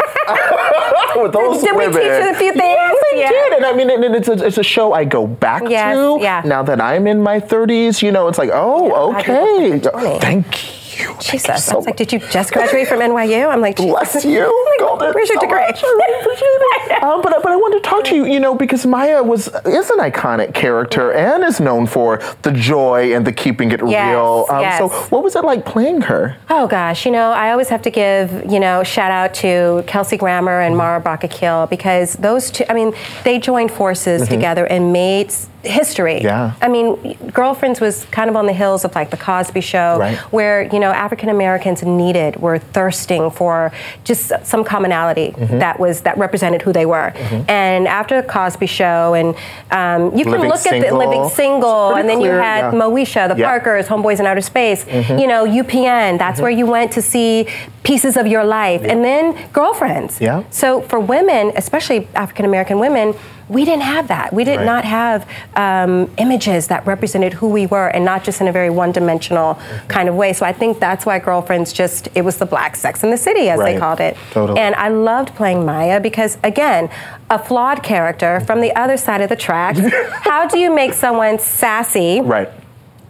with 1.23 1.33
those 1.33 1.63
Did 1.63 1.73
we 1.73 1.87
women. 1.87 1.93
teach 1.95 2.03
you 2.23 2.31
a 2.31 2.35
few 2.35 2.53
things? 2.53 2.63
Yes, 2.63 2.97
I 3.13 3.17
Yeah. 3.17 3.29
did, 3.31 3.53
and 3.55 3.67
I 3.67 3.73
mean, 3.73 3.91
and 3.91 4.15
it's 4.15 4.29
a, 4.29 4.33
it's 4.47 4.59
a 4.59 4.63
show 4.63 4.93
I 4.93 5.05
go 5.05 5.27
back 5.27 5.63
Yes, 5.69 5.97
to. 5.97 6.19
yeah. 6.21 6.43
Now 6.45 6.63
that 6.63 6.81
I'm 6.81 7.07
in 7.07 7.21
my 7.23 7.41
30s, 7.41 8.03
you 8.03 8.13
know, 8.13 8.29
it's 8.29 8.39
like, 8.39 8.51
oh, 8.53 9.13
I 9.13 9.21
okay, 9.21 9.71
did 9.71 9.83
that 9.85 9.93
for 9.93 10.01
20. 10.01 10.19
thank 10.21 10.47
you. 10.65 10.73
You 10.99 11.17
Jesus, 11.21 11.65
so 11.65 11.73
I 11.73 11.77
was 11.77 11.87
like, 11.87 11.97
did 11.97 12.13
you 12.13 12.19
just 12.19 12.53
graduate 12.53 12.89
from 12.89 13.01
NYU? 13.01 13.49
I'm 13.51 13.61
like, 13.61 13.77
Bless 13.77 14.15
Jesus. 14.15 14.25
you, 14.25 14.41
I'm 14.45 14.65
like, 14.71 14.79
Golden. 14.81 15.13
Where's 15.15 15.29
your 15.29 15.37
so 15.37 15.47
degree? 15.47 15.61
much. 15.61 15.83
I 15.83 15.87
really 15.87 16.21
appreciate 16.21 16.97
it. 16.97 17.03
Um, 17.03 17.23
but, 17.23 17.43
but 17.43 17.53
I 17.53 17.57
wanted 17.57 17.83
to 17.83 17.89
talk 17.89 18.05
to 18.05 18.15
you, 18.17 18.25
you 18.27 18.41
know, 18.41 18.55
because 18.55 18.87
Maya 18.87 19.23
was 19.23 19.49
is 19.67 19.91
an 19.91 19.99
iconic 19.99 20.55
character 20.55 21.13
and 21.13 21.45
is 21.45 21.61
known 21.61 21.87
for 21.87 22.23
the 22.43 22.53
joy 22.53 23.15
and 23.15 23.27
the 23.27 23.33
keeping 23.33 23.71
it 23.73 23.81
Yes, 23.87 24.11
real. 24.11 24.47
Um, 24.49 24.61
yes. 24.63 24.79
So, 24.79 24.89
what 25.11 25.23
was 25.23 25.37
it 25.37 25.45
like 25.45 25.65
playing 25.65 26.03
her? 26.03 26.37
Oh 26.51 26.67
gosh, 26.67 27.05
you 27.07 27.13
know, 27.13 27.31
I 27.33 27.51
always 27.53 27.69
have 27.69 27.83
to 27.83 27.91
give, 27.91 28.51
you 28.51 28.59
know, 28.61 28.83
shout 28.83 29.11
out 29.11 29.35
to 29.35 29.85
Kelsey 29.87 30.17
Grammer 30.17 30.61
and 30.61 30.77
Mara 30.77 31.01
Brock 31.01 31.25
Akil 31.25 31.67
because 31.67 32.15
those 32.15 32.51
two, 32.51 32.65
I 32.69 32.75
mean, 32.75 32.95
they 33.25 33.39
joined 33.39 33.71
forces 33.71 34.27
together 34.29 34.67
and 34.67 34.93
made 34.93 35.33
history. 35.63 36.17
Mm-hmm. 36.17 36.27
Yeah. 36.27 36.55
I 36.63 36.69
mean, 36.69 37.17
Girlfriends 37.33 37.81
was 37.81 38.05
kind 38.07 38.31
of 38.31 38.37
on 38.37 38.47
the 38.47 38.53
hills 38.53 38.85
of 38.85 38.95
like 38.95 39.11
the 39.11 39.17
Cosby 39.17 39.61
Show, 39.61 39.99
Right. 39.99 40.17
where 40.33 40.63
you 40.63 40.79
know 40.79 40.86
African 40.91 41.29
Americans 41.29 41.83
needed 41.83 42.37
were 42.37 42.59
thirsting 42.59 43.31
for 43.31 43.73
just 44.05 44.33
some 44.45 44.65
commonality 44.65 45.17
Mm-hmm. 45.37 45.59
that 45.59 45.79
was 45.79 46.01
that 46.03 46.17
represented 46.19 46.63
who 46.63 46.73
they 46.73 46.87
were. 46.87 47.13
And 47.49 47.87
after 47.89 48.21
the 48.23 48.27
Cosby 48.29 48.67
Show, 48.67 49.15
and 49.15 49.35
um, 49.71 50.17
you 50.17 50.25
can 50.25 50.33
Living 50.33 50.49
look 50.49 50.67
at 50.67 50.73
the 50.73 50.81
Single. 50.81 50.99
Living 50.99 51.29
Single, 51.31 51.95
and 51.95 52.09
then 52.09 52.19
clear, 52.19 52.35
you 52.37 52.41
had 52.41 52.73
yeah. 52.73 52.79
Moesha, 52.81 53.29
the 53.29 53.37
Yeah. 53.39 53.47
Parkers, 53.49 53.87
Homeboys 53.87 54.21
in 54.21 54.27
Outer 54.27 54.41
Space. 54.41 54.85
Mm-hmm. 54.85 55.19
You 55.19 55.27
know, 55.27 55.45
UPN. 55.47 56.19
That's 56.19 56.41
where 56.41 56.51
you 56.51 56.67
went 56.67 56.93
to 56.93 57.03
see 57.03 57.47
pieces 57.83 58.17
of 58.17 58.27
your 58.27 58.45
life, 58.45 58.83
and 58.83 59.05
then 59.05 59.37
girlfriends. 59.53 60.21
Yeah. 60.21 60.45
So 60.51 60.81
for 60.83 60.99
women, 61.01 61.53
especially 61.57 62.09
African 62.15 62.45
American 62.45 62.79
women. 62.79 63.15
We 63.49 63.65
didn't 63.65 63.83
have 63.85 64.09
that. 64.09 64.33
We 64.33 64.43
did 64.45 64.57
Right. 64.57 64.67
not 64.67 64.85
have 64.85 65.29
um, 65.55 66.11
images 66.19 66.67
that 66.69 66.85
represented 66.87 67.33
who 67.35 67.49
we 67.49 67.67
were, 67.67 67.87
and 67.89 68.05
not 68.05 68.25
just 68.25 68.41
in 68.41 68.49
a 68.49 68.53
very 68.53 68.71
one-dimensional 68.71 69.55
Mm-hmm. 69.55 69.87
kind 69.87 70.09
of 70.09 70.15
way. 70.17 70.33
So 70.33 70.45
I 70.45 70.53
think 70.53 70.81
that's 70.81 71.07
why 71.07 71.19
Girlfriends 71.21 71.73
just—it 71.73 72.23
was 72.23 72.39
the 72.39 72.47
Black 72.47 72.75
Sex 72.77 73.05
in 73.05 73.11
the 73.11 73.17
City, 73.17 73.49
as 73.49 73.59
Right. 73.61 73.75
they 73.75 73.79
called 73.79 74.01
it. 74.01 74.17
Totally. 74.33 74.59
And 74.59 74.75
I 74.75 74.89
loved 74.89 75.35
playing 75.37 75.65
Maya 75.65 76.01
because, 76.01 76.39
again, 76.43 76.89
a 77.31 77.39
flawed 77.39 77.83
character 77.83 78.41
from 78.41 78.61
the 78.61 78.75
other 78.75 78.97
side 78.97 79.21
of 79.21 79.29
the 79.29 79.37
tracks. 79.37 79.79
How 80.23 80.49
do 80.49 80.59
you 80.59 80.75
make 80.75 80.93
someone 80.93 81.39
sassy? 81.39 82.21
Right. 82.21 82.49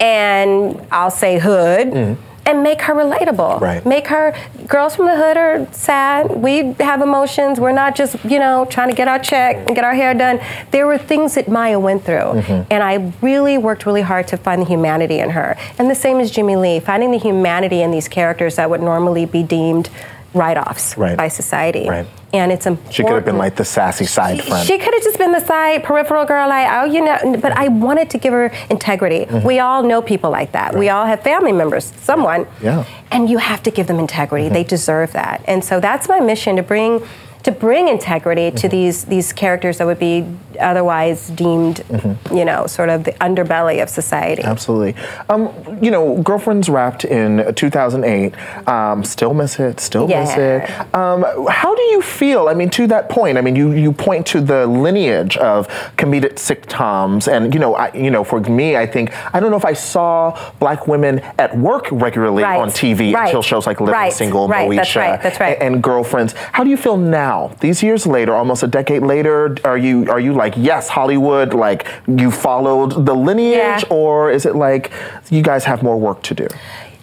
and 0.01 0.87
I'll 0.93 1.11
say 1.11 1.39
hood. 1.39 2.19
And 2.47 2.63
make 2.63 2.81
her 2.83 2.95
relatable. 2.95 3.61
Right. 3.61 3.85
Make 3.85 4.07
her. 4.07 4.33
Girls 4.69 4.95
from 4.97 5.07
the 5.07 5.17
hood 5.17 5.37
are 5.37 5.67
sad. 5.73 6.31
We 6.31 6.73
have 6.79 7.03
emotions. 7.03 7.59
We're 7.59 7.73
not 7.73 7.97
just 7.97 8.17
you 8.25 8.39
know 8.39 8.65
trying 8.71 8.89
to 8.89 8.95
get 8.95 9.09
our 9.09 9.19
check 9.19 9.57
and 9.67 9.75
get 9.75 9.85
our 9.85 9.95
hair 9.95 10.15
done. 10.15 10.41
There 10.71 10.87
were 10.87 10.97
things 10.99 11.35
that 11.35 11.49
Maya 11.49 11.79
went 11.81 12.05
through, 12.05 12.17
Mm-hmm. 12.17 12.63
and 12.71 12.83
I 12.83 13.13
really 13.21 13.59
worked 13.59 13.85
really 13.85 14.03
hard 14.03 14.29
to 14.29 14.37
find 14.37 14.63
the 14.63 14.67
humanity 14.67 15.19
in 15.19 15.31
her. 15.31 15.57
And 15.79 15.91
the 15.91 15.95
same 15.95 16.19
as 16.21 16.31
Jimmy 16.31 16.57
Lee, 16.57 16.79
finding 16.81 17.11
the 17.11 17.19
humanity 17.19 17.83
in 17.83 17.91
these 17.91 18.09
characters 18.09 18.57
that 18.57 18.71
would 18.71 18.81
normally 18.81 19.27
be 19.27 19.43
deemed 19.43 19.91
write-offs 20.37 20.97
Right. 20.97 21.17
by 21.17 21.29
society. 21.29 21.89
Right. 21.89 22.07
And 22.33 22.53
it's 22.53 22.67
important. 22.67 22.95
She 22.95 23.03
could 23.03 23.15
have 23.15 23.25
been 23.25 23.39
like 23.39 23.57
the 23.57 23.65
sassy 23.65 24.05
side 24.05 24.43
friend. 24.43 24.67
She 24.67 24.79
could 24.79 24.93
have 24.93 25.03
just 25.03 25.17
been 25.17 25.33
the 25.33 25.41
side 25.41 25.83
peripheral 25.85 26.25
girl, 26.27 26.49
like, 26.49 26.69
oh, 26.71 26.85
you 26.85 27.03
know, 27.03 27.39
but 27.41 27.53
I 27.53 27.69
wanted 27.69 28.11
to 28.11 28.19
give 28.19 28.33
her 28.33 28.53
integrity. 28.69 29.25
Mm-hmm. 29.25 29.47
We 29.47 29.59
all 29.61 29.83
know 29.83 30.03
people 30.03 30.31
like 30.31 30.53
that. 30.53 30.77
We 30.77 30.89
all 30.91 31.07
have 31.07 31.23
family 31.23 31.53
members, 31.53 31.93
someone. 32.03 32.47
Yeah. 32.61 32.85
And 33.11 33.31
you 33.31 33.39
have 33.39 33.63
to 33.63 33.71
give 33.71 33.87
them 33.87 33.99
integrity. 33.99 34.47
Mm-hmm. 34.47 34.55
They 34.55 34.65
deserve 34.65 35.13
that. 35.13 35.43
And 35.47 35.65
so 35.65 35.81
that's 35.81 36.09
my 36.09 36.21
mission 36.21 36.57
to 36.57 36.63
bring 36.63 37.01
to 37.47 37.53
bring 37.53 37.87
integrity 37.87 38.51
to 38.51 38.69
these 38.69 39.05
these 39.05 39.33
characters 39.33 39.79
that 39.79 39.87
would 39.87 40.01
be 40.01 40.27
otherwise 40.61 41.29
deemed, 41.29 41.85
you 42.33 42.45
know, 42.45 42.67
sort 42.67 42.89
of 42.89 43.05
the 43.05 43.13
underbelly 43.29 43.81
of 43.81 43.89
society. 43.89 44.43
Absolutely. 44.43 44.95
Um, 45.29 45.51
you 45.81 45.91
know, 45.93 46.21
Girlfriends 46.23 46.69
wrapped 46.69 47.05
in 47.05 47.55
2008. 47.55 48.35
Um, 48.69 49.05
still 49.05 49.33
miss 49.33 49.61
it. 49.61 49.79
Still 49.79 50.09
miss 50.09 50.35
it. 50.37 50.69
Um, 50.95 51.25
how 51.49 51.73
do 51.75 51.83
you 51.83 52.03
feel? 52.03 52.49
I 52.49 52.55
mean, 52.55 52.71
to 52.71 52.87
that 52.89 53.09
point, 53.09 53.39
I 53.39 53.43
mean, 53.43 53.55
you 53.55 53.71
you 53.73 53.93
point 53.93 54.27
to 54.35 54.41
the 54.41 54.67
lineage 54.67 55.37
of 55.37 55.69
comedic 55.97 56.35
sitcoms, 56.49 57.29
and 57.33 57.55
you 57.55 57.61
know, 57.61 57.77
I, 57.77 57.93
you 57.95 58.11
know, 58.11 58.25
for 58.25 58.41
me, 58.41 58.77
I 58.77 58.87
think 58.87 59.07
I 59.35 59.39
don't 59.41 59.51
know 59.53 59.57
if 59.65 59.65
I 59.65 59.75
saw 59.75 60.37
black 60.59 60.89
women 60.89 61.21
at 61.39 61.57
work 61.57 61.87
regularly 61.93 62.43
Right. 62.43 62.59
on 62.61 62.71
TV 62.71 63.15
Right. 63.15 63.27
until 63.27 63.43
shows 63.43 63.67
like 63.69 63.79
Living 63.81 63.93
Right. 64.01 64.13
Single, 64.13 64.49
Right. 64.49 64.69
Moesha, 64.69 64.77
That's 64.77 64.97
right. 64.97 65.23
That's 65.23 65.41
right. 65.41 65.59
and, 65.61 65.75
and 65.77 65.83
Girlfriends. 65.83 66.35
How 66.57 66.65
do 66.65 66.71
you 66.71 66.77
feel 66.87 66.97
now, 66.97 67.36
these 67.61 67.83
years 67.83 68.07
later, 68.07 68.33
almost 68.35 68.63
a 68.63 68.67
decade 68.79 69.03
later? 69.03 69.37
Are 69.65 69.79
you 69.87 69.97
are 70.15 70.21
you 70.27 70.33
like 70.43 70.55
yes, 70.71 70.89
Hollywood, 70.89 71.55
like 71.67 71.87
you 72.23 72.31
followed 72.31 72.91
the 73.09 73.15
lineage, 73.15 73.83
Yeah. 73.85 73.99
or 74.01 74.31
is 74.37 74.45
it 74.47 74.55
like 74.67 74.85
you 75.31 75.43
guys 75.51 75.65
have 75.71 75.83
more 75.83 75.99
work 76.09 76.23
to 76.29 76.35
do? 76.35 76.49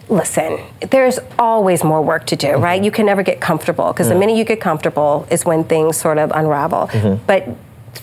Listen, 0.10 0.60
there's 0.92 1.18
always 1.40 1.84
more 1.84 2.02
work 2.02 2.26
to 2.28 2.36
do, 2.36 2.48
Mm-hmm. 2.48 2.64
right? 2.68 2.84
You 2.84 2.92
can 2.92 3.06
never 3.06 3.24
get 3.24 3.40
comfortable 3.50 3.88
because 3.94 4.10
the 4.10 4.16
minute 4.16 4.36
you 4.38 4.46
get 4.54 4.60
comfortable 4.70 5.26
is 5.32 5.46
when 5.46 5.64
things 5.64 5.98
sort 6.06 6.18
of 6.24 6.32
unravel. 6.42 6.88
Mm-hmm. 6.88 7.24
But 7.26 7.42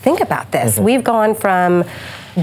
think 0.06 0.20
about 0.20 0.46
this 0.52 0.78
we've 0.78 1.04
gone 1.04 1.34
from 1.34 1.84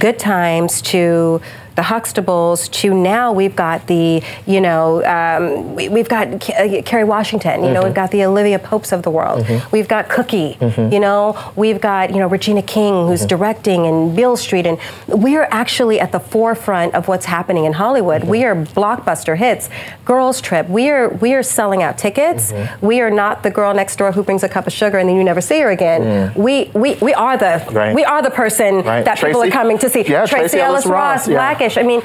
good 0.06 0.18
times 0.20 0.82
to 0.94 1.42
the 1.78 1.84
Huxtables 1.84 2.70
to 2.72 2.92
now 2.94 3.32
we've 3.32 3.56
got 3.56 3.86
the, 3.86 4.22
you 4.48 4.60
know, 4.60 5.06
um, 5.06 5.76
we, 5.76 5.88
we've 5.90 6.10
got 6.10 6.42
K- 6.42 6.80
uh, 6.80 6.82
Kerry 6.82 7.04
Washington, 7.04 7.64
you 7.64 7.70
know, 7.72 7.78
Mm-hmm. 7.78 7.86
we've 7.86 7.94
got 7.94 8.10
the 8.10 8.26
Olivia 8.26 8.58
Popes 8.58 8.92
of 8.92 9.04
the 9.04 9.12
world. 9.12 9.46
We've 9.72 9.88
got 9.88 10.10
Cookie, 10.10 10.58
Mm-hmm. 10.60 10.92
you 10.92 11.00
know, 11.00 11.38
we've 11.56 11.80
got, 11.80 12.10
you 12.10 12.18
know, 12.18 12.26
Regina 12.28 12.64
King 12.64 13.06
who's 13.08 13.26
directing 13.28 13.86
and 13.86 14.16
Beale 14.16 14.36
Street. 14.36 14.66
And 14.66 14.80
we 15.08 15.36
are 15.38 15.48
actually 15.52 16.00
at 16.00 16.12
the 16.12 16.20
forefront 16.20 16.96
of 16.96 17.08
what's 17.08 17.28
happening 17.28 17.66
in 17.66 17.74
Hollywood. 17.74 18.24
We 18.24 18.44
are 18.44 18.56
blockbuster 18.56 19.38
hits. 19.38 19.70
Girls 20.04 20.42
Trip, 20.42 20.68
we 20.68 20.90
are, 20.90 21.10
we 21.10 21.36
are 21.36 21.44
selling 21.44 21.84
out 21.84 22.00
tickets. 22.00 22.52
We 22.82 23.02
are 23.02 23.12
not 23.12 23.44
the 23.44 23.52
girl 23.52 23.74
next 23.76 23.98
door 23.98 24.12
who 24.14 24.24
brings 24.24 24.42
a 24.42 24.50
cup 24.50 24.66
of 24.66 24.74
sugar 24.74 24.98
and 24.98 25.08
then 25.08 25.16
you 25.16 25.24
never 25.24 25.42
see 25.42 25.60
her 25.62 25.70
again. 25.70 26.34
We, 26.34 26.72
we, 26.74 26.96
we 26.96 27.14
are 27.14 27.38
the, 27.38 27.64
Right. 27.72 27.94
we 27.94 28.04
are 28.04 28.24
the 28.24 28.32
person 28.32 28.82
Right. 28.82 29.06
that 29.06 29.20
people 29.20 29.44
are 29.44 29.52
coming 29.52 29.78
to 29.78 29.90
see. 29.92 30.02
Yeah, 30.08 30.26
Tracee 30.26 30.60
Ellis 30.60 30.88
Ross, 30.88 31.28
yeah. 31.28 31.36
I 31.76 31.84
mean, 31.84 32.02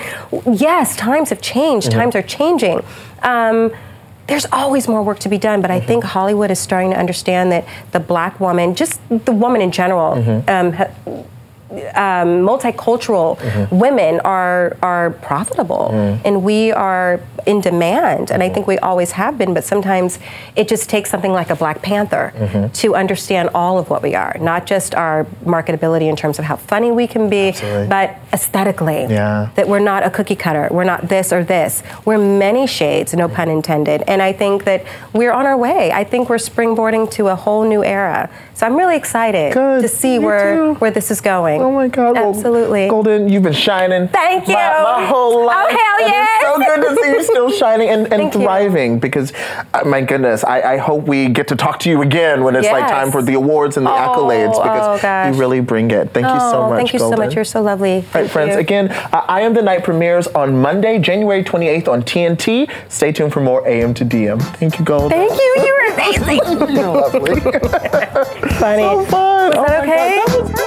yes, 0.51 0.97
times 0.97 1.29
have 1.31 1.43
changed. 1.43 1.91
Mm-hmm. 1.91 1.99
Times 2.01 2.17
are 2.17 2.23
changing. 2.23 2.83
Um, 3.23 3.71
there's 4.29 4.47
always 4.51 4.89
more 4.89 5.03
work 5.03 5.19
to 5.21 5.29
be 5.29 5.37
done, 5.37 5.61
but 5.61 5.71
I 5.71 5.79
Mm-hmm. 5.79 5.87
think 5.89 6.05
Hollywood 6.05 6.51
is 6.51 6.59
starting 6.59 6.91
to 6.93 6.99
understand 6.99 7.53
that 7.53 7.67
the 7.93 8.01
black 8.01 8.41
woman, 8.41 8.75
just 8.75 8.99
the 9.11 9.33
woman 9.33 9.61
in 9.61 9.71
general, 9.73 10.15
Mm-hmm. 10.17 10.49
um, 10.49 10.73
ha- 10.73 10.91
um, 11.95 12.29
multicultural 12.47 13.39
Mm-hmm. 13.39 13.79
women 13.79 14.21
are 14.25 14.77
are 14.83 15.11
profitable, 15.11 15.91
Mm. 15.93 16.21
and 16.25 16.43
we 16.45 16.73
are 16.73 17.21
in 17.47 17.61
demand. 17.61 18.31
And 18.31 18.43
I 18.43 18.49
think 18.49 18.67
we 18.67 18.79
always 18.79 19.13
have 19.13 19.37
been. 19.39 19.53
But 19.55 19.65
sometimes 19.65 20.19
it 20.55 20.69
just 20.69 20.89
takes 20.89 21.11
something 21.11 21.33
like 21.33 21.51
a 21.51 21.57
Black 21.57 21.83
Panther 21.83 22.33
Mm-hmm. 22.39 22.69
to 22.83 22.95
understand 22.95 23.51
all 23.55 23.79
of 23.79 23.91
what 23.91 24.03
we 24.03 24.15
are, 24.15 24.37
not 24.41 24.67
just 24.67 24.95
our 24.95 25.25
marketability 25.45 26.09
in 26.09 26.17
terms 26.17 26.39
of 26.39 26.45
how 26.45 26.57
funny 26.57 26.91
we 26.93 27.07
can 27.07 27.29
be, 27.29 27.49
Absolutely. 27.49 27.89
but 27.89 28.17
aesthetically. 28.33 29.07
Yeah. 29.09 29.49
That 29.57 29.69
we're 29.69 29.79
not 29.93 30.05
a 30.07 30.11
cookie 30.11 30.37
cutter. 30.37 30.69
We're 30.71 30.85
not 30.85 31.09
this 31.09 31.33
or 31.33 31.43
this. 31.45 31.83
We're 32.05 32.19
many 32.19 32.67
shades, 32.67 33.13
no 33.15 33.29
pun 33.29 33.49
intended. 33.49 34.03
And 34.07 34.23
I 34.23 34.33
think 34.33 34.65
that 34.65 34.85
we're 35.13 35.33
on 35.33 35.47
our 35.47 35.57
way. 35.57 35.91
I 35.93 36.05
think 36.05 36.29
we're 36.31 36.37
springboarding 36.51 37.11
to 37.13 37.29
a 37.29 37.35
whole 37.35 37.65
new 37.65 37.83
era. 37.85 38.31
So 38.55 38.67
I'm 38.67 38.77
really 38.77 38.97
excited 38.97 39.53
Good. 39.55 39.83
to 39.83 39.89
see 39.89 40.19
Me 40.19 40.25
where 40.27 40.57
too. 40.57 40.75
where 40.75 40.91
this 40.91 41.11
is 41.11 41.21
going. 41.21 41.62
Oh 41.63 41.71
my 41.71 41.87
God! 41.87 42.15
Well, 42.17 42.31
Absolutely. 42.35 42.89
Golden, 42.89 43.29
you've 43.29 43.45
been 43.45 43.53
shining. 43.53 44.09
Thank 44.09 44.49
you. 44.49 44.55
My, 44.55 44.83
my 44.99 45.07
whole 45.07 45.47
life. 45.47 45.57
Oh, 45.57 45.65
life. 45.65 45.81
hell 45.81 45.97
And 46.01 46.09
yes. 46.09 46.43
It's 46.43 46.45
so 46.45 46.59
good 46.59 46.89
to 46.97 47.03
see 47.03 47.11
you 47.11 47.23
still 47.33 47.51
shining 47.53 47.89
and, 47.89 48.01
and 48.01 48.09
Thank 48.11 48.35
you. 48.35 48.41
thriving. 48.41 48.99
Because, 48.99 49.33
uh, 49.73 49.85
my 49.87 50.01
goodness, 50.01 50.43
I, 50.43 50.75
I 50.75 50.77
hope 50.79 51.05
we 51.07 51.29
get 51.29 51.47
to 51.49 51.57
talk 51.57 51.79
to 51.81 51.89
you 51.91 52.03
again 52.03 52.43
when 52.43 52.57
it's 52.57 52.67
like 52.69 52.89
time 52.89 53.13
for 53.13 53.23
the 53.23 53.35
awards 53.35 53.77
and 53.77 53.87
the 53.87 53.91
Oh, 53.91 53.95
accolades. 53.95 54.61
Because 54.61 55.05
oh, 55.05 55.29
you 55.33 55.39
really 55.41 55.61
bring 55.61 55.91
it. 55.93 56.11
Thank 56.13 56.27
you 56.27 56.41
so 56.41 56.65
Oh, 56.65 56.71
much. 56.71 56.79
Thank 56.79 56.93
you 56.95 56.99
Golden. 56.99 57.17
so 57.19 57.25
much. 57.25 57.35
You're 57.37 57.45
so 57.45 57.63
lovely. 57.63 57.91
All 57.93 57.99
right, 58.01 58.11
Thank 58.13 58.31
friends. 58.33 58.55
you. 58.55 58.59
Again, 58.61 58.91
uh, 58.91 59.25
I 59.29 59.43
Am 59.43 59.55
the 59.55 59.63
Night 59.63 59.85
premieres 59.85 60.27
on 60.29 60.61
Monday, 60.61 60.99
January 60.99 61.45
28th 61.45 61.87
on 61.89 62.03
TNT. 62.03 62.69
Stay 62.89 63.13
tuned 63.13 63.33
for 63.33 63.41
more 63.41 63.67
AM 63.69 63.95
to 63.95 64.05
DM. 64.05 64.43
Thank 64.57 64.79
you, 64.81 64.85
Golden. 64.85 65.11
Thank 65.11 65.33
you. 65.33 65.55
You 65.65 65.79
were 65.79 65.95
amazing. 65.95 66.75
You're 66.77 66.89
lovely. 67.01 67.41
Funny. 68.59 68.83
so 68.83 69.05
fun. 69.07 69.51
Was 69.57 69.67
that 69.69 69.83
okay? 69.85 70.62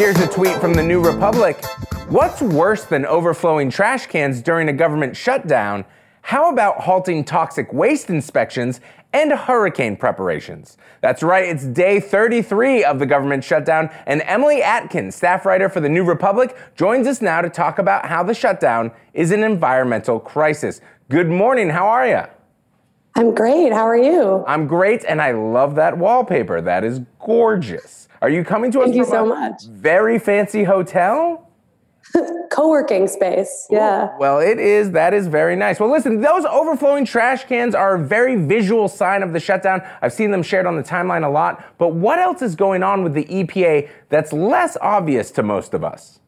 Here's 0.00 0.18
a 0.18 0.28
tweet 0.28 0.56
from 0.62 0.72
the 0.72 0.82
New 0.82 1.04
Republic. 1.04 1.62
What's 2.08 2.40
worse 2.40 2.84
than 2.84 3.04
overflowing 3.04 3.68
trash 3.68 4.06
cans 4.06 4.40
during 4.40 4.70
a 4.70 4.72
government 4.72 5.14
shutdown? 5.14 5.84
How 6.22 6.50
about 6.50 6.80
halting 6.80 7.24
toxic 7.24 7.70
waste 7.70 8.08
inspections 8.08 8.80
and 9.12 9.30
hurricane 9.30 9.98
preparations? 9.98 10.78
That's 11.02 11.22
right, 11.22 11.44
it's 11.44 11.66
day 11.66 12.00
33 12.00 12.82
of 12.82 12.98
the 12.98 13.04
government 13.04 13.44
shutdown, 13.44 13.90
and 14.06 14.22
Emily 14.22 14.62
Atkins, 14.62 15.16
staff 15.16 15.44
writer 15.44 15.68
for 15.68 15.80
the 15.80 15.90
New 15.90 16.04
Republic, 16.04 16.56
joins 16.74 17.06
us 17.06 17.20
now 17.20 17.42
to 17.42 17.50
talk 17.50 17.78
about 17.78 18.06
how 18.06 18.22
the 18.22 18.32
shutdown 18.32 18.92
is 19.12 19.32
an 19.32 19.42
environmental 19.42 20.18
crisis. 20.18 20.80
Good 21.10 21.28
morning, 21.28 21.68
how 21.68 21.86
are 21.86 22.08
you? 22.08 22.39
I'm 23.14 23.34
great. 23.34 23.72
How 23.72 23.86
are 23.86 23.96
you? 23.96 24.44
I'm 24.46 24.66
great, 24.66 25.04
and 25.04 25.20
I 25.20 25.32
love 25.32 25.74
that 25.74 25.98
wallpaper. 25.98 26.60
That 26.60 26.84
is 26.84 27.00
gorgeous. 27.18 28.08
Are 28.22 28.30
you 28.30 28.44
coming 28.44 28.70
to 28.72 28.80
us 28.80 28.86
Thank 28.86 28.96
you 28.96 29.04
from 29.04 29.10
so 29.12 29.32
a 29.32 29.50
much. 29.50 29.62
very 29.64 30.18
fancy 30.18 30.62
hotel? 30.64 31.48
Co-working 32.50 33.06
space. 33.08 33.66
Yeah. 33.70 34.16
Well, 34.18 34.40
it 34.40 34.58
is. 34.58 34.90
That 34.92 35.14
is 35.14 35.26
very 35.28 35.54
nice. 35.56 35.78
Well, 35.78 35.90
listen, 35.90 36.20
those 36.20 36.44
overflowing 36.44 37.04
trash 37.04 37.44
cans 37.44 37.74
are 37.74 37.94
a 37.94 37.98
very 38.04 38.36
visual 38.36 38.88
sign 38.88 39.22
of 39.22 39.32
the 39.32 39.40
shutdown. 39.40 39.82
I've 40.02 40.12
seen 40.12 40.30
them 40.30 40.42
shared 40.42 40.66
on 40.66 40.76
the 40.76 40.82
timeline 40.82 41.24
a 41.24 41.30
lot. 41.30 41.64
But 41.78 41.94
what 41.94 42.18
else 42.18 42.42
is 42.42 42.54
going 42.54 42.82
on 42.82 43.04
with 43.04 43.14
the 43.14 43.24
EPA 43.24 43.88
that's 44.08 44.32
less 44.32 44.76
obvious 44.80 45.30
to 45.32 45.42
most 45.42 45.72
of 45.72 45.84
us? 45.84 46.18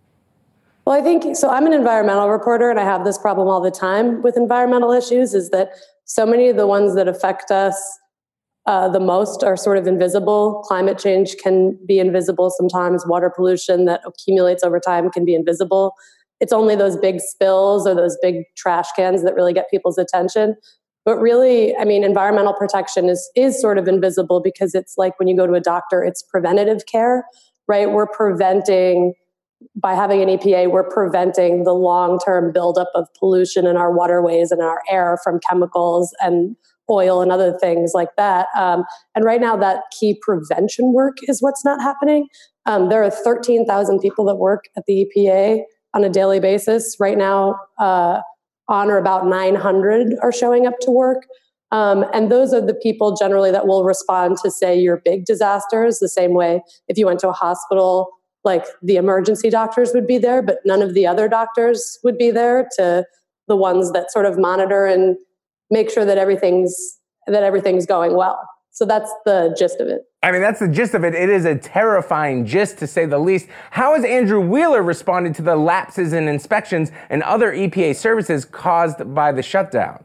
Well, 0.85 0.99
I 0.99 1.03
think 1.03 1.37
so. 1.37 1.49
I'm 1.51 1.66
an 1.66 1.72
environmental 1.72 2.28
reporter, 2.28 2.70
and 2.70 2.78
I 2.78 2.85
have 2.85 3.05
this 3.05 3.18
problem 3.18 3.49
all 3.49 3.61
the 3.61 3.70
time 3.70 4.22
with 4.22 4.37
environmental 4.37 4.93
issues. 4.93 5.35
Is 5.35 5.51
that 5.51 5.70
so 6.13 6.27
many 6.27 6.51
of 6.51 6.57
the 6.57 6.67
ones 6.67 6.95
that 6.95 7.09
affect 7.09 7.51
us 7.51 7.75
uh, 8.67 8.87
the 8.87 9.01
most 9.01 9.43
are 9.43 9.57
sort 9.57 9.79
of 9.79 9.87
invisible. 9.87 10.63
Climate 10.67 10.99
change 10.99 11.37
can 11.43 11.79
be 11.87 11.99
invisible 11.99 12.51
sometimes. 12.51 13.07
Water 13.07 13.33
pollution 13.35 13.87
that 13.87 14.03
accumulates 14.07 14.63
over 14.63 14.79
time 14.79 15.11
can 15.11 15.25
be 15.25 15.35
invisible. 15.35 15.95
It's 16.39 16.53
only 16.53 16.77
those 16.77 16.99
big 16.99 17.21
spills 17.21 17.87
or 17.87 17.95
those 17.95 18.19
big 18.21 18.45
trash 18.59 18.89
cans 18.95 19.25
that 19.25 19.35
really 19.35 19.55
get 19.55 19.71
people's 19.71 19.97
attention. 19.97 20.57
But 21.07 21.17
really, 21.17 21.75
I 21.77 21.85
mean, 21.85 22.05
environmental 22.05 22.53
protection 22.53 23.09
is 23.09 23.31
is 23.35 23.59
sort 23.59 23.79
of 23.79 23.89
invisible 23.89 24.43
because 24.43 24.75
it's 24.75 24.95
like 24.99 25.19
when 25.19 25.29
you 25.29 25.37
go 25.37 25.47
to 25.47 25.55
a 25.55 25.61
doctor, 25.61 26.05
it's 26.05 26.23
preventative 26.23 26.85
care, 26.85 27.25
right? 27.67 27.91
We're 27.91 28.07
preventing 28.07 29.15
by 29.75 29.95
having 29.95 30.23
an 30.23 30.29
EPA, 30.29 30.71
we're 30.71 30.89
preventing 30.89 31.65
the 31.65 31.73
long-term 31.73 32.53
buildup 32.53 32.91
of 32.95 33.07
pollution 33.19 33.67
in 33.67 33.77
our 33.77 33.93
waterways 33.93 34.51
and 34.51 34.63
our 34.63 34.83
air 34.89 35.19
from 35.23 35.41
chemicals 35.49 36.15
and 36.21 36.57
oil 36.91 37.23
and 37.23 37.33
other 37.33 37.57
things 37.59 37.93
like 37.95 38.15
that. 38.17 38.49
Um, 38.57 38.85
and 39.15 39.25
right 39.25 39.41
now, 39.41 39.57
that 39.57 39.85
key 39.99 40.19
prevention 40.21 40.93
work 40.93 41.17
is 41.23 41.41
what's 41.41 41.65
not 41.65 41.81
happening. 41.81 42.29
Um, 42.67 42.89
there 42.89 43.03
are 43.03 43.11
13,000 43.11 43.99
people 44.01 44.25
that 44.27 44.37
work 44.37 44.65
at 44.77 44.85
the 44.87 45.07
EPA 45.07 45.63
on 45.95 46.05
a 46.05 46.09
daily 46.09 46.41
basis. 46.41 46.97
Right 46.99 47.19
now, 47.19 47.57
uh, 47.79 48.21
on 48.69 48.91
or 48.91 48.97
about 48.97 49.27
900 49.27 50.15
are 50.23 50.33
showing 50.33 50.67
up 50.67 50.79
to 50.81 50.91
work. 50.91 51.25
Um, 51.73 52.05
and 52.13 52.31
those 52.31 52.53
are 52.53 52.61
the 52.61 52.75
people 52.75 53.17
generally 53.17 53.51
that 53.51 53.67
will 53.67 53.85
respond 53.85 54.37
to, 54.43 54.51
say, 54.51 54.79
your 54.79 55.01
big 55.05 55.25
disasters, 55.25 55.99
the 55.99 56.09
same 56.09 56.35
way 56.35 56.63
if 56.87 56.99
you 56.99 57.07
went 57.07 57.19
to 57.21 57.29
a 57.29 57.33
hospital, 57.33 58.11
like 58.45 58.64
the 58.82 58.97
emergency 58.97 59.51
doctors 59.51 59.93
would 59.95 60.07
be 60.07 60.18
there, 60.18 60.43
but 60.43 60.59
none 60.64 60.82
of 60.82 60.95
the 60.95 61.07
other 61.07 61.28
doctors 61.28 61.99
would 62.03 62.18
be 62.18 62.30
there 62.30 62.68
to 62.76 63.05
the 63.49 63.57
ones 63.57 63.93
that 63.93 64.11
sort 64.11 64.26
of 64.26 64.38
monitor 64.38 64.86
and 64.86 65.16
make 65.70 65.90
sure 65.90 66.05
that 66.05 66.18
everything's 66.18 66.99
that 67.26 67.43
everything's 67.43 67.86
going 67.86 68.16
well. 68.16 68.38
So 68.72 68.84
that's 68.84 69.12
the 69.26 69.55
gist 69.57 69.80
of 69.80 69.88
it. 69.88 70.03
I 70.22 70.32
mean, 70.32 70.40
that's 70.40 70.61
the 70.61 70.68
gist 70.68 70.95
of 70.95 71.05
it. 71.05 71.14
It 71.14 71.28
is 71.28 71.45
a 71.45 71.57
terrifying 71.57 72.47
gist, 72.47 72.78
to 72.78 72.86
say 72.86 73.05
the 73.07 73.18
least. 73.18 73.47
How 73.70 73.95
has 73.95 74.05
Andrew 74.05 74.40
Wheeler 74.40 74.82
responded 74.82 75.34
to 75.36 75.43
the 75.43 75.57
lapses 75.57 76.12
in 76.12 76.26
inspections 76.26 76.90
and 77.11 77.22
other 77.22 77.53
EPA 77.53 77.95
services 77.95 78.45
caused 78.45 79.14
by 79.14 79.30
the 79.30 79.43
shutdown? 79.43 80.03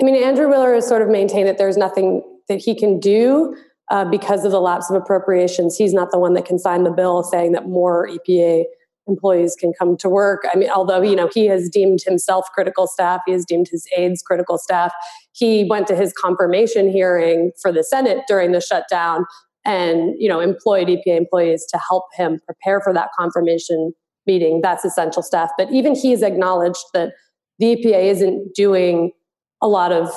I 0.00 0.04
mean, 0.04 0.22
Andrew 0.22 0.48
Wheeler 0.48 0.74
has 0.74 0.86
sort 0.86 1.02
of 1.02 1.08
maintained 1.08 1.48
that 1.48 1.58
there's 1.58 1.76
nothing 1.76 2.22
that 2.48 2.60
he 2.60 2.74
can 2.74 3.00
do 3.00 3.56
uh, 3.90 4.04
because 4.04 4.44
of 4.44 4.52
the 4.52 4.60
lapse 4.60 4.90
of 4.90 4.96
appropriations. 4.96 5.76
He's 5.76 5.94
not 5.94 6.10
the 6.10 6.18
one 6.18 6.34
that 6.34 6.44
can 6.44 6.58
sign 6.58 6.84
the 6.84 6.90
bill 6.90 7.22
saying 7.22 7.52
that 7.52 7.66
more 7.66 8.08
EPA 8.08 8.64
employees 9.06 9.56
can 9.58 9.72
come 9.72 9.96
to 9.96 10.08
work. 10.08 10.44
I 10.52 10.56
mean, 10.56 10.70
although 10.70 11.00
you 11.00 11.16
know 11.16 11.28
he 11.32 11.46
has 11.46 11.68
deemed 11.68 12.00
himself 12.04 12.46
critical 12.54 12.86
staff, 12.86 13.22
he 13.26 13.32
has 13.32 13.44
deemed 13.44 13.68
his 13.70 13.86
aides 13.96 14.22
critical 14.22 14.58
staff. 14.58 14.92
He 15.32 15.64
went 15.64 15.86
to 15.88 15.96
his 15.96 16.12
confirmation 16.12 16.90
hearing 16.90 17.52
for 17.60 17.72
the 17.72 17.82
Senate 17.82 18.18
during 18.28 18.52
the 18.52 18.60
shutdown, 18.60 19.24
and 19.64 20.14
you 20.18 20.28
know 20.28 20.40
employed 20.40 20.88
EPA 20.88 21.16
employees 21.16 21.66
to 21.70 21.80
help 21.88 22.04
him 22.14 22.38
prepare 22.44 22.80
for 22.80 22.92
that 22.92 23.08
confirmation 23.18 23.92
meeting. 24.26 24.60
That's 24.62 24.84
essential 24.84 25.22
staff. 25.22 25.50
But 25.56 25.72
even 25.72 25.94
he's 25.94 26.22
acknowledged 26.22 26.84
that 26.92 27.12
the 27.58 27.76
EPA 27.76 28.04
isn't 28.04 28.54
doing 28.54 29.12
a 29.60 29.66
lot 29.66 29.90
of 29.90 30.10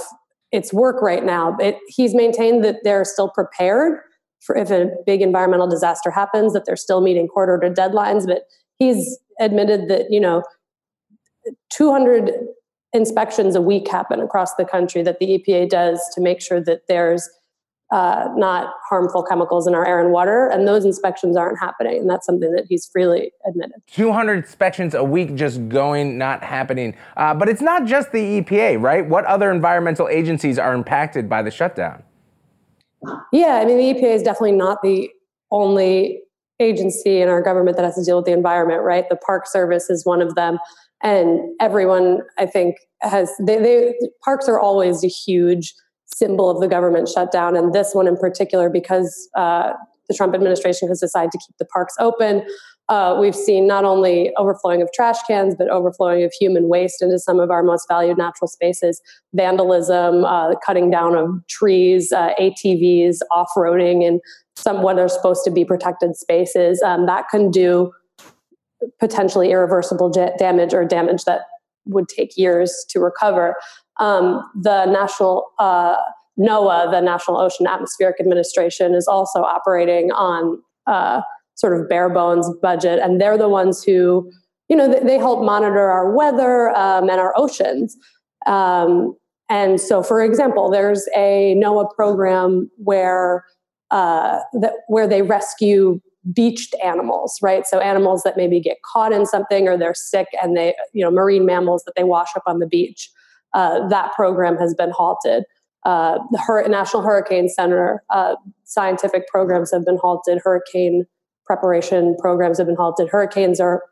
its 0.51 0.73
work 0.73 1.01
right 1.01 1.23
now. 1.23 1.55
It, 1.59 1.77
he's 1.87 2.13
maintained 2.13 2.63
that 2.63 2.77
they're 2.83 3.05
still 3.05 3.29
prepared 3.29 3.99
for 4.41 4.55
if 4.57 4.71
a 4.71 4.89
big 5.05 5.21
environmental 5.21 5.67
disaster 5.67 6.09
happens, 6.09 6.53
that 6.53 6.65
they're 6.65 6.75
still 6.75 7.01
meeting 7.01 7.27
court 7.27 7.49
ordered 7.49 7.75
deadlines. 7.75 8.25
But 8.25 8.43
he's 8.79 9.19
admitted 9.39 9.87
that, 9.87 10.07
you 10.09 10.19
know, 10.19 10.43
200 11.71 12.31
inspections 12.93 13.55
a 13.55 13.61
week 13.61 13.87
happen 13.87 14.19
across 14.19 14.55
the 14.55 14.65
country 14.65 15.01
that 15.03 15.19
the 15.19 15.39
EPA 15.39 15.69
does 15.69 16.01
to 16.13 16.21
make 16.21 16.41
sure 16.41 16.61
that 16.61 16.81
there's 16.87 17.29
uh, 17.91 18.29
not 18.35 18.73
harmful 18.89 19.21
chemicals 19.21 19.67
in 19.67 19.75
our 19.75 19.85
air 19.85 19.99
and 19.99 20.11
water, 20.11 20.47
and 20.47 20.67
those 20.67 20.85
inspections 20.85 21.35
aren't 21.35 21.59
happening. 21.59 21.97
And 21.97 22.09
that's 22.09 22.25
something 22.25 22.51
that 22.53 22.65
he's 22.69 22.85
freely 22.85 23.31
admitted. 23.45 23.81
200 23.87 24.45
inspections 24.45 24.93
a 24.93 25.03
week 25.03 25.35
just 25.35 25.67
going, 25.67 26.17
not 26.17 26.43
happening. 26.43 26.95
Uh, 27.17 27.33
but 27.33 27.49
it's 27.49 27.61
not 27.61 27.85
just 27.85 28.11
the 28.13 28.41
EPA, 28.41 28.81
right? 28.81 29.05
What 29.05 29.25
other 29.25 29.51
environmental 29.51 30.07
agencies 30.07 30.57
are 30.57 30.73
impacted 30.73 31.27
by 31.27 31.41
the 31.41 31.51
shutdown? 31.51 32.03
Yeah, 33.33 33.59
I 33.61 33.65
mean, 33.65 33.77
the 33.77 33.99
EPA 33.99 34.15
is 34.15 34.23
definitely 34.23 34.53
not 34.53 34.81
the 34.83 35.09
only 35.51 36.21
agency 36.61 37.21
in 37.21 37.27
our 37.27 37.41
government 37.41 37.75
that 37.75 37.83
has 37.83 37.95
to 37.95 38.05
deal 38.05 38.17
with 38.17 38.25
the 38.25 38.31
environment, 38.31 38.83
right? 38.83 39.09
The 39.09 39.17
Park 39.17 39.47
Service 39.47 39.89
is 39.89 40.05
one 40.05 40.21
of 40.21 40.35
them. 40.35 40.59
And 41.03 41.39
everyone, 41.59 42.21
I 42.37 42.45
think, 42.45 42.77
has, 43.01 43.31
they, 43.39 43.57
they 43.57 43.93
parks 44.23 44.47
are 44.47 44.59
always 44.59 45.03
a 45.03 45.07
huge 45.07 45.73
symbol 46.13 46.49
of 46.49 46.59
the 46.59 46.67
government 46.67 47.07
shutdown. 47.07 47.55
And 47.55 47.73
this 47.73 47.93
one 47.93 48.07
in 48.07 48.17
particular, 48.17 48.69
because 48.69 49.29
uh, 49.35 49.73
the 50.07 50.13
Trump 50.13 50.33
administration 50.33 50.87
has 50.89 50.99
decided 50.99 51.31
to 51.31 51.37
keep 51.37 51.57
the 51.57 51.65
parks 51.65 51.95
open. 51.99 52.45
Uh, 52.89 53.17
we've 53.19 53.35
seen 53.35 53.67
not 53.67 53.85
only 53.85 54.33
overflowing 54.35 54.81
of 54.81 54.89
trash 54.93 55.21
cans, 55.23 55.55
but 55.57 55.69
overflowing 55.69 56.23
of 56.23 56.33
human 56.37 56.67
waste 56.67 57.01
into 57.01 57.17
some 57.17 57.39
of 57.39 57.49
our 57.49 57.63
most 57.63 57.87
valued 57.87 58.17
natural 58.17 58.47
spaces, 58.47 59.01
vandalism, 59.33 60.25
uh, 60.25 60.53
cutting 60.65 60.91
down 60.91 61.15
of 61.15 61.29
trees, 61.47 62.11
uh, 62.11 62.31
ATVs, 62.39 63.19
off 63.31 63.49
roading, 63.55 64.05
and 64.05 64.19
some 64.57 64.81
what 64.81 64.99
are 64.99 65.07
supposed 65.07 65.45
to 65.45 65.51
be 65.51 65.63
protected 65.63 66.17
spaces. 66.17 66.81
Um, 66.83 67.05
that 67.05 67.29
can 67.29 67.49
do 67.49 67.93
potentially 68.99 69.51
irreversible 69.51 70.09
damage 70.37 70.73
or 70.73 70.83
damage 70.83 71.23
that 71.23 71.41
would 71.85 72.07
take 72.09 72.37
years 72.37 72.85
to 72.89 72.99
recover 72.99 73.55
um, 74.01 74.43
the 74.55 74.85
national 74.87 75.45
uh, 75.59 75.95
NOAA, 76.37 76.91
the 76.91 77.01
National 77.01 77.39
Ocean 77.39 77.67
Atmospheric 77.67 78.19
Administration, 78.19 78.95
is 78.95 79.07
also 79.07 79.43
operating 79.43 80.11
on 80.11 80.61
uh, 80.87 81.21
sort 81.55 81.79
of 81.79 81.87
bare 81.87 82.09
bones 82.09 82.49
budget, 82.61 82.99
and 82.99 83.21
they're 83.21 83.37
the 83.37 83.47
ones 83.47 83.83
who, 83.83 84.29
you 84.69 84.75
know, 84.75 84.91
they, 84.91 84.99
they 85.01 85.17
help 85.17 85.43
monitor 85.43 85.89
our 85.89 86.11
weather 86.11 86.75
um, 86.75 87.09
and 87.09 87.19
our 87.19 87.33
oceans. 87.37 87.95
Um, 88.47 89.15
and 89.49 89.79
so, 89.79 90.01
for 90.01 90.21
example, 90.21 90.71
there's 90.71 91.07
a 91.15 91.55
NOAA 91.57 91.93
program 91.95 92.71
where 92.77 93.45
uh, 93.91 94.39
that 94.61 94.73
where 94.87 95.07
they 95.07 95.21
rescue 95.21 95.99
beached 96.33 96.73
animals, 96.83 97.37
right? 97.41 97.67
So 97.67 97.79
animals 97.79 98.23
that 98.23 98.37
maybe 98.37 98.59
get 98.59 98.77
caught 98.91 99.11
in 99.11 99.25
something 99.25 99.67
or 99.67 99.77
they're 99.77 99.93
sick, 99.93 100.27
and 100.41 100.57
they, 100.57 100.73
you 100.93 101.03
know, 101.03 101.11
marine 101.11 101.45
mammals 101.45 101.83
that 101.83 101.93
they 101.95 102.03
wash 102.03 102.29
up 102.35 102.43
on 102.47 102.57
the 102.57 102.67
beach 102.67 103.11
uh, 103.53 103.87
that 103.87 104.11
program 104.13 104.57
has 104.57 104.73
been 104.73 104.91
halted. 104.91 105.43
Uh, 105.85 106.19
the 106.31 106.37
Hur- 106.37 106.67
National 106.67 107.01
Hurricane 107.01 107.49
Center 107.49 108.03
uh, 108.09 108.35
scientific 108.65 109.27
programs 109.27 109.71
have 109.71 109.85
been 109.85 109.97
halted. 109.97 110.39
Hurricane 110.43 111.05
preparation 111.45 112.15
programs 112.19 112.57
have 112.59 112.67
been 112.67 112.75
halted. 112.75 113.09
Hurricanes 113.09 113.59
are 113.59 113.83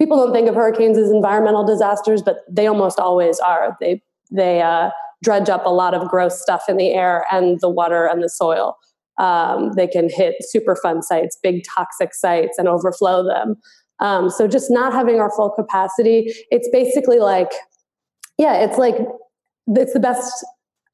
people 0.00 0.16
don't 0.16 0.32
think 0.32 0.48
of 0.48 0.54
hurricanes 0.54 0.96
as 0.96 1.10
environmental 1.10 1.64
disasters, 1.66 2.22
but 2.22 2.38
they 2.48 2.66
almost 2.66 2.98
always 2.98 3.38
are. 3.40 3.76
They 3.80 4.02
they 4.30 4.62
uh, 4.62 4.90
dredge 5.22 5.48
up 5.48 5.66
a 5.66 5.70
lot 5.70 5.94
of 5.94 6.08
gross 6.08 6.40
stuff 6.40 6.64
in 6.68 6.76
the 6.76 6.90
air 6.90 7.26
and 7.30 7.60
the 7.60 7.68
water 7.68 8.06
and 8.06 8.22
the 8.22 8.28
soil. 8.28 8.76
Um, 9.18 9.72
they 9.72 9.88
can 9.88 10.08
hit 10.08 10.36
Superfund 10.54 11.02
sites, 11.02 11.36
big 11.42 11.64
toxic 11.64 12.14
sites, 12.14 12.56
and 12.56 12.68
overflow 12.68 13.26
them. 13.26 13.56
Um, 14.00 14.30
so 14.30 14.46
just 14.46 14.70
not 14.70 14.92
having 14.92 15.18
our 15.18 15.30
full 15.34 15.50
capacity, 15.50 16.32
it's 16.50 16.68
basically 16.72 17.18
like 17.18 17.50
yeah, 18.38 18.54
it's 18.64 18.78
like 18.78 18.96
it's 19.66 19.92
the 19.92 20.00
best 20.00 20.44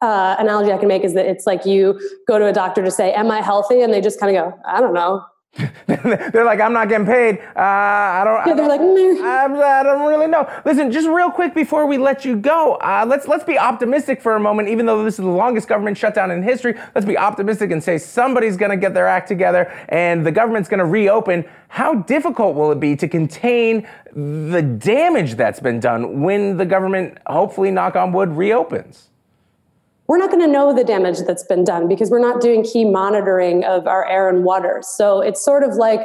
uh, 0.00 0.36
analogy 0.38 0.72
I 0.72 0.78
can 0.78 0.88
make 0.88 1.04
is 1.04 1.14
that 1.14 1.26
it's 1.26 1.46
like 1.46 1.64
you 1.64 1.98
go 2.26 2.38
to 2.38 2.46
a 2.46 2.52
doctor 2.52 2.82
to 2.82 2.90
say, 2.90 3.12
"Am 3.12 3.30
I 3.30 3.42
healthy?" 3.42 3.82
and 3.82 3.92
they 3.92 4.00
just 4.00 4.18
kind 4.18 4.34
of 4.36 4.44
go, 4.44 4.58
"I 4.66 4.80
don't 4.80 4.94
know." 4.94 5.22
they're 5.86 6.44
like, 6.44 6.60
I'm 6.60 6.72
not 6.72 6.88
getting 6.88 7.06
paid. 7.06 7.38
Uh, 7.54 7.60
I 7.60 8.22
don't. 8.24 8.46
Yeah, 8.46 8.54
they're 8.54 8.68
like, 8.68 8.80
mm. 8.80 9.20
I, 9.22 9.80
I, 9.80 9.82
don't 9.84 10.06
really 10.06 10.26
know. 10.26 10.50
Listen, 10.64 10.90
just 10.90 11.08
real 11.08 11.30
quick 11.30 11.54
before 11.54 11.86
we 11.86 11.96
let 11.96 12.24
you 12.24 12.36
go, 12.36 12.74
uh, 12.76 13.04
let's 13.06 13.28
let's 13.28 13.44
be 13.44 13.56
optimistic 13.56 14.20
for 14.20 14.34
a 14.34 14.40
moment. 14.40 14.68
Even 14.68 14.84
though 14.84 15.04
this 15.04 15.14
is 15.14 15.24
the 15.24 15.30
longest 15.30 15.68
government 15.68 15.96
shutdown 15.96 16.32
in 16.32 16.42
history, 16.42 16.74
let's 16.94 17.06
be 17.06 17.16
optimistic 17.16 17.70
and 17.70 17.82
say 17.82 17.98
somebody's 17.98 18.56
going 18.56 18.70
to 18.70 18.76
get 18.76 18.94
their 18.94 19.06
act 19.06 19.28
together 19.28 19.72
and 19.90 20.26
the 20.26 20.32
government's 20.32 20.68
going 20.68 20.78
to 20.78 20.86
reopen. 20.86 21.44
How 21.68 21.94
difficult 21.94 22.56
will 22.56 22.72
it 22.72 22.80
be 22.80 22.96
to 22.96 23.06
contain 23.06 23.86
the 24.12 24.62
damage 24.62 25.34
that's 25.34 25.60
been 25.60 25.78
done 25.78 26.22
when 26.22 26.56
the 26.56 26.66
government, 26.66 27.18
hopefully, 27.26 27.70
knock 27.70 27.94
on 27.94 28.12
wood, 28.12 28.30
reopens? 28.30 29.10
We're 30.06 30.18
not 30.18 30.30
going 30.30 30.44
to 30.44 30.50
know 30.50 30.74
the 30.74 30.84
damage 30.84 31.20
that's 31.20 31.44
been 31.44 31.64
done 31.64 31.88
because 31.88 32.10
we're 32.10 32.20
not 32.20 32.40
doing 32.40 32.62
key 32.62 32.84
monitoring 32.84 33.64
of 33.64 33.86
our 33.86 34.06
air 34.08 34.28
and 34.28 34.44
water. 34.44 34.82
So 34.82 35.20
it's 35.20 35.42
sort 35.42 35.62
of 35.62 35.74
like 35.74 36.00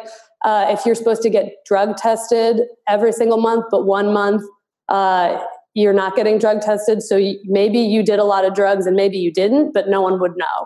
uh, 0.45 0.68
if 0.70 0.86
you're 0.86 0.95
supposed 0.95 1.22
to 1.24 1.30
get 1.30 1.54
drug 1.66 1.97
tested 1.97 2.62
every 2.88 3.12
single 3.12 3.38
month, 3.38 3.66
but 3.70 3.86
one 3.86 4.14
month 4.14 4.43
uh, 4.88 5.43
you're 5.74 5.93
not 5.93 6.16
getting 6.16 6.38
drug 6.38 6.62
tested. 6.62 7.04
So 7.04 7.18
you, 7.18 7.39
maybe 7.45 7.80
you 7.80 8.02
did 8.02 8.20
a 8.20 8.24
lot 8.24 8.45
of 8.45 8.54
drugs 8.54 8.86
and 8.86 8.95
maybe 8.95 9.18
you 9.18 9.32
didn't, 9.32 9.74
but 9.74 9.89
no 9.89 10.02
one 10.02 10.20
would 10.20 10.34
know. 10.38 10.66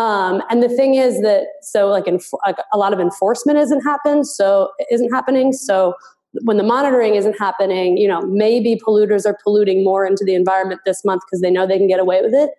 Um, 0.00 0.42
and 0.50 0.62
the 0.62 0.68
thing 0.68 0.96
is 0.96 1.22
that 1.22 1.46
so 1.62 1.86
like, 1.86 2.06
like 2.44 2.56
a 2.72 2.76
lot 2.76 2.92
of 2.92 3.00
enforcement 3.00 3.58
isn't 3.58 3.80
happen, 3.80 4.24
so 4.24 4.70
isn't 4.90 5.12
happening. 5.12 5.52
So 5.52 5.94
when 6.42 6.56
the 6.56 6.64
monitoring 6.64 7.14
isn't 7.14 7.38
happening, 7.38 7.96
you 7.96 8.08
know, 8.08 8.20
maybe 8.22 8.78
polluters 8.86 9.24
are 9.24 9.38
polluting 9.42 9.84
more 9.84 10.04
into 10.04 10.24
the 10.24 10.34
environment 10.34 10.80
this 10.84 11.04
month 11.04 11.22
because 11.26 11.40
they 11.40 11.50
know 11.50 11.66
they 11.66 11.78
can 11.78 11.86
get 11.86 12.00
away 12.00 12.20
with 12.20 12.34
it 12.34 12.50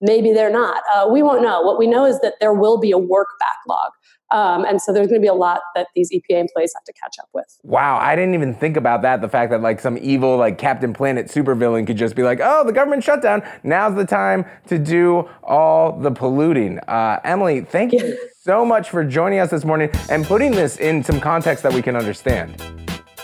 maybe 0.00 0.32
they're 0.32 0.50
not. 0.52 0.82
Uh, 0.94 1.08
we 1.08 1.22
won't 1.22 1.42
know. 1.42 1.62
What 1.62 1.78
we 1.78 1.86
know 1.86 2.04
is 2.04 2.20
that 2.20 2.34
there 2.40 2.54
will 2.54 2.78
be 2.78 2.90
a 2.90 2.98
work 2.98 3.28
backlog. 3.38 3.92
Um, 4.30 4.64
and 4.64 4.80
so 4.80 4.92
there's 4.92 5.08
going 5.08 5.20
to 5.20 5.24
be 5.24 5.28
a 5.28 5.34
lot 5.34 5.60
that 5.74 5.88
these 5.96 6.10
EPA 6.12 6.40
employees 6.40 6.72
have 6.74 6.84
to 6.84 6.92
catch 6.92 7.16
up 7.20 7.28
with. 7.34 7.46
Wow, 7.64 7.98
I 7.98 8.14
didn't 8.14 8.34
even 8.34 8.54
think 8.54 8.76
about 8.76 9.02
that. 9.02 9.20
The 9.20 9.28
fact 9.28 9.50
that 9.50 9.60
like 9.60 9.80
some 9.80 9.98
evil 10.00 10.36
like 10.36 10.56
Captain 10.56 10.92
Planet 10.92 11.26
supervillain 11.26 11.86
could 11.86 11.96
just 11.96 12.14
be 12.14 12.22
like, 12.22 12.38
"Oh, 12.40 12.64
the 12.64 12.72
government 12.72 13.02
shutdown. 13.02 13.42
Now's 13.64 13.96
the 13.96 14.06
time 14.06 14.44
to 14.68 14.78
do 14.78 15.28
all 15.42 15.98
the 15.98 16.12
polluting." 16.12 16.78
Uh, 16.80 17.18
Emily, 17.24 17.62
thank 17.62 17.92
you 17.92 18.16
so 18.40 18.64
much 18.64 18.88
for 18.90 19.04
joining 19.04 19.40
us 19.40 19.50
this 19.50 19.64
morning 19.64 19.90
and 20.08 20.24
putting 20.24 20.52
this 20.52 20.76
in 20.76 21.02
some 21.02 21.20
context 21.20 21.64
that 21.64 21.72
we 21.72 21.82
can 21.82 21.96
understand. 21.96 22.56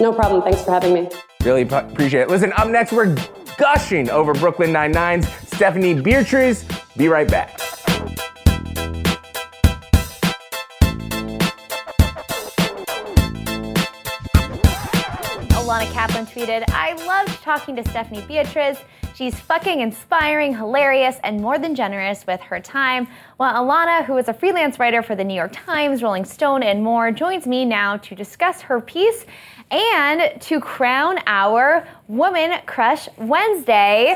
No 0.01 0.13
problem. 0.13 0.43
Thanks 0.43 0.63
for 0.63 0.73
having 0.73 0.93
me. 0.93 1.09
Really 1.45 1.65
p- 1.65 1.75
appreciate 1.77 2.23
it. 2.23 2.29
Listen, 2.29 2.53
up 2.55 2.69
next 2.69 2.93
we're 2.93 3.15
gushing 3.59 4.11
over 4.11 4.35
Brooklyn 4.35 4.73
Nine-Nine's 4.73 5.29
Stephanie 5.29 5.95
Beatriz. 5.95 6.65
Be 6.97 7.09
right 7.09 7.29
back. 7.29 7.59
Alana 15.67 15.93
Kaplan 15.93 16.27
tweeted, 16.27 16.65
I 16.69 16.95
loved 17.07 17.43
talking 17.43 17.75
to 17.77 17.83
Stephanie 17.89 18.25
Beatriz. 18.29 18.79
She's 19.15 19.35
fucking 19.35 19.81
inspiring, 19.81 20.55
hilarious, 20.55 21.17
and 21.25 21.41
more 21.41 21.59
than 21.59 21.75
generous 21.75 22.27
with 22.27 22.41
her 22.43 22.61
time. 22.61 23.09
While 23.39 23.65
Alana, 23.65 24.05
who 24.05 24.19
is 24.19 24.29
a 24.29 24.35
freelance 24.35 24.79
writer 24.79 25.03
for 25.03 25.17
the 25.17 25.25
New 25.25 25.35
York 25.35 25.53
Times, 25.55 26.03
Rolling 26.03 26.27
Stone, 26.27 26.63
and 26.63 26.85
more, 26.85 27.11
joins 27.11 27.47
me 27.47 27.65
now 27.65 27.97
to 27.97 28.15
discuss 28.15 28.61
her 28.61 28.81
piece 28.81 29.25
and 29.71 30.41
to 30.43 30.61
crown 30.61 31.19
our 31.27 31.87
Woman 32.09 32.59
Crush 32.67 33.09
Wednesday, 33.19 34.15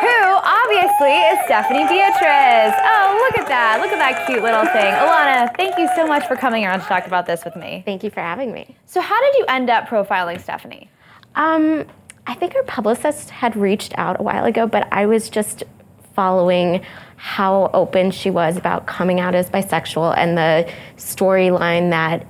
who 0.00 0.22
obviously 0.22 1.12
is 1.12 1.38
Stephanie 1.46 1.86
Beatriz. 1.88 2.72
Oh, 2.78 3.28
look 3.28 3.38
at 3.38 3.48
that. 3.48 3.80
Look 3.80 3.90
at 3.90 3.98
that 3.98 4.26
cute 4.26 4.42
little 4.42 4.64
thing. 4.66 4.94
Alana, 4.94 5.54
thank 5.56 5.76
you 5.78 5.88
so 5.96 6.06
much 6.06 6.26
for 6.26 6.36
coming 6.36 6.64
around 6.64 6.80
to 6.80 6.86
talk 6.86 7.06
about 7.06 7.26
this 7.26 7.44
with 7.44 7.56
me. 7.56 7.82
Thank 7.84 8.04
you 8.04 8.10
for 8.10 8.20
having 8.20 8.52
me. 8.52 8.76
So, 8.86 9.00
how 9.00 9.20
did 9.20 9.38
you 9.38 9.44
end 9.48 9.70
up 9.70 9.88
profiling 9.88 10.40
Stephanie? 10.40 10.88
Um, 11.34 11.86
I 12.26 12.34
think 12.34 12.54
her 12.54 12.62
publicist 12.64 13.30
had 13.30 13.56
reached 13.56 13.94
out 13.98 14.20
a 14.20 14.22
while 14.22 14.44
ago, 14.44 14.66
but 14.66 14.88
I 14.92 15.06
was 15.06 15.28
just 15.28 15.64
following 16.14 16.84
how 17.16 17.70
open 17.74 18.10
she 18.10 18.30
was 18.30 18.56
about 18.56 18.86
coming 18.86 19.20
out 19.20 19.34
as 19.34 19.50
bisexual 19.50 20.16
and 20.16 20.36
the 20.36 20.70
storyline 20.96 21.90
that 21.90 22.26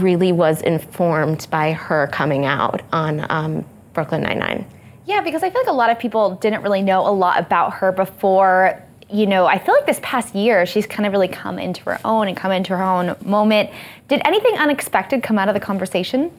really 0.00 0.32
was 0.32 0.62
informed 0.62 1.46
by 1.50 1.72
her 1.72 2.08
coming 2.08 2.44
out 2.44 2.82
on 2.92 3.26
um, 3.30 3.64
Brooklyn 3.92 4.22
Nine 4.22 4.38
Nine. 4.38 4.66
Yeah, 5.06 5.20
because 5.20 5.42
I 5.42 5.50
feel 5.50 5.60
like 5.62 5.70
a 5.70 5.72
lot 5.72 5.90
of 5.90 5.98
people 5.98 6.36
didn't 6.36 6.62
really 6.62 6.82
know 6.82 7.06
a 7.06 7.12
lot 7.12 7.38
about 7.38 7.74
her 7.74 7.92
before. 7.92 8.82
You 9.10 9.26
know, 9.26 9.46
I 9.46 9.58
feel 9.58 9.74
like 9.74 9.86
this 9.86 10.00
past 10.02 10.34
year 10.34 10.64
she's 10.64 10.86
kind 10.86 11.06
of 11.06 11.12
really 11.12 11.28
come 11.28 11.58
into 11.58 11.82
her 11.84 12.00
own 12.04 12.26
and 12.28 12.36
come 12.36 12.52
into 12.52 12.74
her 12.76 12.82
own 12.82 13.14
moment. 13.22 13.70
Did 14.08 14.22
anything 14.24 14.54
unexpected 14.56 15.22
come 15.22 15.38
out 15.38 15.48
of 15.48 15.54
the 15.54 15.60
conversation? 15.60 16.30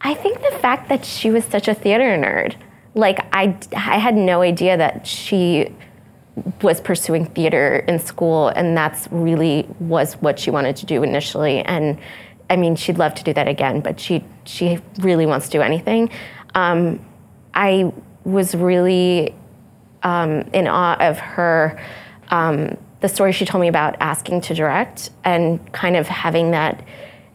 I 0.00 0.14
think 0.14 0.40
the 0.42 0.58
fact 0.58 0.88
that 0.88 1.04
she 1.04 1.30
was 1.30 1.44
such 1.44 1.68
a 1.68 1.74
theater 1.74 2.04
nerd, 2.18 2.56
like 2.94 3.20
I, 3.32 3.56
I 3.72 3.98
had 3.98 4.16
no 4.16 4.42
idea 4.42 4.76
that 4.76 5.06
she 5.06 5.72
was 6.62 6.80
pursuing 6.80 7.26
theater 7.26 7.84
in 7.86 7.98
school, 7.98 8.48
and 8.48 8.76
that's 8.76 9.06
really 9.12 9.66
was 9.78 10.14
what 10.14 10.38
she 10.38 10.50
wanted 10.50 10.76
to 10.76 10.86
do 10.86 11.02
initially. 11.02 11.60
And 11.60 11.98
I 12.52 12.56
mean, 12.56 12.76
she'd 12.76 12.98
love 12.98 13.14
to 13.14 13.24
do 13.24 13.32
that 13.32 13.48
again, 13.48 13.80
but 13.80 13.98
she 13.98 14.22
she 14.44 14.78
really 14.98 15.24
wants 15.24 15.46
to 15.46 15.52
do 15.52 15.62
anything. 15.62 16.10
Um, 16.54 17.02
I 17.54 17.90
was 18.24 18.54
really 18.54 19.34
um, 20.02 20.42
in 20.52 20.68
awe 20.68 20.96
of 21.00 21.18
her. 21.18 21.82
Um, 22.28 22.76
the 23.00 23.08
story 23.08 23.32
she 23.32 23.46
told 23.46 23.62
me 23.62 23.68
about 23.68 23.96
asking 24.00 24.42
to 24.42 24.54
direct 24.54 25.10
and 25.24 25.72
kind 25.72 25.96
of 25.96 26.06
having 26.06 26.50
that. 26.50 26.84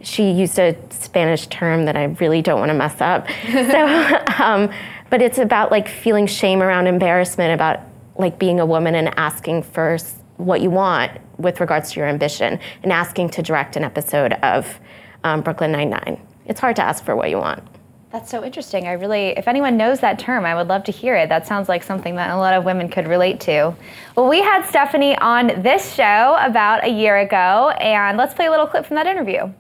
She 0.01 0.29
used 0.29 0.59
a 0.59 0.77
Spanish 0.91 1.47
term 1.47 1.85
that 1.85 1.97
I 1.97 2.03
really 2.03 2.43
don't 2.43 2.59
want 2.59 2.69
to 2.69 2.75
mess 2.75 3.01
up. 3.01 3.27
so, 3.51 4.43
um, 4.43 4.69
but 5.09 5.23
it's 5.23 5.39
about 5.39 5.71
like 5.71 5.89
feeling 5.89 6.27
shame 6.27 6.61
around 6.61 6.85
embarrassment 6.85 7.55
about 7.55 7.79
like 8.17 8.37
being 8.37 8.59
a 8.59 8.65
woman 8.67 8.93
and 8.93 9.11
asking 9.17 9.63
for 9.63 9.97
what 10.37 10.61
you 10.61 10.69
want 10.69 11.11
with 11.39 11.59
regards 11.59 11.91
to 11.93 11.99
your 11.99 12.07
ambition 12.07 12.59
and 12.83 12.93
asking 12.93 13.29
to 13.29 13.41
direct 13.41 13.75
an 13.75 13.83
episode 13.83 14.33
of 14.43 14.79
um, 15.27 15.41
Brooklyn 15.41 15.71
Nine 15.71 15.89
Nine. 15.89 16.21
It's 16.45 16.59
hard 16.59 16.75
to 16.77 16.83
ask 16.83 17.03
for 17.03 17.15
what 17.15 17.29
you 17.29 17.37
want. 17.37 17.63
That's 18.09 18.31
so 18.31 18.43
interesting. 18.43 18.87
I 18.87 18.93
really, 18.93 19.27
if 19.37 19.49
anyone 19.49 19.75
knows 19.75 19.99
that 19.99 20.17
term, 20.17 20.45
I 20.45 20.55
would 20.55 20.69
love 20.69 20.85
to 20.85 20.91
hear 20.93 21.15
it. 21.15 21.27
That 21.27 21.45
sounds 21.45 21.67
like 21.67 21.83
something 21.83 22.15
that 22.15 22.29
a 22.29 22.37
lot 22.37 22.53
of 22.53 22.63
women 22.63 22.87
could 22.87 23.05
relate 23.05 23.41
to. 23.41 23.75
Well, 24.15 24.29
we 24.29 24.41
had 24.41 24.65
Stephanie 24.65 25.17
on 25.17 25.61
this 25.61 25.93
show 25.93 26.37
about 26.39 26.85
a 26.85 26.89
year 26.89 27.17
ago, 27.17 27.71
and 27.81 28.17
let's 28.17 28.33
play 28.33 28.45
a 28.45 28.49
little 28.49 28.65
clip 28.65 28.85
from 28.85 28.95
that 28.95 29.07
interview. 29.07 29.51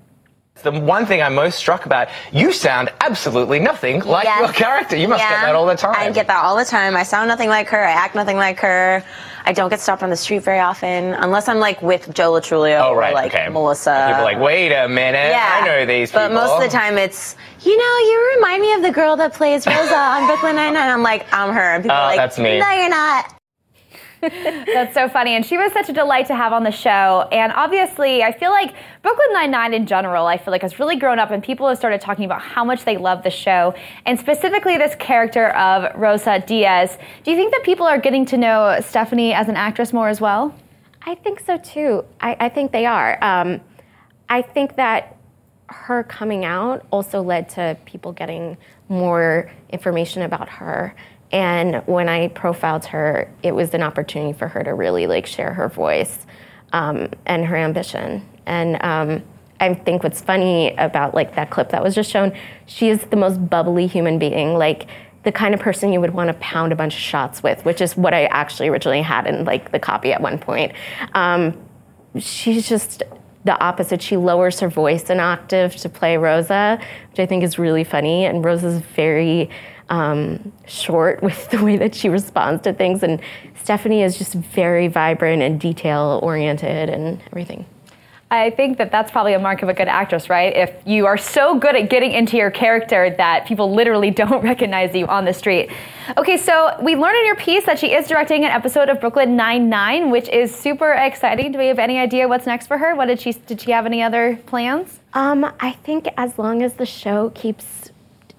The 0.63 0.71
one 0.71 1.05
thing 1.05 1.21
I'm 1.21 1.35
most 1.35 1.57
struck 1.57 1.85
about, 1.85 2.07
you 2.31 2.51
sound 2.51 2.89
absolutely 3.01 3.59
nothing 3.59 4.01
like 4.01 4.25
Yes. 4.25 4.39
your 4.39 4.53
character. 4.53 4.95
You 4.95 5.07
must 5.07 5.21
Yeah. 5.23 5.29
get 5.29 5.41
that 5.45 5.55
all 5.55 5.65
the 5.65 5.75
time. 5.75 5.95
I 5.97 6.09
get 6.11 6.27
that 6.27 6.43
all 6.43 6.55
the 6.57 6.65
time. 6.65 6.95
I 6.97 7.03
sound 7.03 7.27
nothing 7.27 7.49
like 7.49 7.67
her. 7.69 7.83
I 7.85 7.91
act 7.91 8.15
nothing 8.15 8.37
like 8.37 8.59
her. 8.59 9.03
I 9.45 9.53
don't 9.53 9.69
get 9.69 9.79
stopped 9.79 10.03
on 10.03 10.09
the 10.09 10.17
street 10.17 10.43
very 10.43 10.59
often, 10.59 11.13
unless 11.13 11.47
I'm 11.47 11.59
like 11.59 11.81
with 11.81 12.13
Joe 12.13 12.31
Lo 12.31 12.41
Truglio 12.41 12.81
Oh, 12.81 12.93
right, 12.93 13.11
or 13.11 13.15
like 13.15 13.33
okay. 13.33 13.47
Melissa. 13.49 14.05
People 14.09 14.21
are 14.21 14.25
like, 14.25 14.39
wait 14.39 14.73
a 14.73 14.89
minute, 14.89 15.31
yeah, 15.31 15.59
I 15.61 15.65
know 15.65 15.85
these 15.85 16.11
people. 16.11 16.27
But 16.27 16.33
most 16.33 16.51
of 16.51 16.59
the 16.61 16.75
time, 16.75 16.97
it's 16.97 17.35
you 17.61 17.77
know, 17.77 17.83
you 18.09 18.33
remind 18.35 18.61
me 18.61 18.73
of 18.73 18.81
the 18.81 18.91
girl 18.91 19.15
that 19.17 19.33
plays 19.33 19.65
Rosa 19.65 19.95
on 19.95 20.27
Brooklyn 20.27 20.55
Nine 20.57 20.73
Nine. 20.73 20.89
I'm 20.89 21.01
like, 21.03 21.25
I'm 21.31 21.53
her, 21.53 21.75
and 21.75 21.83
people 21.83 21.95
Oh, 21.95 21.99
are 22.01 22.07
like, 22.07 22.17
that's 22.17 22.37
me. 22.37 22.59
No, 22.59 22.69
you're 22.71 22.89
not. 22.89 23.36
That's 24.21 24.93
so 24.93 25.07
funny. 25.07 25.35
And 25.35 25.45
she 25.45 25.57
was 25.57 25.71
such 25.73 25.89
a 25.89 25.93
delight 25.93 26.25
to 26.27 26.35
have 26.35 26.53
on 26.53 26.63
the 26.63 26.71
show. 26.71 27.27
And 27.31 27.51
obviously, 27.53 28.23
I 28.23 28.31
feel 28.31 28.49
like 28.49 28.73
Brooklyn 29.03 29.33
Nine-Nine 29.33 29.73
in 29.73 29.85
general, 29.85 30.25
I 30.25 30.37
feel 30.37 30.51
like 30.51 30.63
has 30.63 30.79
really 30.79 30.95
grown 30.95 31.19
up 31.19 31.31
and 31.31 31.43
people 31.43 31.67
have 31.67 31.77
started 31.77 32.01
talking 32.01 32.25
about 32.25 32.41
how 32.41 32.63
much 32.63 32.83
they 32.83 32.97
love 32.97 33.23
the 33.23 33.29
show. 33.29 33.75
And 34.05 34.19
specifically 34.19 34.77
this 34.77 34.95
character 34.95 35.49
of 35.49 35.95
Rosa 35.95 36.43
Diaz. 36.45 36.97
Do 37.23 37.31
you 37.31 37.37
think 37.37 37.51
that 37.51 37.63
people 37.63 37.85
are 37.85 37.99
getting 37.99 38.25
to 38.27 38.37
know 38.37 38.79
Stephanie 38.81 39.33
as 39.33 39.49
an 39.49 39.55
actress 39.55 39.93
more 39.93 40.09
as 40.09 40.19
well? 40.19 40.53
I 41.03 41.15
think 41.15 41.39
so 41.39 41.57
too. 41.57 42.03
I, 42.19 42.35
I 42.39 42.49
think 42.49 42.71
they 42.71 42.85
are. 42.85 43.23
Um, 43.23 43.61
I 44.29 44.41
think 44.41 44.75
that 44.75 45.17
her 45.69 46.03
coming 46.03 46.45
out 46.45 46.85
also 46.91 47.21
led 47.21 47.49
to 47.49 47.77
people 47.85 48.11
getting 48.13 48.57
more 48.89 49.51
information 49.69 50.21
about 50.21 50.49
her. 50.49 50.95
And 51.31 51.83
when 51.87 52.07
I 52.07 52.29
profiled 52.29 52.85
her, 52.85 53.31
it 53.43 53.53
was 53.53 53.73
an 53.73 53.83
opportunity 53.83 54.37
for 54.37 54.47
her 54.47 54.63
to 54.63 54.73
really 54.73 55.07
like 55.07 55.25
share 55.25 55.53
her 55.53 55.67
voice 55.67 56.25
um, 56.71 57.09
and 57.25 57.45
her 57.45 57.57
ambition. 57.57 58.27
And 58.45 58.81
um, 58.81 59.23
I 59.59 59.73
think 59.73 60.03
what's 60.03 60.21
funny 60.21 60.73
about 60.75 61.13
like 61.13 61.35
that 61.35 61.49
clip 61.49 61.69
that 61.69 61.83
was 61.83 61.95
just 61.95 62.09
shown, 62.09 62.33
she 62.65 62.89
is 62.89 63.01
the 63.03 63.17
most 63.17 63.49
bubbly 63.49 63.87
human 63.87 64.19
being. 64.19 64.53
Like 64.53 64.87
the 65.23 65.31
kind 65.31 65.53
of 65.53 65.59
person 65.59 65.91
you 65.91 65.99
would 65.99 66.13
want 66.13 66.29
to 66.29 66.33
pound 66.35 66.71
a 66.71 66.75
bunch 66.75 66.93
of 66.93 67.01
shots 67.01 67.43
with, 67.43 67.65
which 67.65 67.81
is 67.81 67.97
what 67.97 68.13
I 68.13 68.25
actually 68.25 68.69
originally 68.69 69.01
had 69.01 69.27
in 69.27 69.43
like 69.43 69.71
the 69.71 69.79
copy 69.79 70.13
at 70.13 70.21
one 70.21 70.39
point. 70.39 70.71
Um, 71.13 71.57
she's 72.17 72.69
just 72.69 73.03
the 73.47 73.59
opposite. 73.59 74.01
She 74.01 74.17
lowers 74.17 74.59
her 74.59 74.69
voice 74.69 75.09
an 75.09 75.19
octave 75.19 75.75
to 75.77 75.89
play 75.89 76.17
Rosa, 76.17 76.79
which 77.09 77.19
I 77.19 77.25
think 77.25 77.43
is 77.43 77.57
really 77.57 77.83
funny. 77.83 78.25
And 78.25 78.45
Rosa's 78.45 78.79
very 78.95 79.49
um, 79.89 80.51
short 80.67 81.23
with 81.27 81.49
the 81.49 81.63
way 81.63 81.77
that 81.77 81.95
she 81.95 82.09
responds 82.09 82.61
to 82.63 82.73
things. 82.73 83.01
And 83.01 83.19
Stephanie 83.55 84.03
is 84.03 84.17
just 84.17 84.33
very 84.33 84.87
vibrant 84.87 85.41
and 85.41 85.59
detail 85.59 86.19
oriented 86.21 86.89
and 86.89 87.21
everything. 87.31 87.65
I 88.29 88.49
think 88.49 88.77
that 88.79 88.91
that's 88.91 89.09
probably 89.09 89.33
a 89.33 89.39
mark 89.39 89.63
of 89.63 89.69
a 89.69 89.73
good 89.73 89.87
actress, 89.87 90.29
right? 90.29 90.53
If 90.53 90.75
you 90.85 91.05
are 91.05 91.17
so 91.17 91.57
good 91.57 91.77
at 91.77 91.89
getting 91.89 92.11
into 92.11 92.35
your 92.35 92.51
character 92.51 93.15
that 93.17 93.45
people 93.45 93.73
literally 93.73 94.11
don't 94.21 94.43
recognize 94.43 94.93
you 94.93 95.07
on 95.07 95.23
the 95.23 95.33
street. 95.33 95.71
Okay, 96.17 96.35
so 96.35 96.75
we 96.81 96.95
learned 96.95 97.17
in 97.19 97.25
your 97.25 97.37
piece 97.37 97.65
that 97.65 97.79
she 97.79 97.93
is 97.93 98.07
directing 98.07 98.43
an 98.43 98.51
episode 98.51 98.89
of 98.89 98.99
Brooklyn 98.99 99.37
Nine-Nine, 99.37 100.11
which 100.11 100.27
is 100.27 100.53
super 100.53 100.91
exciting. 100.91 101.53
Do 101.53 101.59
we 101.59 101.67
have 101.67 101.79
any 101.79 101.99
idea 101.99 102.27
what's 102.27 102.45
next 102.45 102.67
for 102.67 102.77
her? 102.77 102.95
What 102.95 103.05
did 103.05 103.21
she 103.21 103.31
did 103.31 103.61
she 103.61 103.71
have 103.71 103.85
any 103.85 104.01
other 104.01 104.37
plans? 104.45 104.99
Um, 105.13 105.49
I 105.59 105.71
think 105.71 106.07
as 106.17 106.37
long 106.37 106.63
as 106.63 106.73
the 106.73 106.85
show 106.85 107.29
keeps 107.29 107.91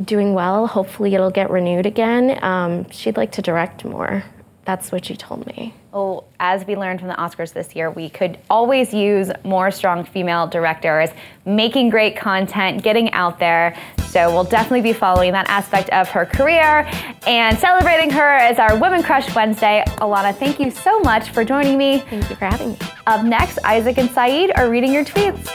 doing 0.03 0.34
well, 0.34 0.66
hopefully 0.66 1.14
it'll 1.14 1.30
get 1.30 1.51
renewed 1.51 1.86
again. 1.86 2.43
Um, 2.43 2.89
she'd 2.91 3.16
like 3.16 3.32
to 3.32 3.43
direct 3.43 3.84
more. 3.84 4.24
That's 4.64 4.93
what 4.93 5.07
she 5.07 5.16
told 5.16 5.47
me. 5.47 5.74
Oh, 6.01 6.23
as 6.39 6.65
we 6.65 6.77
learned 6.77 7.01
from 7.01 7.09
the 7.09 7.17
Oscars 7.17 7.53
this 7.53 7.75
year, 7.75 7.91
we 7.91 8.09
could 8.09 8.39
always 8.49 8.95
use 8.95 9.33
more 9.43 9.73
strong 9.73 10.05
female 10.05 10.47
directors 10.47 11.11
making 11.45 11.91
great 11.91 12.17
content, 12.17 12.85
getting 12.85 13.11
out 13.11 13.41
there. 13.41 13.77
So 14.11 14.31
we'll 14.33 14.45
definitely 14.45 14.83
be 14.83 14.93
following 14.93 15.33
that 15.33 15.49
aspect 15.49 15.89
of 15.89 16.09
her 16.11 16.25
career 16.25 16.89
and 17.27 17.59
celebrating 17.59 18.11
her 18.11 18.37
as 18.37 18.61
our 18.61 18.79
Women 18.79 19.03
Crush 19.03 19.35
Wednesday. 19.35 19.83
Alana, 19.97 20.33
thank 20.37 20.61
you 20.61 20.71
so 20.71 21.01
much 21.01 21.31
for 21.31 21.45
joining 21.45 21.77
me. 21.77 21.99
Thank 21.99 22.31
you 22.31 22.37
for 22.37 22.45
having 22.45 22.69
me. 22.71 22.79
Up 23.09 23.25
next, 23.25 23.59
Isaac 23.65 23.99
and 23.99 24.09
Saeed 24.09 24.53
are 24.55 24.71
reading 24.71 24.93
your 24.93 25.05
tweets. 25.05 25.53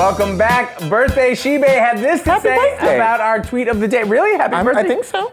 Welcome 0.00 0.38
back. 0.38 0.80
Birthday 0.88 1.32
Shibe 1.32 1.62
had 1.68 1.98
this 1.98 2.22
to 2.22 2.30
Happy 2.30 2.44
say 2.44 2.56
birthday. 2.56 2.96
about 2.96 3.20
our 3.20 3.44
tweet 3.44 3.68
of 3.68 3.80
the 3.80 3.86
day. 3.86 4.02
Really? 4.02 4.34
Happy 4.38 4.54
I'm- 4.54 4.64
birthday? 4.64 4.80
I 4.80 4.88
think 4.88 5.04
so. 5.04 5.30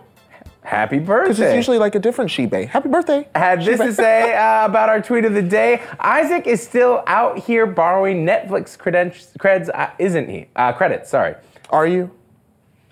Happy 0.62 1.00
birthday. 1.00 1.24
Because 1.24 1.38
birthday. 1.40 1.52
it's 1.52 1.56
usually 1.56 1.78
like 1.80 1.96
a 1.96 2.00
different 2.00 2.30
Shibe. 2.30 2.68
Happy 2.68 2.90
birthday. 2.90 3.26
had 3.34 3.64
this 3.64 3.80
to 3.80 3.94
say 3.94 4.36
uh, 4.36 4.66
about 4.66 4.90
our 4.90 5.02
tweet 5.02 5.24
of 5.24 5.34
the 5.34 5.42
day. 5.42 5.82
Isaac 6.02 6.48
is 6.48 6.62
still 6.62 7.02
out 7.08 7.40
here 7.40 7.66
borrowing 7.66 8.26
Netflix 8.26 8.78
credentials, 8.78 9.32
creds, 9.40 9.70
uh, 9.74 9.92
isn't 10.00 10.28
he? 10.30 10.48
Uh, 10.54 10.74
credits, 10.74 11.10
sorry. 11.12 11.36
Are 11.70 11.88
you? 11.88 12.12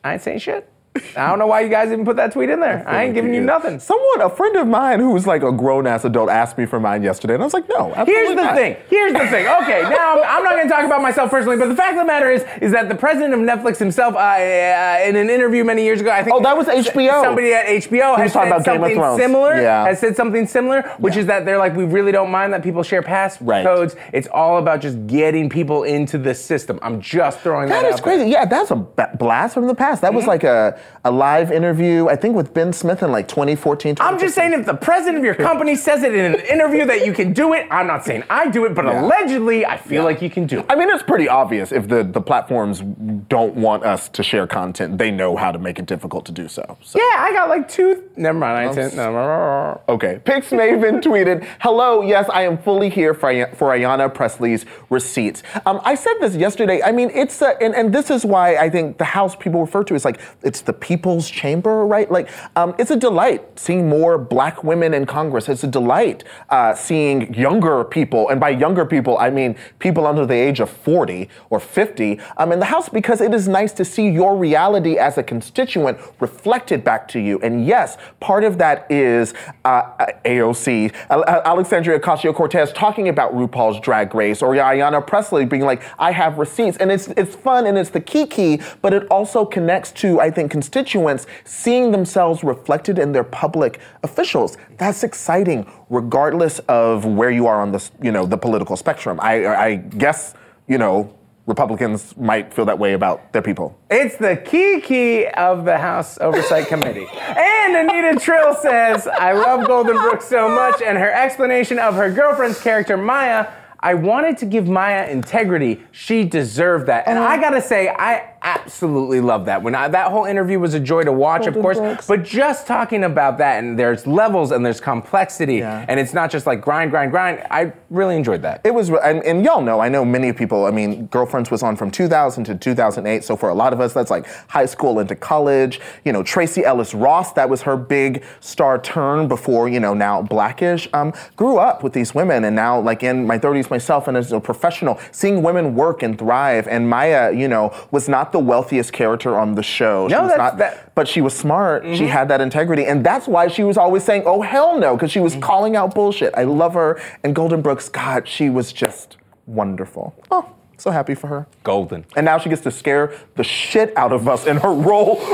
I 0.02 0.14
ain't 0.14 0.22
saying 0.22 0.40
shit. 0.40 0.70
I 1.18 1.28
don't 1.30 1.40
know 1.40 1.48
why 1.48 1.62
you 1.62 1.70
guys 1.70 1.92
even 1.92 2.06
put 2.06 2.16
that 2.18 2.32
tweet 2.32 2.50
in 2.50 2.60
there. 2.60 2.84
I 2.88 3.04
ain't 3.04 3.14
giving 3.14 3.34
you 3.34 3.42
nothing. 3.42 3.80
Someone, 3.80 4.22
a 4.22 4.30
friend 4.30 4.56
of 4.56 4.68
mine 4.68 5.00
who's 5.00 5.28
like 5.28 5.44
a 5.44 5.52
grown 5.52 5.88
ass 5.88 6.06
adult, 6.06 6.30
asked 6.30 6.58
me 6.58 6.66
for 6.66 6.80
mine 6.80 7.04
yesterday, 7.04 7.34
and 7.34 7.44
I 7.44 7.46
was 7.46 7.54
like, 7.54 7.68
no. 7.70 7.94
Here's 8.06 8.30
the 8.30 8.36
not. 8.36 8.56
thing. 8.56 8.78
Here's 8.90 9.14
the 9.14 9.20
thing. 9.28 9.46
Okay, 9.46 9.82
now 9.84 10.14
I'm, 10.22 10.38
I'm 10.38 10.44
not 10.44 10.54
going 10.54 10.68
to 10.68 10.74
talk 10.74 10.86
about 10.86 11.02
myself 11.02 11.30
personally, 11.30 11.58
but 11.58 11.68
the 11.68 11.76
fact 11.76 11.92
of 11.94 11.98
the 12.00 12.06
matter 12.06 12.30
is, 12.32 12.46
is 12.62 12.72
that 12.72 12.88
the 12.90 12.96
president 12.96 13.34
of 13.34 13.40
Netflix 13.40 13.78
himself, 13.78 14.16
uh, 14.16 14.18
uh, 14.18 15.00
in 15.06 15.16
an 15.16 15.30
interview 15.30 15.64
many 15.64 15.84
years 15.84 16.00
ago, 16.02 16.12
I 16.12 16.24
think. 16.24 16.36
Oh, 16.36 16.42
that 16.44 16.56
was 16.56 16.68
HBO. 16.68 17.24
Somebody 17.24 17.54
at 17.54 17.66
HBO 17.66 18.18
has 18.18 18.26
was 18.26 18.34
said 18.34 18.48
about 18.48 18.64
Game 18.66 18.76
of 18.76 18.82
something 18.82 18.96
Thrones. 18.98 19.20
similar. 19.22 19.62
Yeah. 19.62 19.86
Has 19.86 20.00
said 20.00 20.16
something 20.16 20.48
similar, 20.48 20.82
which 21.00 21.18
is 21.18 21.26
that 21.28 21.46
they're 21.46 21.58
like, 21.60 21.76
we 21.76 21.84
really 21.86 22.12
don't 22.12 22.32
mind 22.32 22.54
that 22.54 22.64
people 22.64 22.84
share 22.84 23.02
passcodes. 23.02 23.96
It's 24.14 24.28
all 24.28 24.58
about 24.60 24.82
just 24.82 25.08
getting 25.08 25.50
people 25.50 25.84
into 25.84 26.18
the 26.18 26.34
system. 26.34 26.80
I'm 26.82 27.02
just 27.02 27.40
throwing 27.42 27.70
that, 27.70 27.82
That 27.82 27.88
is 27.90 27.96
out 28.00 28.06
there. 28.06 28.18
crazy. 28.18 28.32
Yeah, 28.32 28.46
that's 28.46 28.72
a 28.72 28.76
blast 28.76 29.54
from 29.54 29.68
the 29.68 29.76
past. 29.76 30.02
That 30.02 30.10
Mm-hmm. 30.10 30.16
was 30.18 30.28
like 30.28 30.44
a, 30.44 30.80
a 31.04 31.12
live 31.12 31.52
interview, 31.52 32.08
I 32.08 32.16
think, 32.16 32.36
with 32.36 32.54
Ben 32.54 32.74
Smith 32.74 33.04
in 33.04 33.12
like 33.12 33.28
2014. 33.28 33.96
I'm 34.00 34.18
just 34.20 34.34
saying, 34.34 34.54
if 34.54 34.66
the 34.66 34.74
president 34.74 35.18
of 35.18 35.24
your 35.24 35.36
company 35.36 35.76
says 35.76 36.02
it 36.04 36.16
in 36.16 36.34
an 36.34 36.40
interview 36.42 36.86
that 36.88 37.06
you 37.06 37.14
can 37.14 37.32
do 37.32 37.54
it, 37.54 37.68
I'm 37.70 37.86
not 37.86 38.04
saying 38.06 38.24
I 38.30 38.50
do 38.50 38.66
it, 38.66 38.74
but 38.74 38.86
Yeah. 38.86 39.02
allegedly, 39.02 39.66
I 39.68 39.78
feel 39.78 40.04
like 40.04 40.22
you 40.24 40.32
can 40.32 40.48
do 40.48 40.60
it. 40.60 40.66
I 40.68 40.76
mean, 40.76 40.90
it's 40.90 41.04
pretty 41.04 41.30
obvious 41.30 41.72
if 41.72 41.88
the, 41.88 42.04
the 42.04 42.22
platforms 42.22 42.82
don't 43.30 43.56
want 43.56 43.84
us 43.84 44.10
to 44.10 44.24
share 44.24 44.48
content, 44.48 44.98
they 44.98 45.12
know 45.12 45.36
how 45.36 45.52
to 45.52 45.60
make 45.60 45.78
it 45.78 45.86
difficult 45.86 46.26
to 46.26 46.32
do 46.32 46.48
so. 46.48 46.78
so. 46.82 46.98
Yeah, 46.98 47.18
I 47.20 47.32
got 47.34 47.50
like 47.50 47.68
two. 47.70 48.10
Never 48.16 48.38
mind, 48.40 48.70
I 48.70 48.74
said 48.74 48.96
no. 48.96 49.82
Okay. 49.88 50.20
Pix 50.26 50.50
Maven 50.50 51.02
tweeted, 51.04 51.48
Hello, 51.60 52.02
yes, 52.02 52.28
I 52.34 52.44
am 52.44 52.58
fully 52.58 52.90
here 52.90 53.14
for, 53.14 53.32
for 53.56 53.70
Ayanna 53.70 54.14
Pressley's 54.14 54.66
receipts. 54.90 55.44
Um, 55.66 55.80
I 55.84 55.96
said 55.96 56.14
this 56.20 56.36
yesterday. 56.36 56.82
I 56.84 56.92
mean, 56.92 57.12
it's, 57.14 57.42
uh, 57.42 57.54
and, 57.62 57.76
and 57.76 57.94
this 57.94 58.10
is 58.10 58.26
why 58.26 58.56
I 58.58 58.70
think 58.70 58.98
the 58.98 59.06
house 59.06 59.36
people 59.36 59.62
refer 59.62 59.84
to 59.84 59.96
is 59.96 60.04
like, 60.06 60.20
it's 60.44 60.62
the 60.62 60.74
people's 60.80 61.30
chamber, 61.30 61.86
right? 61.86 62.10
Like, 62.12 62.30
um, 62.56 62.76
it's 62.78 62.92
a 62.92 62.96
delight 62.96 63.60
seeing 63.60 63.88
more 63.90 64.18
black 64.18 64.64
women 64.64 64.94
in 64.94 65.06
Congress. 65.06 65.50
It's 65.50 65.64
a 65.64 65.68
delight 65.68 66.24
uh, 66.50 66.76
seeing 66.76 67.34
younger 67.34 67.84
people, 67.84 68.30
and 68.30 68.40
by 68.40 68.50
younger 68.50 68.86
people, 68.86 69.18
I 69.18 69.30
mean 69.30 69.56
people 69.80 70.08
under 70.08 70.26
the 70.26 70.36
age 70.36 70.60
of 70.60 70.70
40 70.70 71.30
or 71.50 71.60
50 71.60 72.20
um, 72.38 72.52
in 72.52 72.60
the 72.60 72.66
House 72.66 72.90
because 72.90 73.22
it 73.22 73.34
is 73.34 73.48
nice 73.48 73.72
to 73.74 73.86
see 73.86 74.10
your 74.10 74.36
reality 74.36 74.98
as 74.98 75.18
a 75.18 75.24
constituent 75.24 75.98
reflected 76.20 76.84
back 76.84 77.08
to 77.10 77.20
you. 77.20 77.40
And 77.40 77.66
yes, 77.66 77.98
part 78.20 78.44
of 78.44 78.58
that 78.58 78.90
is 78.90 79.34
uh, 79.64 79.84
AOC, 80.26 80.94
Alexandria 81.10 82.00
Ocasio 82.00 82.34
Cortez 82.34 82.72
talking 82.74 83.10
about 83.10 83.34
RuPaul's 83.34 83.80
Drag 83.80 84.14
Race, 84.14 84.42
or 84.42 84.54
Ayanna 84.54 85.06
Pressley 85.06 85.46
being 85.46 85.64
like, 85.64 85.82
I 86.00 86.12
have 86.12 86.38
receipts. 86.38 86.78
And 86.78 86.92
it's, 86.92 87.08
it's 87.10 87.36
fun 87.36 87.66
and 87.66 87.78
it's 87.78 87.90
the 87.90 88.02
kiki, 88.02 88.62
but 88.82 88.94
it 88.94 89.08
also 89.08 89.46
connects 89.46 89.92
to, 89.94 90.20
I 90.20 90.32
think, 90.32 90.52
constituents 90.66 91.28
seeing 91.44 91.92
themselves 91.92 92.44
reflected 92.44 92.98
in 92.98 93.12
their 93.12 93.24
public 93.24 93.80
officials. 94.04 94.58
That's 94.78 95.04
exciting, 95.04 95.72
regardless 95.90 96.60
of 96.68 97.06
where 97.06 97.30
you 97.30 97.46
are 97.46 97.62
on 97.62 97.72
the, 97.72 97.90
you 98.02 98.12
know, 98.12 98.26
the 98.26 98.38
political 98.38 98.76
spectrum. 98.76 99.20
I, 99.22 99.46
I 99.46 99.76
guess, 99.76 100.34
you 100.68 100.78
know, 100.80 101.14
Republicans 101.46 102.18
might 102.18 102.52
feel 102.52 102.66
that 102.66 102.80
way 102.80 102.94
about 102.94 103.32
their 103.32 103.44
people. 103.44 103.78
It's 103.92 104.18
the 104.18 104.36
kiki 104.36 105.28
of 105.28 105.64
the 105.66 105.78
House 105.78 106.18
Oversight 106.20 106.68
Committee. 106.68 107.08
And 107.38 107.76
Anita 107.76 108.20
Trill 108.20 108.56
says, 108.56 109.08
I 109.08 109.34
love 109.34 109.68
Golden 109.68 109.96
Brooks 109.96 110.28
so 110.28 110.50
much, 110.50 110.82
and 110.82 110.98
her 110.98 111.12
explanation 111.12 111.78
of 111.78 111.94
her 111.94 112.12
girlfriend's 112.12 112.60
character, 112.60 112.98
Maya, 112.98 113.48
I 113.80 113.94
wanted 113.94 114.40
to 114.40 114.48
give 114.48 114.68
Maya 114.68 115.08
integrity. 115.08 115.84
She 115.92 116.24
deserved 116.24 116.88
that. 116.88 117.08
And 117.08 117.20
oh. 117.20 117.24
I 117.24 117.40
gotta 117.40 117.62
say, 117.62 117.90
I 117.90 118.34
absolutely 118.46 119.20
love 119.20 119.46
that. 119.46 119.62
When 119.64 119.74
I, 119.74 119.88
that 119.88 120.12
whole 120.12 120.26
interview 120.26 120.60
was 120.60 120.76
a 120.76 120.80
joy 120.80 121.04
to 121.04 121.12
watch, 121.12 121.42
Golden 121.42 121.58
of 121.58 121.62
course. 121.62 121.78
Brooks. 121.80 122.08
But 122.08 122.24
just 122.24 122.68
talking 122.68 123.04
about 123.04 123.40
that, 123.40 123.64
and 123.64 123.78
there's 123.78 124.06
levels 124.06 124.52
and 124.52 124.64
there's 124.64 124.80
complexity, 124.80 125.56
yeah. 125.56 125.86
and 125.90 126.00
it's 126.00 126.14
not 126.14 126.30
just 126.30 126.46
like 126.46 126.62
grind, 126.62 126.92
grind, 126.92 127.12
grind. 127.12 127.46
I 127.50 127.74
really 127.90 128.16
enjoyed 128.16 128.44
that. 128.44 128.62
It 128.64 128.74
was, 128.74 128.90
and, 128.90 129.24
and, 129.24 129.44
y'all 129.44 129.62
know, 129.62 129.80
I 129.80 129.90
know 129.90 130.06
many 130.06 130.32
people. 130.32 130.66
I 130.66 130.72
mean, 130.72 131.08
Girlfriends 131.08 131.50
was 131.50 131.64
on 131.64 131.76
from 131.76 131.90
2000 131.90 132.44
to 132.46 132.56
2008. 132.56 133.24
So 133.24 133.36
for 133.36 133.50
a 133.50 133.54
lot 133.54 133.74
of 133.74 133.82
us, 133.82 133.94
that's 133.94 134.12
like 134.12 134.28
high 134.48 134.68
school 134.68 135.00
into 135.00 135.16
college. 135.16 135.82
You 136.06 136.14
know, 136.14 136.22
Tracee 136.22 136.64
Ellis 136.64 136.94
Ross, 136.94 137.34
that 137.34 137.50
was 137.50 137.64
her 137.64 137.76
big 137.76 138.24
star 138.42 138.80
turn 138.80 139.28
before, 139.28 139.68
you 139.68 139.80
know, 139.80 139.96
now 139.96 140.22
Blackish. 140.22 140.88
Um, 140.94 141.14
grew 141.36 141.58
up 141.58 141.84
with 141.84 141.94
these 141.94 142.14
women, 142.14 142.44
and 142.44 142.56
now, 142.56 142.80
like 142.80 143.02
in 143.02 143.26
my 143.26 143.40
30s 143.40 143.72
myself, 143.72 144.08
and 144.08 144.16
as 144.16 144.32
a 144.32 144.40
professional, 144.40 145.00
seeing 145.12 145.42
women 145.42 145.74
work 145.74 146.04
and 146.04 146.20
thrive. 146.20 146.68
And 146.68 146.88
Maya, 146.88 147.32
you 147.32 147.48
know, 147.48 147.74
was 147.90 148.08
not 148.08 148.35
the 148.36 148.40
wealthiest 148.40 148.92
character 148.92 149.40
on 149.40 149.56
the 149.56 149.64
show. 149.64 150.08
No, 150.08 150.28
that's, 150.28 150.38
not, 150.38 150.58
that, 150.58 150.94
but 150.94 151.08
she 151.08 151.22
was 151.22 151.34
smart. 151.34 151.84
Mm-hmm. 151.84 151.96
She 151.96 152.08
had 152.08 152.28
that 152.28 152.42
integrity, 152.42 152.86
and 152.86 153.02
that's 153.02 153.30
why 153.30 153.48
she 153.48 153.64
was 153.64 153.78
always 153.78 154.04
saying, 154.04 154.24
"Oh 154.26 154.42
hell 154.42 154.78
no," 154.78 154.98
because 154.98 155.10
she 155.10 155.22
was 155.22 155.32
mm-hmm. 155.32 155.42
calling 155.42 155.78
out 155.78 155.96
bullshit. 155.96 156.34
I 156.36 156.44
love 156.44 156.74
her, 156.74 157.02
and 157.24 157.34
Golden 157.34 157.62
Brooks. 157.62 157.88
God, 157.88 158.28
she 158.28 158.50
was 158.50 158.74
just 158.74 159.16
wonderful. 159.46 160.14
Oh. 160.30 160.52
So 160.78 160.92
happy 160.92 161.16
for 161.16 161.28
her. 161.28 161.48
Golden. 161.64 162.06
And 162.16 162.26
now 162.26 162.38
she 162.38 162.50
gets 162.50 162.62
to 162.64 162.72
scare 162.72 163.14
the 163.36 163.44
shit 163.44 163.96
out 163.98 164.12
of 164.12 164.28
us 164.28 164.46
in 164.46 164.58
her 164.58 164.74
role 164.74 165.18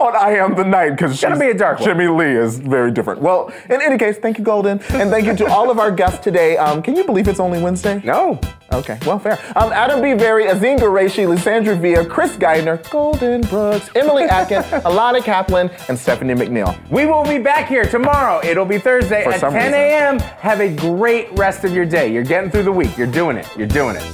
on 0.00 0.16
I 0.16 0.36
Am 0.38 0.54
the 0.54 0.64
Night 0.64 0.90
because 0.90 1.12
she's 1.12 1.22
gonna 1.22 1.38
be 1.38 1.50
a 1.50 1.54
dark 1.54 1.80
Jimmy 1.80 2.08
Lee 2.08 2.32
is 2.36 2.58
very 2.58 2.90
different. 2.90 3.20
Well, 3.20 3.52
in 3.68 3.80
any 3.82 3.98
case, 3.98 4.18
thank 4.18 4.38
you, 4.38 4.44
Golden, 4.44 4.80
and 4.90 5.10
thank 5.10 5.26
you 5.26 5.36
to 5.36 5.46
all 5.46 5.70
of 5.70 5.78
our 5.78 5.90
guests 5.90 6.18
today. 6.18 6.56
Um, 6.56 6.82
can 6.82 6.96
you 6.96 7.04
believe 7.04 7.28
it's 7.28 7.40
only 7.40 7.62
Wednesday? 7.62 8.00
No. 8.04 8.40
Okay, 8.72 8.98
well, 9.06 9.18
fair. 9.18 9.38
Um, 9.56 9.72
Adam 9.72 10.00
Serwer, 10.00 10.46
Azeen 10.50 10.78
Ghorayshi, 10.78 11.26
Lissandra 11.26 11.78
Villa, 11.80 12.04
Chris 12.04 12.36
Geidner, 12.36 12.88
Golden 12.90 13.40
Brooks, 13.42 13.88
Emily 13.94 14.24
Atkin, 14.24 14.62
Alana 14.82 15.22
Kaplan, 15.22 15.70
and 15.88 15.98
Stephanie 15.98 16.34
McNeal. 16.34 16.76
We 16.90 17.06
will 17.06 17.24
be 17.24 17.38
back 17.38 17.68
here 17.68 17.84
tomorrow. 17.84 18.44
It'll 18.44 18.66
be 18.66 18.78
Thursday 18.78 19.24
For 19.24 19.32
at 19.32 19.40
10 19.40 19.72
a.m. 19.74 20.18
Have 20.18 20.60
a 20.60 20.74
great 20.74 21.32
rest 21.38 21.64
of 21.64 21.72
your 21.72 21.86
day. 21.86 22.12
You're 22.12 22.24
getting 22.24 22.50
through 22.50 22.64
the 22.64 22.72
week. 22.72 22.96
You're 22.98 23.06
doing 23.06 23.36
it. 23.38 23.48
You're 23.56 23.66
doing 23.66 23.96
it. 23.96 24.04